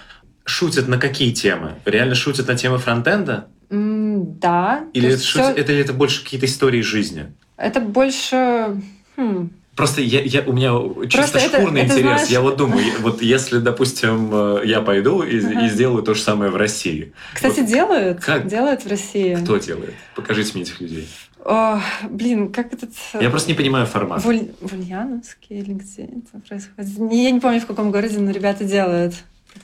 шутят 0.44 0.88
на 0.88 0.98
какие 0.98 1.32
темы? 1.32 1.74
Реально 1.84 2.14
шутят 2.14 2.48
на 2.48 2.56
темы 2.56 2.78
фронтенда? 2.78 3.48
Mm, 3.70 4.38
да. 4.38 4.86
Или 4.92 5.10
это, 5.10 5.18
все... 5.18 5.40
это, 5.50 5.72
или 5.72 5.80
это 5.80 5.92
больше 5.92 6.22
какие-то 6.22 6.46
истории 6.46 6.80
жизни? 6.82 7.32
Это 7.56 7.80
больше... 7.80 8.80
Хм, 9.16 9.50
Просто 9.76 10.02
я, 10.02 10.20
я, 10.22 10.42
у 10.42 10.52
меня 10.52 10.70
чисто 11.08 11.32
Просто 11.32 11.38
шкурный 11.40 11.82
это, 11.82 11.94
интерес. 11.94 12.02
знаешь... 12.02 12.28
Я 12.28 12.40
вот 12.40 12.56
думаю, 12.56 12.84
вот 13.00 13.20
если, 13.22 13.58
допустим, 13.58 14.30
э, 14.32 14.62
я 14.66 14.80
пойду 14.80 15.22
и, 15.22 15.44
ага. 15.44 15.66
и 15.66 15.68
сделаю 15.68 16.02
то 16.04 16.14
же 16.14 16.22
самое 16.22 16.50
в 16.50 16.56
России. 16.56 17.12
Кстати, 17.32 17.60
вот 17.60 17.68
делают. 17.68 18.20
Как? 18.20 18.46
Делают 18.46 18.84
в 18.84 18.88
России. 18.88 19.34
Кто 19.34 19.56
делает? 19.56 19.94
Покажите 20.14 20.52
мне 20.54 20.62
этих 20.62 20.80
людей. 20.80 21.08
О, 21.44 21.80
блин, 22.08 22.52
как 22.52 22.72
этот... 22.72 22.90
Э, 23.14 23.18
я 23.20 23.30
просто 23.30 23.50
не 23.50 23.56
понимаю 23.56 23.86
формат. 23.86 24.22
В, 24.22 24.28
Уль... 24.28 24.48
в 24.60 24.72
Ульяновске 24.74 25.58
или 25.58 25.72
где 25.72 26.04
это 26.04 26.40
происходит? 26.48 27.12
Я 27.12 27.30
не 27.32 27.40
помню, 27.40 27.60
в 27.60 27.66
каком 27.66 27.90
городе, 27.90 28.20
но 28.20 28.30
ребята 28.30 28.62
делают. 28.62 29.14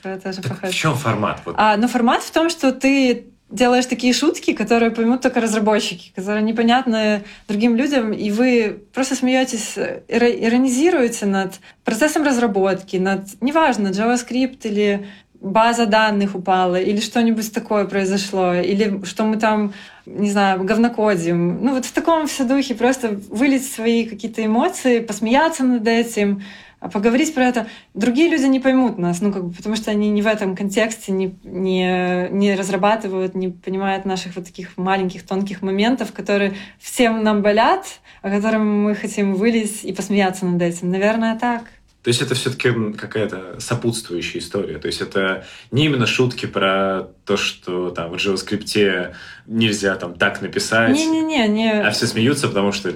Это 0.03 0.21
тоже 0.21 0.43
так 0.43 0.61
в 0.63 0.75
чем 0.75 0.97
формат? 0.97 1.41
Вот. 1.45 1.55
А, 1.57 1.77
ну, 1.77 1.87
формат 1.87 2.23
в 2.23 2.31
том, 2.33 2.51
что 2.51 2.73
ты 2.73 3.27
делаешь 3.51 3.87
такие 3.87 4.13
шутки, 4.13 4.53
которые 4.53 4.91
поймут 4.91 5.23
только 5.23 5.41
разработчики, 5.41 6.13
которые 6.15 6.43
непонятны 6.43 7.23
другим 7.49 7.77
людям, 7.77 8.13
и 8.13 8.31
вы 8.31 8.81
просто 8.95 9.15
смеетесь, 9.15 9.77
иронизируете 9.77 11.27
над 11.27 11.55
процессом 11.85 12.23
разработки, 12.23 12.97
над, 12.97 13.27
неважно, 13.41 13.89
JavaScript 13.89 14.61
или 14.65 15.07
база 15.41 15.87
данных 15.87 16.35
упала, 16.35 16.77
или 16.77 17.01
что-нибудь 17.01 17.53
такое 17.53 17.87
произошло, 17.87 18.55
или 18.55 19.03
что 19.05 19.25
мы 19.25 19.37
там, 19.39 19.73
не 20.05 20.31
знаю, 20.31 20.63
говнокодим. 20.63 21.65
Ну 21.65 21.75
вот 21.75 21.87
в 21.87 21.93
таком 21.93 22.27
все 22.27 22.45
духе 22.45 22.75
просто 22.75 23.19
вылить 23.31 23.67
свои 23.67 24.05
какие-то 24.05 24.45
эмоции, 24.45 25.01
посмеяться 25.01 25.65
над 25.65 25.89
этим, 25.89 26.43
поговорить 26.89 27.35
про 27.35 27.45
это. 27.45 27.67
Другие 27.95 28.31
люди 28.31 28.47
не 28.47 28.61
поймут 28.61 28.99
нас, 28.99 29.21
ну, 29.21 29.33
как 29.33 29.45
бы, 29.45 29.53
потому 29.53 29.77
что 29.77 29.91
они 29.91 30.09
не 30.11 30.23
в 30.23 30.27
этом 30.27 30.57
контексте, 30.57 31.13
не, 31.13 31.37
не, 31.45 32.29
не 32.31 32.55
разрабатывают, 32.55 33.35
не 33.35 33.49
понимают 33.49 34.05
наших 34.05 34.37
вот 34.37 34.47
таких 34.47 34.77
маленьких 34.77 35.27
тонких 35.27 35.63
моментов, 35.63 36.13
которые 36.13 36.55
всем 36.79 37.23
нам 37.23 37.43
болят, 37.43 38.01
о 38.23 38.31
которых 38.31 38.61
мы 38.61 38.95
хотим 38.95 39.35
вылезть 39.35 39.85
и 39.85 39.93
посмеяться 39.93 40.47
над 40.47 40.63
этим. 40.63 40.91
Наверное, 40.91 41.39
так. 41.39 41.65
То 42.03 42.09
есть 42.09 42.23
это 42.23 42.35
все-таки 42.35 42.73
какая-то 42.97 43.61
сопутствующая 43.61 44.41
история. 44.41 44.79
То 44.79 44.87
есть 44.87 45.03
это 45.03 45.45
не 45.71 45.85
именно 45.85 46.07
шутки 46.07 46.47
про 46.47 47.09
то, 47.27 47.37
что 47.37 47.91
там 47.91 48.11
в 48.11 48.15
JavaScript 48.15 49.15
нельзя 49.47 49.97
там 49.97 50.15
так 50.15 50.41
написать. 50.41 50.97
Не-не-не. 50.97 51.47
Не. 51.49 51.83
А 51.83 51.91
все 51.91 52.07
смеются, 52.07 52.49
потому 52.49 52.73
что 52.73 52.95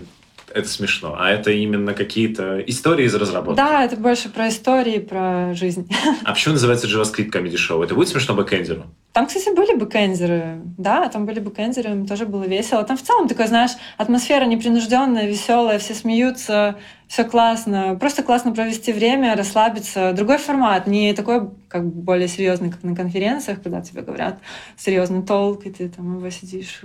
это 0.54 0.68
смешно, 0.68 1.16
а 1.18 1.30
это 1.30 1.50
именно 1.50 1.94
какие-то 1.94 2.60
истории 2.60 3.06
из 3.06 3.14
разработки. 3.14 3.56
Да, 3.56 3.84
это 3.84 3.96
больше 3.96 4.28
про 4.28 4.48
истории, 4.48 5.00
про 5.00 5.52
жизнь. 5.54 5.90
А 6.24 6.32
почему 6.32 6.54
называется 6.54 6.86
JavaScript 6.86 7.30
Comedy 7.30 7.56
Show? 7.56 7.82
Это 7.84 7.94
будет 7.94 8.08
смешно 8.08 8.34
бэкэндеру? 8.34 8.86
Там, 9.14 9.26
кстати, 9.28 9.54
были 9.54 9.76
бэкэндеры. 9.76 10.60
Да, 10.76 11.08
там 11.08 11.24
были 11.24 11.38
бэкэндеры, 11.38 11.90
им 11.90 12.04
тоже 12.04 12.26
было 12.26 12.42
весело. 12.42 12.82
Там 12.82 12.96
в 12.96 13.02
целом 13.02 13.28
такая, 13.28 13.46
знаешь, 13.46 13.70
атмосфера 13.96 14.44
непринужденная, 14.44 15.28
веселая, 15.28 15.78
все 15.78 15.94
смеются, 15.94 16.74
все 17.06 17.22
классно. 17.22 17.94
Просто 17.94 18.24
классно 18.24 18.52
провести 18.52 18.92
время, 18.92 19.36
расслабиться. 19.36 20.12
Другой 20.14 20.38
формат, 20.38 20.88
не 20.88 21.14
такой, 21.14 21.48
как 21.68 21.86
более 21.86 22.26
серьезный, 22.26 22.72
как 22.72 22.82
на 22.82 22.96
конференциях, 22.96 23.62
когда 23.62 23.82
тебе 23.82 24.02
говорят 24.02 24.40
серьезный 24.76 25.22
толк, 25.22 25.64
и 25.64 25.70
ты 25.70 25.88
там 25.88 26.16
его 26.18 26.28
сидишь, 26.30 26.80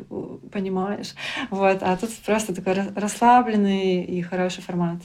понимаешь. 0.52 1.16
Вот. 1.50 1.80
А 1.82 1.98
тут 1.98 2.12
просто 2.28 2.54
такой 2.54 2.76
расслабленный 2.96 4.04
и 4.04 4.22
хороший 4.22 4.62
формат. 4.62 5.00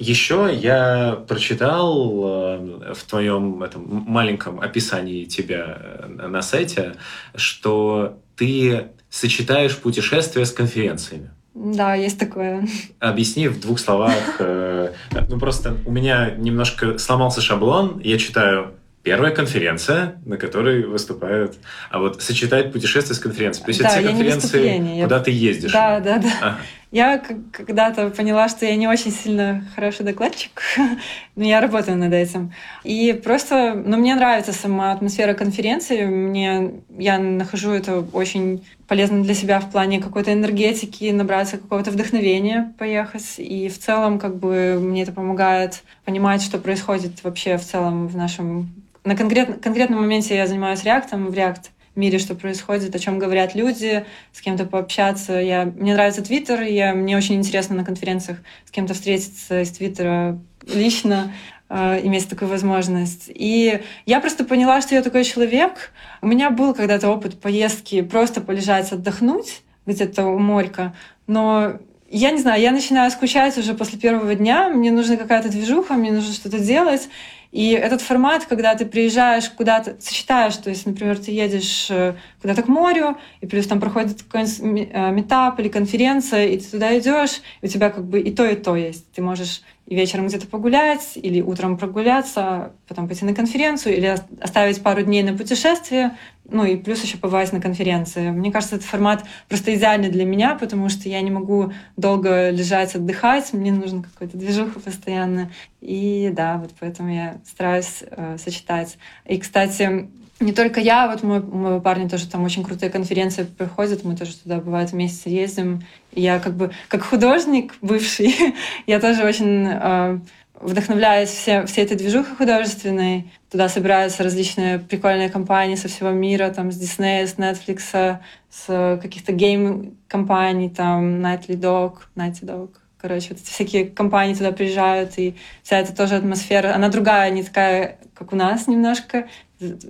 Еще 0.00 0.50
я 0.50 1.22
прочитал 1.28 2.22
э, 2.24 2.94
в 2.94 3.04
твоем 3.04 3.62
этом 3.62 3.82
маленьком 3.86 4.58
описании 4.58 5.26
тебя 5.26 5.76
э, 5.78 6.26
на 6.26 6.40
сайте, 6.40 6.94
что 7.34 8.18
ты 8.34 8.86
сочетаешь 9.10 9.76
путешествия 9.76 10.46
с 10.46 10.52
конференциями. 10.52 11.30
Да, 11.52 11.94
есть 11.94 12.18
такое. 12.18 12.66
Объясни 12.98 13.46
в 13.48 13.60
двух 13.60 13.78
словах. 13.78 14.36
Э, 14.38 14.94
ну, 15.28 15.38
просто 15.38 15.76
у 15.84 15.92
меня 15.92 16.30
немножко 16.30 16.96
сломался 16.96 17.42
шаблон. 17.42 18.00
Я 18.02 18.16
читаю 18.16 18.72
Первая 19.02 19.34
конференция, 19.34 20.20
на 20.26 20.36
которой 20.36 20.84
выступают, 20.84 21.56
а 21.90 22.00
вот 22.00 22.22
сочетать 22.22 22.70
путешествие 22.70 23.14
с 23.14 23.18
конференцией. 23.18 23.64
То 23.64 23.70
есть 23.70 23.80
да, 23.82 23.88
это 23.88 23.98
все 23.98 24.08
конференции, 24.08 25.02
куда 25.02 25.16
я... 25.16 25.22
ты 25.22 25.30
ездишь. 25.30 25.72
Да, 25.72 26.00
да, 26.00 26.18
да. 26.18 26.32
Ага. 26.40 26.58
Я 26.92 27.18
когда-то 27.52 28.10
поняла, 28.10 28.48
что 28.48 28.66
я 28.66 28.74
не 28.74 28.88
очень 28.88 29.12
сильно 29.12 29.64
хороший 29.76 30.04
докладчик, 30.04 30.60
но 31.36 31.44
я 31.44 31.60
работаю 31.60 31.96
над 31.96 32.12
этим. 32.12 32.52
И 32.82 33.12
просто, 33.12 33.74
ну, 33.74 33.96
мне 33.96 34.16
нравится 34.16 34.52
сама 34.52 34.90
атмосфера 34.90 35.34
конференции. 35.34 36.04
Мне, 36.06 36.82
я 36.98 37.20
нахожу 37.20 37.70
это 37.70 38.00
очень 38.12 38.64
полезно 38.88 39.22
для 39.22 39.34
себя 39.34 39.60
в 39.60 39.70
плане 39.70 40.00
какой-то 40.00 40.32
энергетики, 40.32 41.12
набраться 41.12 41.58
какого-то 41.58 41.92
вдохновения, 41.92 42.74
поехать. 42.76 43.34
И 43.38 43.68
в 43.68 43.78
целом, 43.78 44.18
как 44.18 44.34
бы, 44.36 44.76
мне 44.80 45.04
это 45.04 45.12
помогает 45.12 45.84
понимать, 46.04 46.42
что 46.42 46.58
происходит 46.58 47.22
вообще 47.22 47.56
в 47.56 47.64
целом 47.64 48.08
в 48.08 48.16
нашем... 48.16 48.68
На 49.04 49.14
конкрет... 49.14 49.62
конкретном 49.62 50.00
моменте 50.00 50.34
я 50.34 50.48
занимаюсь 50.48 50.82
реактом, 50.82 51.28
в 51.28 51.34
реакт 51.34 51.70
мире, 52.00 52.18
что 52.18 52.34
происходит, 52.34 52.94
о 52.94 52.98
чем 52.98 53.18
говорят 53.18 53.54
люди, 53.54 54.04
с 54.32 54.40
кем-то 54.40 54.64
пообщаться. 54.64 55.34
Я, 55.34 55.64
мне 55.64 55.94
нравится 55.94 56.22
Твиттер, 56.22 56.62
я, 56.62 56.94
мне 56.94 57.16
очень 57.16 57.36
интересно 57.36 57.76
на 57.76 57.84
конференциях 57.84 58.38
с 58.64 58.70
кем-то 58.70 58.94
встретиться 58.94 59.62
из 59.62 59.70
Твиттера 59.70 60.40
лично, 60.66 61.32
э, 61.68 62.00
иметь 62.04 62.28
такую 62.28 62.48
возможность. 62.48 63.24
И 63.28 63.80
я 64.06 64.20
просто 64.20 64.44
поняла, 64.44 64.80
что 64.80 64.94
я 64.94 65.02
такой 65.02 65.24
человек. 65.24 65.92
У 66.22 66.26
меня 66.26 66.50
был 66.50 66.74
когда-то 66.74 67.08
опыт 67.08 67.40
поездки 67.40 68.02
просто 68.02 68.40
полежать, 68.40 68.90
отдохнуть 68.90 69.62
где-то 69.86 70.26
у 70.26 70.38
морька, 70.38 70.94
но 71.26 71.78
я 72.10 72.32
не 72.32 72.40
знаю, 72.40 72.60
я 72.60 72.72
начинаю 72.72 73.10
скучать 73.10 73.56
уже 73.56 73.74
после 73.74 73.98
первого 73.98 74.34
дня, 74.34 74.68
мне 74.68 74.90
нужна 74.90 75.16
какая-то 75.16 75.48
движуха, 75.48 75.94
мне 75.94 76.10
нужно 76.10 76.32
что-то 76.34 76.58
делать. 76.58 77.08
И 77.52 77.72
этот 77.72 78.00
формат, 78.00 78.44
когда 78.44 78.74
ты 78.76 78.86
приезжаешь 78.86 79.50
куда-то, 79.50 79.96
сочетаешь, 80.00 80.56
то 80.56 80.70
есть, 80.70 80.86
например, 80.86 81.18
ты 81.18 81.32
едешь 81.32 81.88
э, 81.90 82.14
куда-то 82.40 82.62
к 82.62 82.68
морю, 82.68 83.16
и 83.40 83.46
плюс 83.46 83.66
там 83.66 83.80
проходит 83.80 84.22
какой-нибудь 84.22 84.88
э, 84.92 85.10
метап 85.10 85.58
или 85.58 85.68
конференция, 85.68 86.46
и 86.46 86.58
ты 86.58 86.70
туда 86.70 86.96
идешь, 86.96 87.40
и 87.60 87.66
у 87.66 87.68
тебя 87.68 87.90
как 87.90 88.04
бы 88.04 88.20
и 88.20 88.32
то, 88.32 88.46
и 88.46 88.54
то 88.54 88.76
есть. 88.76 89.10
Ты 89.12 89.22
можешь 89.22 89.62
и 89.90 89.96
вечером 89.96 90.28
где-то 90.28 90.46
погулять, 90.46 91.14
или 91.16 91.40
утром 91.40 91.76
прогуляться, 91.76 92.72
потом 92.86 93.08
пойти 93.08 93.24
на 93.24 93.34
конференцию, 93.34 93.96
или 93.96 94.16
оставить 94.40 94.80
пару 94.84 95.02
дней 95.02 95.24
на 95.24 95.36
путешествие, 95.36 96.16
ну 96.44 96.64
и 96.64 96.76
плюс 96.76 97.02
еще 97.02 97.16
побывать 97.16 97.52
на 97.52 97.60
конференции. 97.60 98.30
Мне 98.30 98.52
кажется, 98.52 98.76
этот 98.76 98.86
формат 98.86 99.24
просто 99.48 99.74
идеальный 99.74 100.08
для 100.08 100.24
меня, 100.24 100.54
потому 100.54 100.88
что 100.88 101.08
я 101.08 101.20
не 101.20 101.32
могу 101.32 101.72
долго 101.96 102.50
лежать, 102.50 102.94
отдыхать, 102.94 103.52
мне 103.52 103.72
нужно 103.72 104.04
какой-то 104.04 104.36
движуха 104.36 104.78
постоянно. 104.78 105.50
И 105.80 106.30
да, 106.34 106.58
вот 106.58 106.72
поэтому 106.78 107.12
я 107.12 107.38
стараюсь 107.46 108.02
э, 108.02 108.36
сочетать. 108.38 108.98
И, 109.26 109.38
кстати, 109.38 110.08
не 110.40 110.52
только 110.52 110.80
я, 110.80 111.08
вот 111.08 111.22
мой, 111.22 111.40
мой 111.42 111.80
парень 111.80 112.08
тоже 112.08 112.26
там 112.26 112.44
очень 112.44 112.64
крутые 112.64 112.90
конференции 112.90 113.44
проходят, 113.44 114.04
мы 114.04 114.16
тоже 114.16 114.36
туда 114.36 114.58
бывает 114.58 114.92
вместе 114.92 115.30
ездим. 115.30 115.82
И 116.12 116.22
я 116.22 116.38
как 116.38 116.54
бы 116.54 116.70
как 116.88 117.02
художник 117.02 117.74
бывший, 117.80 118.34
я 118.86 119.00
тоже 119.00 119.24
очень 119.24 119.66
э, 119.70 120.18
вдохновляюсь 120.60 121.30
все, 121.30 121.64
всей 121.66 121.84
этой 121.84 121.96
движухой 121.96 122.36
художественной. 122.36 123.30
Туда 123.50 123.68
собираются 123.68 124.22
различные 124.22 124.78
прикольные 124.78 125.30
компании 125.30 125.74
со 125.74 125.88
всего 125.88 126.10
мира, 126.10 126.50
там 126.50 126.70
с 126.70 126.80
Disney, 126.80 127.26
с 127.26 127.34
Netflix, 127.34 128.18
с 128.50 128.98
каких-то 129.02 129.32
гейм-компаний, 129.32 130.70
там 130.70 131.24
Nightly 131.24 131.56
Dog, 131.56 131.94
Nighty 132.16 132.42
Dog. 132.42 132.79
Короче, 133.00 133.28
вот 133.30 133.38
эти 133.38 133.50
всякие 133.50 133.86
компании 133.86 134.34
туда 134.34 134.52
приезжают, 134.52 135.18
и 135.18 135.34
вся 135.62 135.78
эта 135.78 135.94
тоже 135.96 136.16
атмосфера, 136.16 136.74
она 136.74 136.88
другая, 136.88 137.30
не 137.30 137.42
такая, 137.42 137.98
как 138.14 138.32
у 138.32 138.36
нас 138.36 138.66
немножко. 138.66 139.26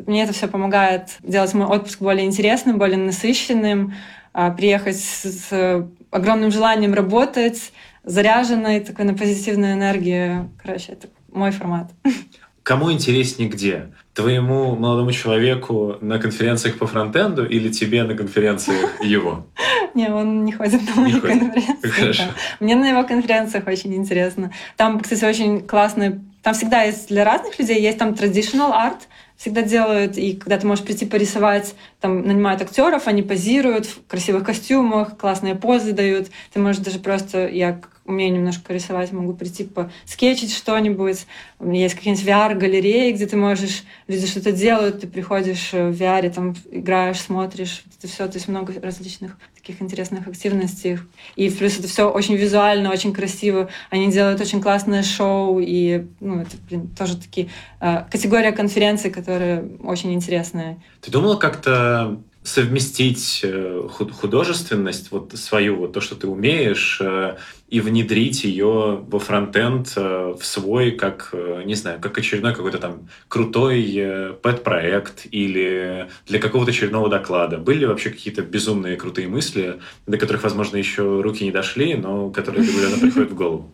Мне 0.07 0.23
это 0.23 0.33
все 0.33 0.47
помогает 0.47 1.17
делать 1.23 1.53
мой 1.55 1.67
отпуск 1.67 2.01
более 2.01 2.27
интересным, 2.27 2.79
более 2.79 2.99
насыщенным, 2.99 3.95
а, 4.33 4.51
приехать 4.51 4.99
с 4.99 5.89
огромным 6.11 6.53
желанием 6.53 6.95
работать, 6.95 7.73
заряженной 8.05 8.81
такой 8.81 9.05
на 9.05 9.15
позитивную 9.15 9.75
энергию. 9.75 10.51
Короче, 10.63 10.93
это 10.93 11.09
мой 11.33 11.51
формат. 11.51 11.91
Кому 12.71 12.93
интереснее 12.93 13.49
где? 13.49 13.89
Твоему 14.15 14.77
молодому 14.77 15.11
человеку 15.11 15.97
на 16.01 16.21
конференциях 16.21 16.79
по 16.79 16.87
фронтенду 16.87 17.45
или 17.45 17.69
тебе 17.69 18.05
на 18.05 18.15
конференциях 18.15 19.03
его? 19.03 19.45
Не, 19.95 20.09
он 20.09 20.45
не 20.45 20.53
ходит 20.53 20.81
на 20.95 21.03
мои 21.03 21.19
конференции. 21.19 22.15
Мне 22.61 22.77
на 22.77 22.89
его 22.89 23.03
конференциях 23.03 23.67
очень 23.67 23.93
интересно. 23.97 24.53
Там, 24.77 25.01
кстати, 25.01 25.25
очень 25.25 25.67
классные... 25.67 26.21
Там 26.45 26.55
всегда 26.55 26.85
есть 26.85 27.09
для 27.09 27.25
разных 27.25 27.59
людей, 27.59 27.83
есть 27.83 27.99
там 27.99 28.11
traditional 28.11 28.71
art, 28.71 29.01
всегда 29.37 29.63
делают, 29.63 30.17
и 30.17 30.37
когда 30.37 30.57
ты 30.57 30.67
можешь 30.67 30.85
прийти 30.85 31.07
порисовать, 31.07 31.75
там 32.01 32.23
нанимают 32.23 32.63
актеров, 32.63 33.09
они 33.09 33.23
позируют 33.23 33.87
в 33.87 34.07
красивых 34.07 34.45
костюмах, 34.45 35.19
классные 35.19 35.57
позы 35.57 35.93
дают. 35.93 36.29
Ты 36.53 36.61
можешь 36.61 36.83
даже 36.83 37.01
просто, 37.01 37.49
я 37.49 37.81
умею 38.11 38.33
немножко 38.35 38.73
рисовать, 38.73 39.13
могу 39.13 39.33
прийти 39.33 39.65
по 39.65 39.91
скетчить 40.05 40.55
что-нибудь. 40.55 41.27
Есть 41.61 41.95
какие-нибудь 41.95 42.27
VR-галереи, 42.27 43.13
где 43.13 43.27
ты 43.27 43.37
можешь, 43.37 43.85
люди 44.07 44.27
что-то 44.27 44.53
делают, 44.53 45.01
ты 45.01 45.07
приходишь 45.07 45.73
в 45.73 45.91
VR, 45.91 46.31
там 46.31 46.55
играешь, 46.71 47.21
смотришь, 47.21 47.83
это 47.99 48.09
все, 48.09 48.27
то 48.27 48.37
есть 48.37 48.49
много 48.49 48.75
различных 48.81 49.37
таких 49.55 49.83
интересных 49.83 50.27
активностей. 50.27 50.99
И 51.37 51.51
плюс 51.51 51.79
это 51.79 51.87
все 51.89 52.11
очень 52.11 52.37
визуально, 52.37 52.91
очень 52.91 53.13
красиво. 53.13 53.69
Они 53.91 54.11
делают 54.11 54.41
очень 54.41 54.61
классное 54.61 55.03
шоу, 55.03 55.61
и 55.61 56.07
ну, 56.21 56.41
это, 56.41 56.57
блин, 56.69 56.89
тоже 56.89 57.17
такие 57.17 57.49
э, 57.81 58.05
категория 58.11 58.53
конференций, 58.53 59.11
которые 59.11 59.65
очень 59.83 60.13
интересные. 60.15 60.81
Ты 61.01 61.11
думала 61.11 61.37
как-то 61.37 62.21
совместить 62.43 63.41
э, 63.43 63.87
художественность, 63.89 65.11
вот 65.11 65.33
свою, 65.35 65.77
вот 65.77 65.93
то, 65.93 66.01
что 66.01 66.17
ты 66.17 66.27
умеешь, 66.27 66.99
э, 67.01 67.37
и 67.71 67.81
внедрить 67.81 68.45
ее 68.45 69.05
во 69.09 69.19
фронтенд 69.19 69.93
э, 69.97 70.35
в 70.39 70.45
свой, 70.45 70.91
как, 70.91 71.35
не 71.65 71.75
знаю, 71.75 72.01
как 72.01 72.19
очередной 72.19 72.55
какой-то 72.55 72.79
там 72.79 73.09
крутой 73.29 74.37
пэт-проект 74.43 75.27
или 75.31 76.09
для 76.27 76.39
какого-то 76.39 76.71
очередного 76.71 77.09
доклада. 77.09 77.59
Были 77.59 77.81
ли 77.81 77.87
вообще 77.87 78.11
какие-то 78.11 78.43
безумные 78.43 78.97
крутые 78.97 79.29
мысли, 79.29 79.81
до 80.07 80.19
которых, 80.19 80.43
возможно, 80.43 80.77
еще 80.77 81.21
руки 81.21 81.45
не 81.45 81.53
дошли, 81.53 81.95
но 81.95 82.31
которые 82.31 82.67
регулярно 82.67 82.99
приходят 82.99 83.31
в 83.31 83.35
голову? 83.35 83.71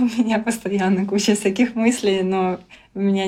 У 0.00 0.20
меня 0.20 0.38
постоянно 0.38 1.06
куча 1.06 1.34
всяких 1.34 1.74
мыслей, 1.74 2.22
но 2.22 2.60
у 2.94 3.00
меня 3.00 3.26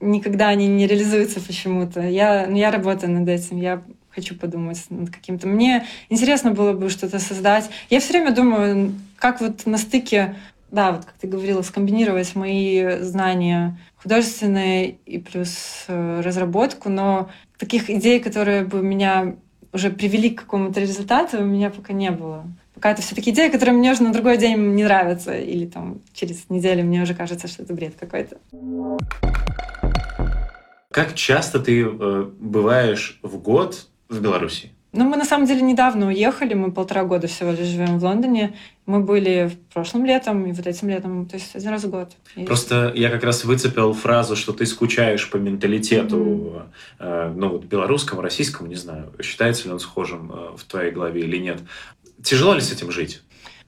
никогда 0.00 0.48
они 0.48 0.66
не 0.66 0.86
реализуются 0.86 1.40
почему-то. 1.40 2.00
Я, 2.00 2.46
ну, 2.48 2.56
я 2.56 2.70
работаю 2.70 3.12
над 3.12 3.28
этим, 3.28 3.58
я 3.58 3.82
хочу 4.10 4.34
подумать 4.34 4.84
над 4.90 5.10
каким-то. 5.10 5.46
Мне 5.46 5.86
интересно 6.08 6.50
было 6.50 6.72
бы 6.72 6.90
что-то 6.90 7.18
создать. 7.18 7.70
Я 7.88 8.00
все 8.00 8.12
время 8.12 8.34
думаю, 8.34 8.92
как 9.22 9.40
вот 9.40 9.66
на 9.66 9.78
стыке, 9.78 10.34
да, 10.72 10.90
вот 10.90 11.04
как 11.04 11.14
ты 11.14 11.28
говорила, 11.28 11.62
скомбинировать 11.62 12.34
мои 12.34 12.98
знания 12.98 13.78
художественные 13.94 14.98
и 15.06 15.18
плюс 15.18 15.84
э, 15.86 16.20
разработку, 16.24 16.88
но 16.88 17.30
таких 17.56 17.88
идей, 17.88 18.18
которые 18.18 18.64
бы 18.64 18.82
меня 18.82 19.36
уже 19.72 19.90
привели 19.90 20.30
к 20.30 20.40
какому-то 20.40 20.80
результату, 20.80 21.38
у 21.38 21.44
меня 21.44 21.70
пока 21.70 21.92
не 21.92 22.10
было. 22.10 22.44
Пока 22.74 22.90
это 22.90 23.00
все-таки 23.02 23.30
идея, 23.30 23.48
которая 23.48 23.76
мне 23.76 23.92
уже 23.92 24.02
на 24.02 24.12
другой 24.12 24.38
день 24.38 24.56
не 24.74 24.82
нравится, 24.82 25.32
или 25.32 25.66
там 25.66 26.00
через 26.12 26.50
неделю 26.50 26.84
мне 26.84 27.02
уже 27.02 27.14
кажется, 27.14 27.46
что 27.46 27.62
это 27.62 27.72
бред 27.74 27.94
какой-то. 28.00 28.38
Как 30.90 31.14
часто 31.14 31.60
ты 31.60 31.82
э, 31.84 32.30
бываешь 32.40 33.20
в 33.22 33.38
год 33.38 33.86
в 34.08 34.20
Беларуси? 34.20 34.72
Ну, 34.94 35.08
мы 35.08 35.16
на 35.16 35.24
самом 35.24 35.46
деле 35.46 35.62
недавно 35.62 36.08
уехали, 36.08 36.52
мы 36.52 36.70
полтора 36.70 37.04
года 37.04 37.26
всего 37.26 37.50
лишь 37.50 37.66
живем 37.66 37.98
в 37.98 38.04
Лондоне. 38.04 38.54
Мы 38.84 39.00
были 39.00 39.48
в 39.48 39.72
прошлом 39.72 40.04
летом 40.04 40.44
и 40.44 40.52
вот 40.52 40.66
этим 40.66 40.90
летом, 40.90 41.24
то 41.24 41.36
есть 41.36 41.56
один 41.56 41.70
раз 41.70 41.84
в 41.84 41.90
год. 41.90 42.12
Просто 42.46 42.92
я 42.94 43.08
как 43.08 43.24
раз 43.24 43.44
выцепил 43.44 43.94
фразу, 43.94 44.36
что 44.36 44.52
ты 44.52 44.66
скучаешь 44.66 45.30
по 45.30 45.38
менталитету, 45.38 46.16
mm-hmm. 46.16 46.62
э, 46.98 47.32
ну 47.34 47.48
вот 47.48 47.64
белорусскому, 47.64 48.20
российскому, 48.20 48.68
не 48.68 48.74
знаю, 48.74 49.10
считается 49.22 49.64
ли 49.64 49.72
он 49.72 49.80
схожим 49.80 50.30
э, 50.30 50.56
в 50.58 50.64
твоей 50.64 50.90
голове 50.90 51.22
или 51.22 51.38
нет. 51.38 51.60
Тяжело 52.22 52.52
ли 52.52 52.60
с 52.60 52.70
этим 52.70 52.90
жить? 52.90 53.22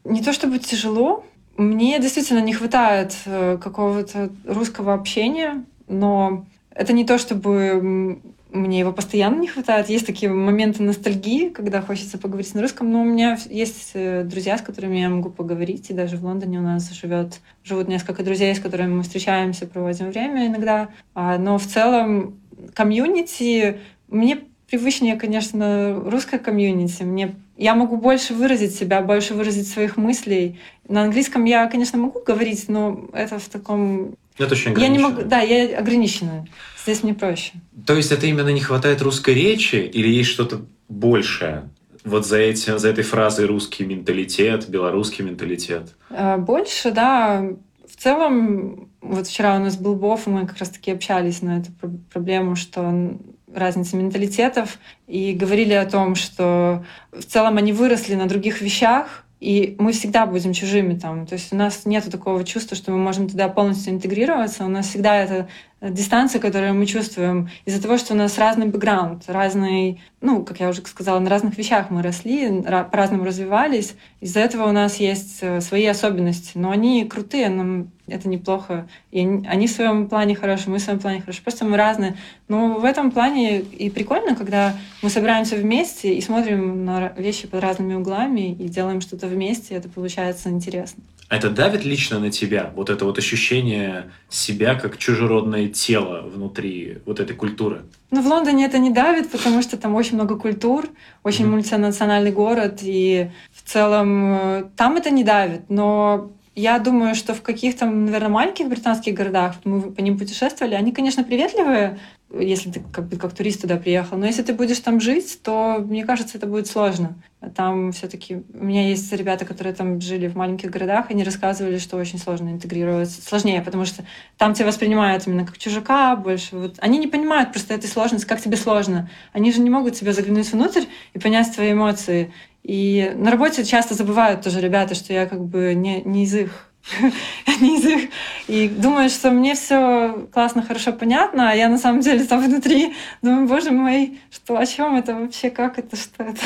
Не 0.04 0.22
то 0.22 0.34
чтобы 0.34 0.58
тяжело, 0.58 1.24
мне 1.56 1.98
действительно 2.00 2.40
не 2.40 2.52
хватает 2.52 3.16
э, 3.24 3.56
какого-то 3.56 4.30
русского 4.46 4.92
общения, 4.92 5.64
но 5.88 6.44
это 6.70 6.92
не 6.92 7.06
то, 7.06 7.16
чтобы 7.16 8.20
мне 8.54 8.78
его 8.78 8.92
постоянно 8.92 9.40
не 9.40 9.48
хватает. 9.48 9.88
Есть 9.88 10.06
такие 10.06 10.30
моменты 10.30 10.82
ностальгии, 10.82 11.48
когда 11.48 11.82
хочется 11.82 12.18
поговорить 12.18 12.54
на 12.54 12.62
русском, 12.62 12.90
но 12.90 13.02
у 13.02 13.04
меня 13.04 13.36
есть 13.50 13.90
э, 13.94 14.22
друзья, 14.24 14.56
с 14.56 14.62
которыми 14.62 14.98
я 14.98 15.10
могу 15.10 15.28
поговорить, 15.28 15.90
и 15.90 15.94
даже 15.94 16.16
в 16.16 16.24
Лондоне 16.24 16.60
у 16.60 16.62
нас 16.62 16.90
живет, 16.92 17.40
живут 17.64 17.88
несколько 17.88 18.22
друзей, 18.22 18.54
с 18.54 18.60
которыми 18.60 18.94
мы 18.94 19.02
встречаемся, 19.02 19.66
проводим 19.66 20.10
время 20.10 20.46
иногда. 20.46 20.88
А, 21.14 21.36
но 21.36 21.58
в 21.58 21.66
целом 21.66 22.40
комьюнити 22.74 23.80
мне 24.08 24.38
привычнее, 24.70 25.16
конечно, 25.16 26.00
русская 26.04 26.38
комьюнити. 26.38 27.02
Мне 27.02 27.34
я 27.56 27.74
могу 27.74 27.96
больше 27.96 28.34
выразить 28.34 28.74
себя, 28.74 29.00
больше 29.00 29.34
выразить 29.34 29.68
своих 29.68 29.96
мыслей. 29.96 30.58
На 30.88 31.02
английском 31.02 31.44
я, 31.44 31.66
конечно, 31.66 31.98
могу 31.98 32.20
говорить, 32.20 32.68
но 32.68 33.08
это 33.12 33.38
в 33.38 33.48
таком 33.48 34.16
это 34.38 34.54
очень 34.54 34.78
Я 34.78 34.88
не 34.88 34.98
могу, 34.98 35.22
да, 35.22 35.40
я 35.40 35.78
ограничена. 35.78 36.46
Здесь 36.82 37.02
мне 37.02 37.14
проще. 37.14 37.52
То 37.86 37.94
есть 37.94 38.12
это 38.12 38.26
именно 38.26 38.48
не 38.48 38.60
хватает 38.60 39.00
русской 39.02 39.34
речи 39.34 39.76
или 39.76 40.08
есть 40.08 40.30
что-то 40.30 40.62
большее? 40.88 41.70
Вот 42.04 42.26
за, 42.26 42.38
этим, 42.38 42.78
за 42.78 42.88
этой 42.88 43.04
фразой 43.04 43.46
русский 43.46 43.84
менталитет, 43.84 44.68
белорусский 44.68 45.24
менталитет. 45.24 45.94
А, 46.10 46.36
больше, 46.36 46.90
да. 46.90 47.42
В 47.88 47.96
целом, 47.96 48.90
вот 49.00 49.26
вчера 49.26 49.56
у 49.56 49.60
нас 49.60 49.76
был 49.76 49.94
Бов, 49.94 50.26
и 50.26 50.30
мы 50.30 50.46
как 50.46 50.58
раз-таки 50.58 50.90
общались 50.90 51.40
на 51.40 51.60
эту 51.60 51.70
проблему, 52.12 52.56
что 52.56 53.18
разница 53.54 53.96
менталитетов, 53.96 54.78
и 55.06 55.32
говорили 55.32 55.72
о 55.72 55.86
том, 55.86 56.14
что 56.14 56.84
в 57.12 57.24
целом 57.24 57.56
они 57.56 57.72
выросли 57.72 58.14
на 58.14 58.26
других 58.26 58.60
вещах, 58.60 59.23
и 59.44 59.76
мы 59.78 59.92
всегда 59.92 60.24
будем 60.24 60.54
чужими 60.54 60.98
там. 60.98 61.26
То 61.26 61.34
есть 61.34 61.52
у 61.52 61.56
нас 61.56 61.84
нет 61.84 62.10
такого 62.10 62.44
чувства, 62.44 62.76
что 62.76 62.92
мы 62.92 62.96
можем 62.96 63.28
туда 63.28 63.48
полностью 63.48 63.92
интегрироваться. 63.92 64.64
У 64.64 64.68
нас 64.68 64.86
всегда 64.88 65.16
это 65.16 65.48
дистанция, 65.90 66.40
которую 66.40 66.74
мы 66.74 66.86
чувствуем 66.86 67.50
из-за 67.64 67.82
того, 67.82 67.98
что 67.98 68.14
у 68.14 68.16
нас 68.16 68.38
разный 68.38 68.66
бэкграунд, 68.66 69.24
разный, 69.26 70.00
ну, 70.20 70.44
как 70.44 70.60
я 70.60 70.68
уже 70.68 70.80
сказала, 70.86 71.18
на 71.18 71.28
разных 71.28 71.58
вещах 71.58 71.90
мы 71.90 72.02
росли, 72.02 72.62
по-разному 72.62 73.24
развивались. 73.24 73.94
Из-за 74.20 74.40
этого 74.40 74.68
у 74.68 74.72
нас 74.72 74.96
есть 74.96 75.38
э, 75.42 75.60
свои 75.60 75.84
особенности, 75.86 76.52
но 76.54 76.70
они 76.70 77.04
крутые, 77.04 77.48
нам 77.48 77.88
это 78.06 78.28
неплохо. 78.28 78.86
И 79.10 79.20
они 79.20 79.66
в 79.66 79.70
своем 79.70 80.08
плане 80.08 80.34
хорошие, 80.34 80.70
мы 80.70 80.78
в 80.78 80.82
своем 80.82 80.98
плане 80.98 81.20
хорошие. 81.20 81.42
Просто 81.42 81.64
мы 81.64 81.76
разные. 81.76 82.16
Но 82.48 82.74
в 82.78 82.84
этом 82.84 83.10
плане 83.10 83.60
и 83.60 83.90
прикольно, 83.90 84.34
когда 84.34 84.74
мы 85.02 85.10
собираемся 85.10 85.56
вместе 85.56 86.14
и 86.14 86.20
смотрим 86.20 86.84
на 86.84 87.08
вещи 87.16 87.46
под 87.46 87.62
разными 87.62 87.94
углами 87.94 88.52
и 88.52 88.68
делаем 88.68 89.00
что-то 89.00 89.26
вместе, 89.26 89.74
это 89.74 89.88
получается 89.88 90.50
интересно. 90.50 91.02
А 91.28 91.36
это 91.36 91.50
давит 91.50 91.84
лично 91.84 92.18
на 92.18 92.30
тебя? 92.30 92.70
Вот 92.74 92.90
это 92.90 93.04
вот 93.04 93.18
ощущение 93.18 94.10
себя 94.28 94.74
как 94.74 94.98
чужеродное 94.98 95.68
тело 95.68 96.22
внутри 96.22 96.98
вот 97.06 97.20
этой 97.20 97.34
культуры? 97.34 97.82
Ну, 98.10 98.22
в 98.22 98.26
Лондоне 98.26 98.66
это 98.66 98.78
не 98.78 98.90
давит, 98.90 99.30
потому 99.30 99.62
что 99.62 99.76
там 99.76 99.94
очень 99.94 100.14
много 100.14 100.36
культур, 100.36 100.88
очень 101.22 101.46
mm-hmm. 101.46 101.48
мультинациональный 101.48 102.32
город, 102.32 102.80
и 102.82 103.30
в 103.52 103.68
целом 103.68 104.34
э, 104.34 104.64
там 104.76 104.96
это 104.96 105.10
не 105.10 105.24
давит. 105.24 105.62
Но 105.68 106.30
я 106.54 106.78
думаю, 106.78 107.14
что 107.14 107.34
в 107.34 107.42
каких-то, 107.42 107.86
наверное, 107.86 108.28
маленьких 108.28 108.68
британских 108.68 109.14
городах, 109.14 109.56
мы 109.64 109.90
по 109.90 110.00
ним 110.00 110.18
путешествовали, 110.18 110.74
они, 110.74 110.92
конечно, 110.92 111.24
приветливые, 111.24 111.98
если 112.40 112.70
ты 112.70 112.82
как 112.92 113.08
бы 113.08 113.16
как 113.16 113.34
турист 113.34 113.62
туда 113.62 113.76
приехал. 113.76 114.16
Но 114.16 114.26
если 114.26 114.42
ты 114.42 114.52
будешь 114.52 114.78
там 114.80 115.00
жить, 115.00 115.40
то, 115.42 115.78
мне 115.78 116.04
кажется, 116.04 116.38
это 116.38 116.46
будет 116.46 116.66
сложно. 116.66 117.16
Там 117.54 117.92
все 117.92 118.08
таки 118.08 118.42
У 118.54 118.64
меня 118.64 118.88
есть 118.88 119.12
ребята, 119.12 119.44
которые 119.44 119.74
там 119.74 120.00
жили 120.00 120.28
в 120.28 120.36
маленьких 120.36 120.70
городах, 120.70 121.06
они 121.10 121.24
рассказывали, 121.24 121.78
что 121.78 121.96
очень 121.96 122.18
сложно 122.18 122.50
интегрироваться. 122.50 123.20
Сложнее, 123.22 123.60
потому 123.60 123.84
что 123.84 124.04
там 124.38 124.54
тебя 124.54 124.66
воспринимают 124.66 125.26
именно 125.26 125.44
как 125.44 125.58
чужака 125.58 126.16
больше. 126.16 126.56
Вот. 126.56 126.76
Они 126.78 126.98
не 126.98 127.06
понимают 127.06 127.52
просто 127.52 127.74
этой 127.74 127.88
сложности, 127.88 128.26
как 128.26 128.40
тебе 128.40 128.56
сложно. 128.56 129.10
Они 129.32 129.52
же 129.52 129.60
не 129.60 129.70
могут 129.70 129.96
себя 129.96 130.12
заглянуть 130.12 130.50
внутрь 130.52 130.84
и 131.12 131.18
понять 131.18 131.54
твои 131.54 131.72
эмоции. 131.72 132.32
И 132.62 133.12
на 133.14 133.30
работе 133.30 133.64
часто 133.64 133.94
забывают 133.94 134.42
тоже 134.42 134.60
ребята, 134.60 134.94
что 134.94 135.12
я 135.12 135.26
как 135.26 135.44
бы 135.44 135.74
не, 135.74 136.00
не 136.02 136.24
из 136.24 136.34
их 136.34 136.70
И 138.48 138.68
думаю, 138.68 139.08
что 139.08 139.30
мне 139.30 139.54
все 139.54 140.26
классно, 140.32 140.62
хорошо, 140.62 140.92
понятно, 140.92 141.50
а 141.50 141.54
я 141.54 141.68
на 141.68 141.78
самом 141.78 142.00
деле 142.00 142.24
там 142.24 142.44
внутри 142.44 142.94
думаю, 143.22 143.48
боже 143.48 143.70
мой, 143.70 144.20
что 144.30 144.58
о 144.58 144.66
чем 144.66 144.96
это 144.96 145.14
вообще, 145.14 145.50
как 145.50 145.78
это, 145.78 145.96
что 145.96 146.24
это. 146.24 146.40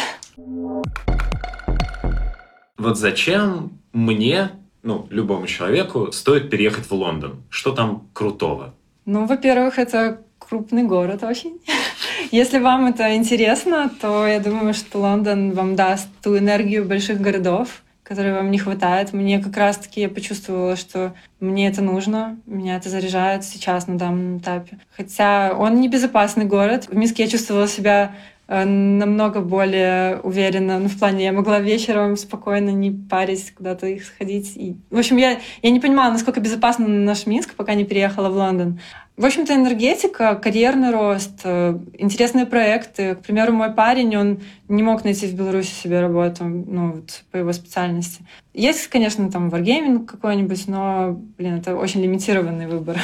Вот 2.76 2.96
зачем 2.96 3.72
мне, 3.92 4.50
ну, 4.82 5.06
любому 5.10 5.46
человеку, 5.46 6.12
стоит 6.12 6.50
переехать 6.50 6.86
в 6.86 6.92
Лондон? 6.92 7.42
Что 7.50 7.72
там 7.72 8.08
крутого? 8.12 8.74
Ну, 9.04 9.26
во-первых, 9.26 9.78
это 9.78 10.22
крупный 10.38 10.84
город 10.84 11.24
очень. 11.24 11.60
Если 12.30 12.58
вам 12.58 12.86
это 12.86 13.16
интересно, 13.16 13.90
то 14.00 14.26
я 14.26 14.38
думаю, 14.38 14.74
что 14.74 14.98
Лондон 14.98 15.52
вам 15.52 15.74
даст 15.76 16.08
ту 16.22 16.38
энергию 16.38 16.84
больших 16.84 17.20
городов, 17.20 17.82
которой 18.08 18.32
вам 18.32 18.50
не 18.50 18.58
хватает. 18.58 19.12
Мне 19.12 19.38
как 19.38 19.56
раз-таки 19.56 20.00
я 20.00 20.08
почувствовала, 20.08 20.76
что 20.76 21.14
мне 21.40 21.68
это 21.68 21.82
нужно, 21.82 22.38
меня 22.46 22.76
это 22.76 22.88
заряжает 22.88 23.44
сейчас 23.44 23.86
на 23.86 23.98
данном 23.98 24.38
этапе. 24.38 24.78
Хотя 24.96 25.52
он 25.54 25.80
не 25.80 25.88
безопасный 25.88 26.46
город. 26.46 26.86
В 26.90 26.96
Минске 26.96 27.24
я 27.24 27.28
чувствовала 27.28 27.68
себя 27.68 28.16
э, 28.48 28.64
намного 28.64 29.40
более 29.40 30.20
уверенно. 30.20 30.78
Ну, 30.78 30.88
в 30.88 30.98
плане, 30.98 31.26
я 31.26 31.32
могла 31.32 31.60
вечером 31.60 32.16
спокойно 32.16 32.70
не 32.70 32.90
парить, 32.90 33.52
куда-то 33.54 33.86
их 33.86 34.04
сходить. 34.04 34.56
И... 34.56 34.76
В 34.88 34.98
общем, 34.98 35.18
я, 35.18 35.38
я 35.62 35.70
не 35.70 35.78
понимала, 35.78 36.10
насколько 36.10 36.40
безопасно 36.40 36.88
наш 36.88 37.26
Минск, 37.26 37.54
пока 37.56 37.74
не 37.74 37.84
переехала 37.84 38.30
в 38.30 38.36
Лондон. 38.36 38.80
В 39.18 39.24
общем-то, 39.24 39.52
энергетика, 39.52 40.36
карьерный 40.36 40.92
рост, 40.92 41.40
э, 41.42 41.76
интересные 41.98 42.46
проекты. 42.46 43.16
К 43.16 43.18
примеру, 43.18 43.52
мой 43.52 43.72
парень, 43.72 44.16
он 44.16 44.40
не 44.68 44.84
мог 44.84 45.02
найти 45.02 45.26
в 45.26 45.34
Беларуси 45.34 45.72
себе 45.72 46.00
работу, 46.00 46.44
ну, 46.44 46.92
вот, 46.92 47.24
по 47.32 47.36
его 47.38 47.52
специальности. 47.52 48.24
Есть, 48.54 48.86
конечно, 48.86 49.28
там 49.28 49.48
wargaming 49.48 50.06
какой-нибудь, 50.06 50.68
но, 50.68 51.20
блин, 51.36 51.56
это 51.56 51.74
очень 51.74 52.00
лимитированный 52.00 52.68
выбор. 52.68 52.96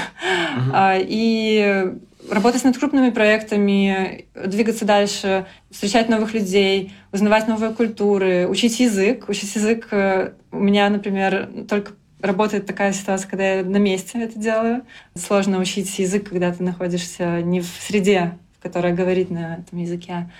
Uh-huh. 0.57 1.05
И 1.05 1.95
работать 2.31 2.63
над 2.63 2.79
крупными 2.79 3.11
проектами, 3.11 4.27
двигаться 4.35 4.85
дальше, 4.85 5.47
встречать 5.69 6.09
новых 6.09 6.33
людей, 6.33 6.93
узнавать 7.11 7.49
новые 7.49 7.75
культуры, 7.75 8.47
учить 8.47 8.79
язык. 8.79 9.29
Учить 9.29 9.57
язык 9.57 9.89
э, 9.91 10.31
у 10.53 10.61
меня, 10.61 10.89
например, 10.91 11.49
только 11.69 11.95
работает 12.25 12.67
такая 12.67 12.93
ситуация, 12.93 13.29
когда 13.29 13.55
я 13.55 13.65
на 13.65 13.77
месте 13.77 14.19
это 14.23 14.39
делаю. 14.39 14.83
Сложно 15.15 15.59
учить 15.59 15.99
язык, 15.99 16.29
когда 16.29 16.53
ты 16.53 16.63
находишься 16.63 17.43
не 17.43 17.61
в 17.61 17.67
среде, 17.67 18.39
в 18.59 18.63
которой 18.63 18.93
говорит 18.93 19.31
на 19.31 19.57
этом 19.57 19.79
языке. 19.79 20.31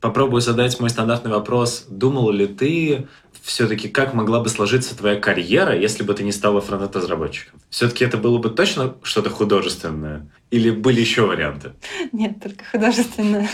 Попробую 0.00 0.40
задать 0.40 0.78
мой 0.80 0.90
стандартный 0.90 1.32
вопрос. 1.32 1.86
Думал 1.88 2.30
ли 2.30 2.46
ты 2.46 3.08
все-таки, 3.42 3.88
как 3.88 4.14
могла 4.14 4.40
бы 4.40 4.48
сложиться 4.48 4.96
твоя 4.96 5.18
карьера, 5.18 5.76
если 5.76 6.04
бы 6.04 6.14
ты 6.14 6.22
не 6.22 6.32
стала 6.32 6.60
фронт-разработчиком? 6.60 7.60
Все-таки 7.68 8.04
это 8.04 8.16
было 8.16 8.38
бы 8.38 8.50
точно 8.50 8.94
что-то 9.02 9.30
художественное? 9.30 10.28
Или 10.50 10.70
были 10.70 11.00
еще 11.00 11.26
варианты? 11.26 11.72
Нет, 12.12 12.40
только 12.40 12.64
художественное. 12.64 13.48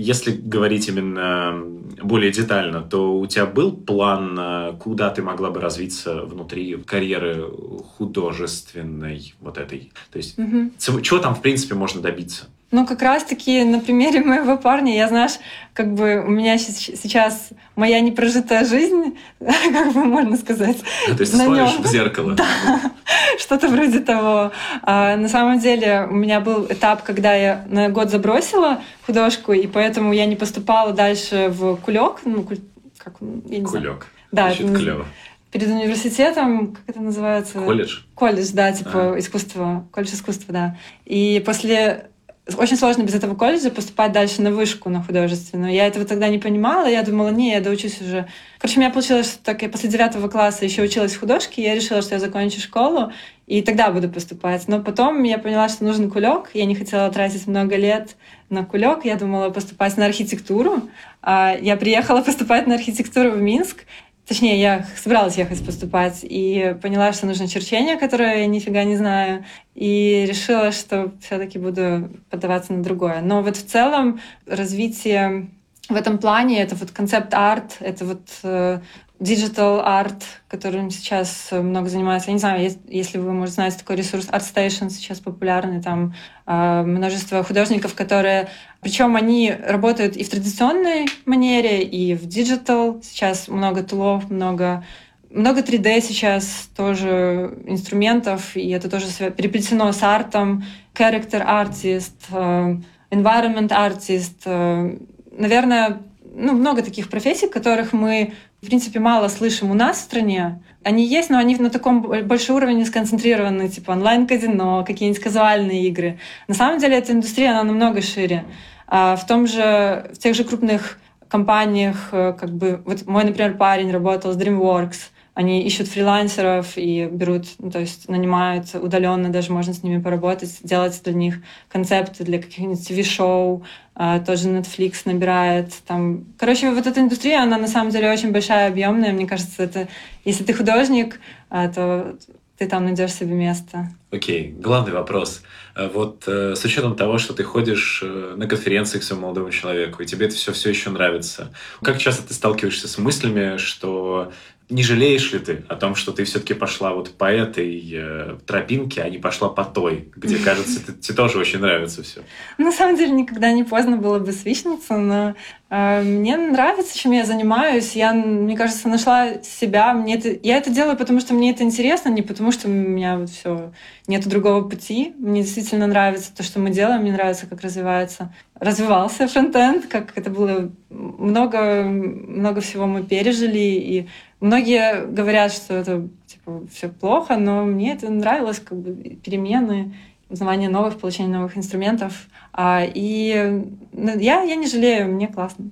Если 0.00 0.30
говорить 0.30 0.88
именно 0.88 1.60
более 2.02 2.30
детально, 2.30 2.82
то 2.82 3.18
у 3.18 3.26
тебя 3.26 3.46
был 3.46 3.72
план, 3.72 4.38
э, 4.38 4.72
куда 4.78 5.10
ты 5.10 5.22
могла 5.22 5.50
бы 5.50 5.60
развиться 5.60 6.22
внутри 6.22 6.76
карьеры 6.76 7.50
художественной 7.96 9.34
вот 9.40 9.58
этой? 9.58 9.92
То 10.12 10.18
есть 10.18 10.38
угу. 10.38 11.00
чего 11.02 11.18
там, 11.18 11.34
в 11.34 11.42
принципе, 11.42 11.74
можно 11.74 12.00
добиться? 12.00 12.46
Ну, 12.70 12.86
как 12.86 13.00
раз-таки 13.00 13.64
на 13.64 13.80
примере 13.80 14.20
моего 14.20 14.58
парня, 14.58 14.94
я, 14.94 15.08
знаешь, 15.08 15.38
как 15.72 15.94
бы 15.94 16.22
у 16.26 16.30
меня 16.30 16.58
сейчас 16.58 17.48
моя 17.76 18.00
непрожитая 18.00 18.66
жизнь, 18.66 19.18
как 19.38 19.94
бы 19.94 20.04
можно 20.04 20.36
сказать. 20.36 20.76
А, 21.08 21.14
то 21.14 21.20
есть 21.20 21.32
ты 21.32 21.38
смотришь 21.38 21.78
в 21.78 21.86
зеркало. 21.86 22.36
Да, 22.48 22.92
что-то 23.38 23.68
вроде 23.68 24.00
того. 24.00 24.52
А, 24.82 25.16
на 25.16 25.28
самом 25.28 25.60
деле 25.60 26.06
у 26.10 26.14
меня 26.14 26.40
был 26.40 26.66
этап, 26.66 27.02
когда 27.04 27.34
я 27.34 27.64
на 27.68 27.88
год 27.88 28.10
забросила 28.10 28.82
художку, 29.06 29.52
и 29.52 29.66
поэтому 29.66 30.12
я 30.12 30.26
не 30.26 30.36
поступала 30.36 30.92
дальше 30.92 31.48
в 31.48 31.76
кулек. 31.76 32.20
Ну, 32.26 32.42
куль... 32.42 32.58
как, 32.98 33.14
я 33.46 33.58
не 33.58 33.64
кулек. 33.64 33.70
Знаю. 33.70 34.02
Да, 34.30 34.50
это 34.50 34.74
клево. 34.74 35.06
Перед 35.50 35.68
университетом, 35.68 36.74
как 36.74 36.82
это 36.86 37.00
называется? 37.00 37.60
Колледж? 37.60 38.00
Колледж, 38.14 38.50
да, 38.52 38.72
типа 38.72 39.14
а. 39.14 39.18
искусство, 39.18 39.86
колледж 39.90 40.12
искусства, 40.12 40.52
да. 40.52 40.76
И 41.06 41.42
после 41.46 42.10
очень 42.56 42.76
сложно 42.76 43.02
без 43.02 43.14
этого 43.14 43.34
колледжа 43.34 43.70
поступать 43.70 44.12
дальше 44.12 44.40
на 44.40 44.50
вышку, 44.50 44.88
на 44.88 45.02
художественную. 45.02 45.72
Я 45.72 45.86
этого 45.86 46.04
тогда 46.04 46.28
не 46.28 46.38
понимала, 46.38 46.86
я 46.86 47.02
думала, 47.02 47.28
не, 47.28 47.52
я 47.52 47.60
доучусь 47.60 48.00
уже. 48.00 48.26
Короче, 48.58 48.78
у 48.78 48.80
меня 48.80 48.90
получилось, 48.90 49.26
что 49.26 49.44
так 49.44 49.62
я 49.62 49.68
после 49.68 49.90
девятого 49.90 50.28
класса 50.28 50.64
еще 50.64 50.82
училась 50.82 51.12
в 51.14 51.20
художке, 51.20 51.62
я 51.62 51.74
решила, 51.74 52.00
что 52.00 52.14
я 52.14 52.20
закончу 52.20 52.60
школу, 52.60 53.12
и 53.46 53.60
тогда 53.62 53.90
буду 53.90 54.08
поступать. 54.08 54.66
Но 54.66 54.82
потом 54.82 55.22
я 55.24 55.38
поняла, 55.38 55.68
что 55.68 55.84
нужен 55.84 56.10
кулек, 56.10 56.50
я 56.54 56.64
не 56.64 56.74
хотела 56.74 57.10
тратить 57.10 57.46
много 57.46 57.76
лет 57.76 58.16
на 58.48 58.64
кулек, 58.64 59.04
я 59.04 59.16
думала 59.16 59.50
поступать 59.50 59.96
на 59.96 60.06
архитектуру. 60.06 60.88
А 61.20 61.54
я 61.60 61.76
приехала 61.76 62.22
поступать 62.22 62.66
на 62.66 62.76
архитектуру 62.76 63.32
в 63.32 63.40
Минск, 63.42 63.84
Точнее, 64.28 64.60
я 64.60 64.86
собиралась 64.94 65.38
ехать 65.38 65.64
поступать 65.64 66.18
и 66.22 66.76
поняла, 66.82 67.14
что 67.14 67.24
нужно 67.24 67.48
черчение, 67.48 67.96
которое 67.96 68.40
я 68.40 68.46
нифига 68.46 68.84
не 68.84 68.94
знаю, 68.94 69.46
и 69.74 70.26
решила, 70.28 70.70
что 70.70 71.12
все-таки 71.22 71.58
буду 71.58 72.10
подаваться 72.28 72.74
на 72.74 72.82
другое. 72.82 73.22
Но 73.22 73.42
вот 73.42 73.56
в 73.56 73.66
целом 73.66 74.20
развитие 74.46 75.48
в 75.88 75.94
этом 75.94 76.18
плане 76.18 76.60
это 76.60 76.74
вот 76.74 76.90
концепт-арт, 76.90 77.78
это 77.80 78.04
вот 78.04 78.28
э, 78.42 78.80
digital 79.20 79.84
art, 79.84 80.22
которым 80.48 80.90
сейчас 80.90 81.48
много 81.50 81.88
занимается. 81.88 82.30
Я 82.30 82.34
не 82.34 82.38
знаю, 82.38 82.70
если 82.88 83.18
вы, 83.18 83.32
может, 83.32 83.54
знаете 83.54 83.78
такой 83.78 83.96
ресурс 83.96 84.28
ArtStation, 84.28 84.90
сейчас 84.90 85.18
популярный, 85.18 85.82
там 85.82 86.14
э, 86.46 86.82
множество 86.82 87.42
художников, 87.42 87.94
которые... 87.94 88.48
Причем 88.80 89.16
они 89.16 89.52
работают 89.52 90.16
и 90.16 90.22
в 90.22 90.28
традиционной 90.28 91.06
манере, 91.26 91.82
и 91.82 92.14
в 92.14 92.26
digital. 92.26 93.02
Сейчас 93.02 93.48
много 93.48 93.82
тулов, 93.82 94.30
много 94.30 94.84
много 95.30 95.60
3D 95.60 96.00
сейчас 96.00 96.70
тоже 96.74 97.58
инструментов, 97.66 98.56
и 98.56 98.70
это 98.70 98.88
тоже 98.88 99.06
переплетено 99.30 99.92
с 99.92 100.02
артом. 100.02 100.64
Character 100.94 101.44
artist, 101.46 102.14
э, 102.30 102.76
environment 103.10 103.68
artist. 103.68 104.40
Э, 104.46 104.96
наверное, 105.32 106.00
ну, 106.34 106.54
много 106.54 106.82
таких 106.82 107.10
профессий, 107.10 107.48
которых 107.48 107.92
мы 107.92 108.32
в 108.60 108.66
принципе, 108.66 108.98
мало 108.98 109.28
слышим 109.28 109.70
у 109.70 109.74
нас 109.74 109.98
в 109.98 110.02
стране. 110.02 110.62
Они 110.82 111.06
есть, 111.06 111.30
но 111.30 111.38
они 111.38 111.56
на 111.56 111.70
таком 111.70 112.02
большом 112.26 112.56
уровне 112.56 112.84
сконцентрированы, 112.84 113.68
типа 113.68 113.92
онлайн-казино, 113.92 114.84
какие-нибудь 114.84 115.22
казуальные 115.22 115.86
игры. 115.86 116.18
На 116.48 116.54
самом 116.54 116.78
деле 116.78 116.98
эта 116.98 117.12
индустрия, 117.12 117.52
она 117.52 117.62
намного 117.62 118.02
шире. 118.02 118.44
А 118.88 119.16
в 119.16 119.26
том 119.26 119.46
же, 119.46 120.10
в 120.12 120.18
тех 120.18 120.34
же 120.34 120.44
крупных 120.44 120.98
компаниях, 121.28 122.08
э, 122.12 122.32
как 122.32 122.50
бы, 122.50 122.82
вот 122.84 123.06
мой, 123.06 123.24
например, 123.24 123.56
парень 123.56 123.92
работал 123.92 124.32
с 124.32 124.36
DreamWorks, 124.36 125.10
они 125.38 125.62
ищут 125.62 125.86
фрилансеров 125.86 126.72
и 126.74 127.06
берут, 127.06 127.44
ну, 127.60 127.70
то 127.70 127.78
есть 127.78 128.08
нанимают 128.08 128.74
удаленно, 128.74 129.28
даже 129.28 129.52
можно 129.52 129.72
с 129.72 129.84
ними 129.84 130.02
поработать, 130.02 130.58
делать 130.64 131.00
для 131.04 131.12
них 131.12 131.36
концепты 131.68 132.24
для 132.24 132.42
каких-нибудь 132.42 132.80
TV-шоу, 132.80 133.62
а, 133.94 134.18
тоже 134.18 134.48
Netflix 134.48 135.02
набирает. 135.04 135.72
Там... 135.86 136.24
Короче, 136.40 136.72
вот 136.72 136.88
эта 136.88 137.00
индустрия, 137.00 137.40
она 137.40 137.56
на 137.56 137.68
самом 137.68 137.92
деле 137.92 138.10
очень 138.10 138.32
большая, 138.32 138.66
объемная. 138.66 139.12
Мне 139.12 139.28
кажется, 139.28 139.62
это 139.62 139.86
если 140.24 140.42
ты 140.42 140.52
художник, 140.54 141.20
а, 141.50 141.68
то 141.68 142.16
ты 142.58 142.66
там 142.66 142.84
найдешь 142.84 143.12
себе 143.12 143.34
место. 143.34 143.88
Окей, 144.10 144.48
okay. 144.48 144.60
главный 144.60 144.92
вопрос. 144.92 145.42
Э, 145.76 145.88
вот 145.88 146.24
э, 146.26 146.56
с 146.56 146.64
учетом 146.64 146.96
того, 146.96 147.18
что 147.18 147.32
ты 147.32 147.44
ходишь 147.44 148.00
э, 148.02 148.34
на 148.36 148.48
конференции 148.48 148.98
к 148.98 149.04
своему 149.04 149.26
молодому 149.26 149.52
человеку, 149.52 150.02
и 150.02 150.06
тебе 150.06 150.26
это 150.26 150.34
все 150.34 150.52
все 150.52 150.70
еще 150.70 150.90
нравится, 150.90 151.54
как 151.82 151.98
часто 151.98 152.26
ты 152.26 152.34
сталкиваешься 152.34 152.88
с 152.88 152.98
мыслями, 152.98 153.56
что 153.58 154.32
не 154.70 154.82
жалеешь 154.82 155.32
ли 155.32 155.38
ты 155.38 155.64
о 155.68 155.76
том, 155.76 155.94
что 155.94 156.12
ты 156.12 156.24
все-таки 156.24 156.52
пошла 156.52 156.92
вот 156.92 157.16
по 157.16 157.24
этой 157.24 157.90
э, 157.90 158.36
тропинке, 158.46 159.00
а 159.02 159.08
не 159.08 159.18
пошла 159.18 159.48
по 159.48 159.64
той, 159.64 160.10
где, 160.14 160.38
кажется, 160.44 160.84
ты, 160.84 160.92
тебе 160.92 161.16
тоже 161.16 161.38
очень 161.38 161.58
нравится 161.58 162.02
все? 162.02 162.20
На 162.58 162.70
самом 162.70 162.96
деле 162.96 163.12
никогда 163.12 163.50
не 163.52 163.64
поздно 163.64 163.96
было 163.96 164.18
бы 164.18 164.32
свичнуться, 164.32 164.98
но 164.98 165.34
э, 165.70 166.02
мне 166.02 166.36
нравится, 166.36 166.98
чем 166.98 167.12
я 167.12 167.24
занимаюсь. 167.24 167.96
Я, 167.96 168.12
мне 168.12 168.56
кажется, 168.56 168.88
нашла 168.88 169.42
себя. 169.42 169.94
Мне 169.94 170.16
это, 170.16 170.38
я 170.42 170.58
это 170.58 170.70
делаю, 170.70 170.98
потому 170.98 171.20
что 171.20 171.32
мне 171.32 171.50
это 171.52 171.62
интересно, 171.62 172.10
не 172.10 172.22
потому 172.22 172.52
что 172.52 172.68
у 172.68 172.70
меня 172.70 173.18
вот 173.18 173.30
все 173.30 173.72
нет 174.06 174.26
другого 174.28 174.68
пути. 174.68 175.14
Мне 175.18 175.42
действительно 175.42 175.86
нравится 175.86 176.34
то, 176.34 176.42
что 176.42 176.60
мы 176.60 176.70
делаем, 176.70 177.02
мне 177.02 177.12
нравится, 177.12 177.46
как 177.46 177.62
развивается 177.62 178.34
развивался 178.60 179.28
фронтенд, 179.28 179.86
как 179.86 180.16
это 180.16 180.30
было 180.30 180.70
много, 180.90 181.84
много 181.84 182.60
всего 182.60 182.86
мы 182.86 183.04
пережили, 183.04 183.58
и 183.58 184.08
многие 184.40 185.06
говорят, 185.06 185.52
что 185.52 185.74
это 185.74 186.08
типа 186.26 186.66
все 186.72 186.88
плохо, 186.88 187.36
но 187.36 187.64
мне 187.64 187.94
это 187.94 188.10
нравилось, 188.10 188.60
как 188.60 188.78
бы 188.78 188.92
перемены, 189.16 189.94
узнавание 190.28 190.68
новых, 190.68 190.98
получение 190.98 191.36
новых 191.36 191.56
инструментов. 191.56 192.26
А, 192.52 192.82
и 192.84 193.64
ну, 193.92 194.18
я, 194.18 194.42
я 194.42 194.54
не 194.56 194.66
жалею, 194.66 195.08
мне 195.08 195.28
классно. 195.28 195.70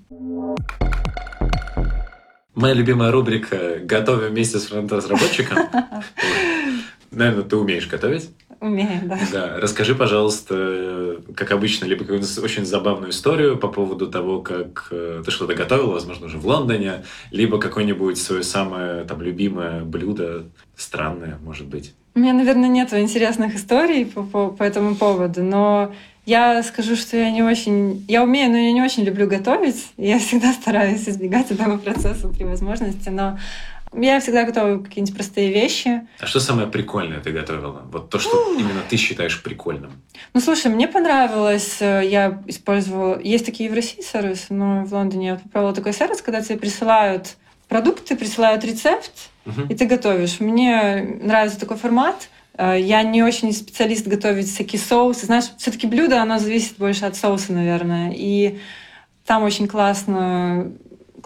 Моя 2.54 2.72
любимая 2.72 3.10
рубрика 3.10 3.80
«Готовим 3.82 4.30
вместе 4.30 4.58
с 4.58 4.66
фронт-разработчиком». 4.66 5.58
Наверное, 7.10 7.44
ты 7.44 7.56
умеешь 7.56 7.88
готовить? 7.88 8.30
Умею, 8.60 9.02
да. 9.04 9.18
Да. 9.32 9.60
Расскажи, 9.60 9.94
пожалуйста, 9.94 11.18
как 11.34 11.50
обычно, 11.52 11.84
либо 11.84 12.04
какую-то 12.04 12.40
очень 12.40 12.64
забавную 12.64 13.10
историю 13.10 13.58
по 13.58 13.68
поводу 13.68 14.06
того, 14.06 14.40
как 14.40 14.88
э, 14.90 15.22
ты 15.24 15.30
что-то 15.30 15.54
готовила, 15.54 15.92
возможно, 15.92 16.26
уже 16.26 16.38
в 16.38 16.46
Лондоне, 16.46 17.04
либо 17.30 17.58
какое-нибудь 17.58 18.16
свое 18.16 18.42
самое 18.42 19.04
там 19.04 19.20
любимое 19.20 19.84
блюдо, 19.84 20.44
странное, 20.74 21.38
может 21.44 21.66
быть. 21.66 21.94
У 22.14 22.18
меня, 22.18 22.32
наверное, 22.32 22.68
нет 22.68 22.94
интересных 22.94 23.56
историй 23.56 24.06
по, 24.06 24.22
по, 24.22 24.48
по 24.48 24.62
этому 24.62 24.94
поводу, 24.94 25.42
но 25.42 25.92
я 26.24 26.62
скажу, 26.62 26.96
что 26.96 27.16
я 27.16 27.30
не 27.30 27.42
очень... 27.42 28.04
Я 28.08 28.24
умею, 28.24 28.50
но 28.50 28.56
я 28.56 28.72
не 28.72 28.82
очень 28.82 29.04
люблю 29.04 29.28
готовить. 29.28 29.92
Я 29.96 30.18
всегда 30.18 30.52
стараюсь 30.52 31.08
избегать 31.08 31.50
этого 31.50 31.76
процесса 31.76 32.28
при 32.28 32.44
возможности, 32.44 33.10
но 33.10 33.38
я 34.00 34.20
всегда 34.20 34.44
готовлю 34.44 34.82
какие-нибудь 34.82 35.14
простые 35.14 35.52
вещи. 35.52 36.06
А 36.20 36.26
что 36.26 36.40
самое 36.40 36.68
прикольное 36.68 37.20
ты 37.20 37.30
готовила? 37.30 37.82
Вот 37.90 38.10
то, 38.10 38.18
что 38.18 38.54
именно 38.58 38.82
ты 38.88 38.96
считаешь 38.96 39.42
прикольным. 39.42 39.92
Ну, 40.34 40.40
слушай, 40.40 40.70
мне 40.70 40.88
понравилось. 40.88 41.78
Э, 41.80 42.02
я 42.04 42.42
использовала... 42.46 43.18
Есть 43.20 43.46
такие 43.46 43.70
в 43.70 43.74
России 43.74 44.02
сервисы, 44.02 44.52
но 44.52 44.84
в 44.84 44.92
Лондоне 44.92 45.26
я 45.26 45.34
попробовала 45.36 45.74
такой 45.74 45.92
сервис, 45.92 46.20
когда 46.22 46.40
тебе 46.40 46.58
присылают 46.58 47.36
продукты, 47.68 48.16
присылают 48.16 48.64
рецепт, 48.64 49.12
угу. 49.44 49.62
и 49.68 49.74
ты 49.74 49.86
готовишь. 49.86 50.40
Мне 50.40 51.18
нравится 51.22 51.58
такой 51.58 51.76
формат. 51.76 52.28
Э, 52.58 52.76
я 52.78 53.02
не 53.02 53.22
очень 53.22 53.52
специалист 53.52 54.06
готовить 54.06 54.48
всякие 54.48 54.80
соусы. 54.80 55.26
Знаешь, 55.26 55.46
все-таки 55.58 55.86
блюдо, 55.86 56.20
оно 56.20 56.38
зависит 56.38 56.76
больше 56.78 57.04
от 57.04 57.16
соуса, 57.16 57.52
наверное. 57.52 58.12
И 58.14 58.58
там 59.26 59.42
очень 59.42 59.66
классно 59.66 60.72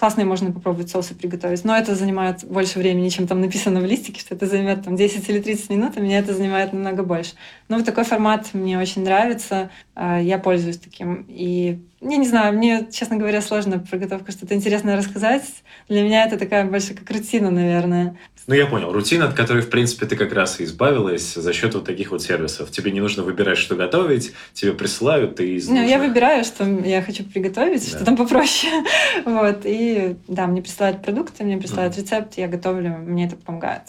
классные 0.01 0.25
можно 0.25 0.51
попробовать 0.51 0.89
соусы 0.89 1.15
приготовить, 1.15 1.63
но 1.63 1.77
это 1.77 1.95
занимает 1.95 2.43
больше 2.45 2.79
времени, 2.79 3.11
чем 3.11 3.27
там 3.27 3.43
написано 3.43 3.81
в 3.81 3.85
листике, 3.85 4.19
что 4.19 4.35
это 4.35 4.47
займет 4.47 4.83
там 4.83 4.97
10 4.97 5.29
или 5.29 5.41
30 5.43 5.69
минут, 5.69 5.93
а 5.95 6.01
меня 6.01 6.21
это 6.21 6.33
занимает 6.33 6.73
намного 6.73 7.03
больше. 7.03 7.33
Но 7.69 7.77
вот 7.77 7.85
такой 7.85 8.05
формат 8.05 8.55
мне 8.55 8.79
очень 8.79 9.05
нравится, 9.05 9.69
а, 9.95 10.19
я 10.19 10.39
пользуюсь 10.39 10.79
таким. 10.79 11.27
И 11.29 11.81
я 12.01 12.17
не 12.17 12.27
знаю, 12.27 12.55
мне, 12.55 12.89
честно 12.91 13.17
говоря, 13.17 13.43
сложно 13.43 13.79
про 13.79 13.99
готовку 13.99 14.33
что-то 14.33 14.55
интересное 14.55 14.97
рассказать. 14.97 15.45
Для 15.89 16.03
меня 16.03 16.25
это 16.25 16.39
такая 16.39 16.65
больше 16.65 16.95
как 16.95 17.11
рутина, 17.11 17.51
наверное. 17.51 18.17
Ну, 18.47 18.55
я 18.55 18.67
понял. 18.67 18.91
Рутина, 18.91 19.27
от 19.27 19.35
которой, 19.35 19.63
в 19.63 19.69
принципе, 19.69 20.07
ты 20.07 20.17
как 20.17 20.33
раз 20.33 20.61
и 20.61 20.65
избавилась 20.65 21.35
за 21.35 21.53
счет 21.53 21.75
вот 21.75 21.85
таких 21.85 22.11
вот 22.11 22.23
сервисов. 22.23 22.71
Тебе 22.71 22.91
не 22.91 23.01
нужно 23.01 23.23
выбирать, 23.23 23.59
что 23.59 23.77
готовить, 23.77 24.33
тебе 24.55 24.73
присылают, 24.73 25.37
ты 25.37 25.57
из 25.57 25.69
Не, 25.69 25.89
я 25.89 25.99
выбираю, 25.99 26.43
что 26.45 26.65
я 26.65 27.03
хочу 27.03 27.23
приготовить, 27.25 27.85
да. 27.85 27.97
что 27.97 28.05
там 28.05 28.17
попроще. 28.17 28.73
вот. 29.27 29.61
И 29.65 30.17
да, 30.27 30.47
мне 30.47 30.63
присылают 30.63 31.03
продукты, 31.03 31.45
мне 31.45 31.59
присылают 31.59 31.95
mm. 31.95 32.01
рецепт, 32.01 32.39
я 32.39 32.49
готовлю, 32.49 32.97
мне 32.97 33.27
это 33.27 33.37
помогает. 33.37 33.83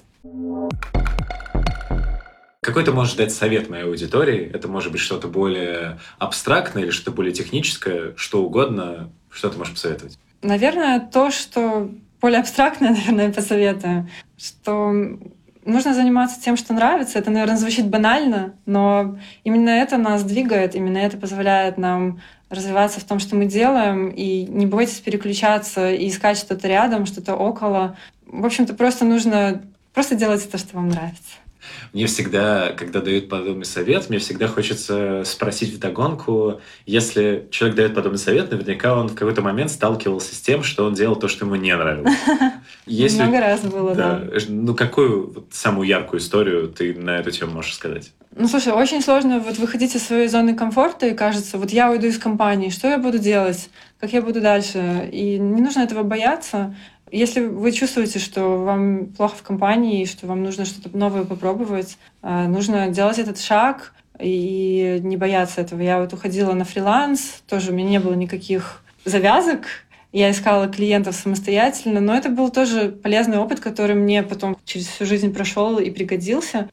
Какой 2.63 2.83
ты 2.85 2.91
можешь 2.91 3.15
дать 3.15 3.33
совет 3.33 3.69
моей 3.71 3.85
аудитории? 3.85 4.51
Это 4.53 4.67
может 4.67 4.91
быть 4.91 5.01
что-то 5.01 5.27
более 5.27 5.97
абстрактное 6.19 6.83
или 6.83 6.91
что-то 6.91 7.09
более 7.09 7.33
техническое, 7.33 8.13
что 8.15 8.43
угодно. 8.43 9.09
Что 9.31 9.49
ты 9.49 9.57
можешь 9.57 9.73
посоветовать? 9.73 10.19
Наверное, 10.43 10.99
то, 10.99 11.31
что 11.31 11.89
более 12.21 12.39
абстрактное, 12.39 12.89
наверное, 13.07 13.33
посоветую, 13.33 14.07
что 14.37 14.93
нужно 15.65 15.95
заниматься 15.95 16.39
тем, 16.39 16.55
что 16.55 16.73
нравится. 16.73 17.17
Это, 17.17 17.31
наверное, 17.31 17.57
звучит 17.57 17.87
банально, 17.87 18.53
но 18.67 19.17
именно 19.43 19.71
это 19.71 19.97
нас 19.97 20.23
двигает, 20.23 20.75
именно 20.75 20.99
это 20.99 21.17
позволяет 21.17 21.79
нам 21.79 22.21
развиваться 22.51 22.99
в 22.99 23.05
том, 23.05 23.17
что 23.17 23.35
мы 23.35 23.45
делаем, 23.45 24.09
и 24.09 24.45
не 24.45 24.67
бойтесь 24.67 24.99
переключаться 24.99 25.91
и 25.91 26.09
искать 26.09 26.37
что-то 26.37 26.67
рядом, 26.67 27.07
что-то 27.07 27.33
около. 27.33 27.97
В 28.27 28.45
общем-то, 28.45 28.75
просто 28.75 29.03
нужно 29.03 29.63
просто 29.95 30.13
делать 30.13 30.47
то, 30.51 30.59
что 30.59 30.75
вам 30.75 30.89
нравится. 30.89 31.37
Мне 31.93 32.07
всегда, 32.07 32.73
когда 32.73 33.01
дают 33.01 33.29
подобный 33.29 33.65
совет, 33.65 34.09
мне 34.09 34.19
всегда 34.19 34.47
хочется 34.47 35.23
спросить 35.25 35.73
вдогонку, 35.73 36.61
если 36.85 37.47
человек 37.51 37.77
дает 37.77 37.95
подобный 37.95 38.19
совет, 38.19 38.51
наверняка 38.51 38.95
он 38.95 39.09
в 39.09 39.15
какой-то 39.15 39.41
момент 39.41 39.71
сталкивался 39.71 40.35
с 40.35 40.41
тем, 40.41 40.63
что 40.63 40.85
он 40.85 40.93
делал 40.93 41.15
то, 41.15 41.27
что 41.27 41.45
ему 41.45 41.55
не 41.55 41.75
нравилось. 41.75 42.13
Если, 42.85 43.21
Много 43.21 43.39
раз 43.39 43.61
было, 43.61 43.95
да. 43.95 44.19
да. 44.19 44.39
Ну, 44.49 44.75
какую 44.75 45.47
самую 45.51 45.87
яркую 45.87 46.19
историю 46.19 46.67
ты 46.69 46.93
на 46.93 47.17
эту 47.17 47.31
тему 47.31 47.53
можешь 47.53 47.75
сказать? 47.75 48.11
Ну, 48.33 48.47
слушай, 48.47 48.71
очень 48.71 49.01
сложно 49.01 49.39
вот 49.39 49.57
выходить 49.57 49.95
из 49.95 50.03
своей 50.03 50.27
зоны 50.29 50.55
комфорта, 50.55 51.07
и 51.07 51.13
кажется, 51.13 51.57
вот 51.57 51.71
я 51.71 51.91
уйду 51.91 52.07
из 52.07 52.17
компании, 52.17 52.69
что 52.69 52.87
я 52.87 52.97
буду 52.97 53.19
делать, 53.19 53.69
как 53.99 54.13
я 54.13 54.21
буду 54.21 54.39
дальше. 54.39 55.09
И 55.11 55.37
не 55.37 55.61
нужно 55.61 55.81
этого 55.81 56.03
бояться. 56.03 56.75
Если 57.11 57.41
вы 57.41 57.71
чувствуете, 57.73 58.19
что 58.19 58.63
вам 58.63 59.07
плохо 59.07 59.35
в 59.35 59.43
компании, 59.43 60.05
что 60.05 60.27
вам 60.27 60.43
нужно 60.43 60.65
что-то 60.65 60.95
новое 60.97 61.25
попробовать, 61.25 61.97
э, 62.23 62.47
нужно 62.47 62.87
делать 62.89 63.19
этот 63.19 63.39
шаг 63.39 63.93
и 64.17 64.99
не 65.03 65.17
бояться 65.17 65.61
этого. 65.61 65.81
Я 65.81 65.99
вот 65.99 66.13
уходила 66.13 66.53
на 66.53 66.63
фриланс, 66.63 67.43
тоже 67.47 67.71
у 67.71 67.75
меня 67.75 67.89
не 67.89 67.99
было 67.99 68.13
никаких 68.13 68.81
завязок, 69.03 69.65
я 70.13 70.31
искала 70.31 70.67
клиентов 70.67 71.15
самостоятельно, 71.15 72.01
но 72.01 72.13
это 72.13 72.29
был 72.29 72.49
тоже 72.49 72.89
полезный 72.89 73.37
опыт, 73.37 73.59
который 73.61 73.95
мне 73.95 74.23
потом 74.23 74.57
через 74.65 74.87
всю 74.87 75.05
жизнь 75.05 75.33
прошел 75.33 75.79
и 75.79 75.89
пригодился. 75.89 76.69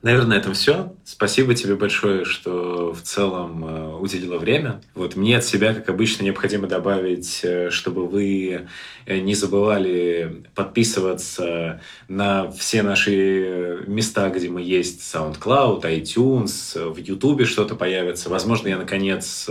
Наверное, 0.00 0.36
на 0.36 0.40
этом 0.40 0.54
все. 0.54 0.94
Спасибо 1.04 1.54
тебе 1.54 1.74
большое, 1.74 2.24
что 2.24 2.92
в 2.92 3.02
целом 3.02 3.64
э, 3.64 3.96
уделила 3.96 4.38
время. 4.38 4.80
Вот 4.94 5.16
мне 5.16 5.36
от 5.36 5.44
себя, 5.44 5.74
как 5.74 5.88
обычно, 5.88 6.22
необходимо 6.22 6.68
добавить, 6.68 7.40
э, 7.42 7.70
чтобы 7.70 8.06
вы 8.06 8.68
э, 9.06 9.18
не 9.18 9.34
забывали 9.34 10.44
подписываться 10.54 11.80
на 12.06 12.48
все 12.52 12.84
наши 12.84 13.82
места, 13.88 14.30
где 14.30 14.48
мы 14.48 14.62
есть, 14.62 15.00
SoundCloud, 15.00 15.82
iTunes, 15.82 16.92
в 16.92 16.98
YouTube 16.98 17.44
что-то 17.44 17.74
появится. 17.74 18.28
Возможно, 18.28 18.68
я, 18.68 18.78
наконец, 18.78 19.50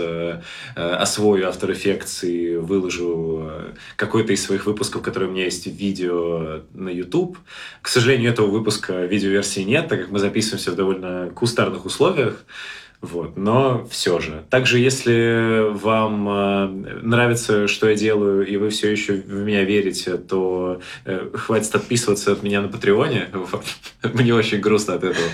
освою 0.76 1.50
After 1.50 1.70
Effects 1.74 2.26
и 2.26 2.56
выложу 2.56 3.52
какой-то 3.98 4.32
из 4.32 4.46
своих 4.46 4.66
выпусков, 4.66 5.02
который 5.02 5.28
у 5.28 5.32
меня 5.32 5.44
есть 5.44 5.66
в 5.68 5.72
видео 5.72 6.62
на 6.74 6.90
YouTube. 6.90 7.38
К 7.82 7.90
сожалению, 7.90 8.32
этого 8.32 8.48
выпуска 8.48 9.06
видеоверсии 9.06 9.62
нет, 9.62 9.90
так 9.90 10.02
как 10.02 10.10
мы 10.12 10.20
записываем 10.20 10.37
записываемся 10.38 10.72
в 10.72 10.76
довольно 10.76 11.32
кустарных 11.34 11.86
условиях. 11.86 12.46
Вот, 13.00 13.38
но 13.38 13.86
все 13.92 14.20
же. 14.20 14.44
Также, 14.50 14.80
если 14.80 15.70
вам 15.72 16.28
э, 16.30 16.68
нравится, 17.04 17.68
что 17.68 17.90
я 17.90 17.96
делаю, 17.96 18.46
и 18.46 18.58
вы 18.58 18.70
все 18.70 18.92
еще 18.92 19.14
в 19.14 19.44
меня 19.44 19.64
верите, 19.64 20.18
то 20.18 20.82
э, 21.06 21.30
хватит 21.34 21.76
отписываться 21.76 22.32
от 22.32 22.42
меня 22.42 22.62
на 22.62 22.70
Патреоне. 22.70 23.30
Мне 24.14 24.34
очень 24.34 24.60
грустно 24.60 24.96
от 24.96 25.04
этого. 25.04 25.28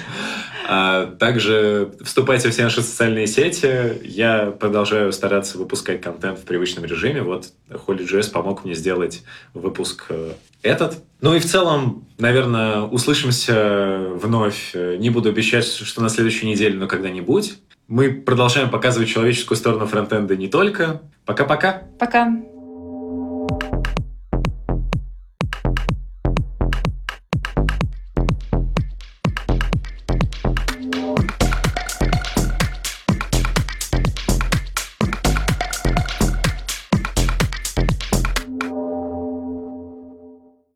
А 0.67 1.05
также 1.05 1.91
вступайте 2.01 2.49
в 2.49 2.51
все 2.51 2.63
наши 2.63 2.81
социальные 2.81 3.27
сети. 3.27 3.99
Я 4.03 4.51
продолжаю 4.51 5.11
стараться 5.11 5.57
выпускать 5.57 6.01
контент 6.01 6.39
в 6.39 6.43
привычном 6.43 6.85
режиме. 6.85 7.21
Вот 7.21 7.47
Holy.js 7.69 8.31
помог 8.31 8.63
мне 8.63 8.73
сделать 8.73 9.23
выпуск 9.53 10.05
э, 10.09 10.33
этот. 10.61 10.97
Ну 11.21 11.35
и 11.35 11.39
в 11.39 11.45
целом, 11.45 12.07
наверное, 12.17 12.81
услышимся 12.81 14.07
вновь. 14.15 14.73
Не 14.73 15.09
буду 15.09 15.29
обещать, 15.29 15.65
что 15.65 16.01
на 16.01 16.09
следующей 16.09 16.47
неделе, 16.47 16.75
но 16.77 16.87
когда-нибудь. 16.87 17.55
Мы 17.87 18.11
продолжаем 18.11 18.69
показывать 18.69 19.09
человеческую 19.09 19.57
сторону 19.57 19.85
фронтенда 19.87 20.35
не 20.35 20.47
только. 20.47 21.01
Пока-пока. 21.25 21.83
Пока. 21.99 22.27
-пока. 22.27 22.37
Пока. 22.37 22.52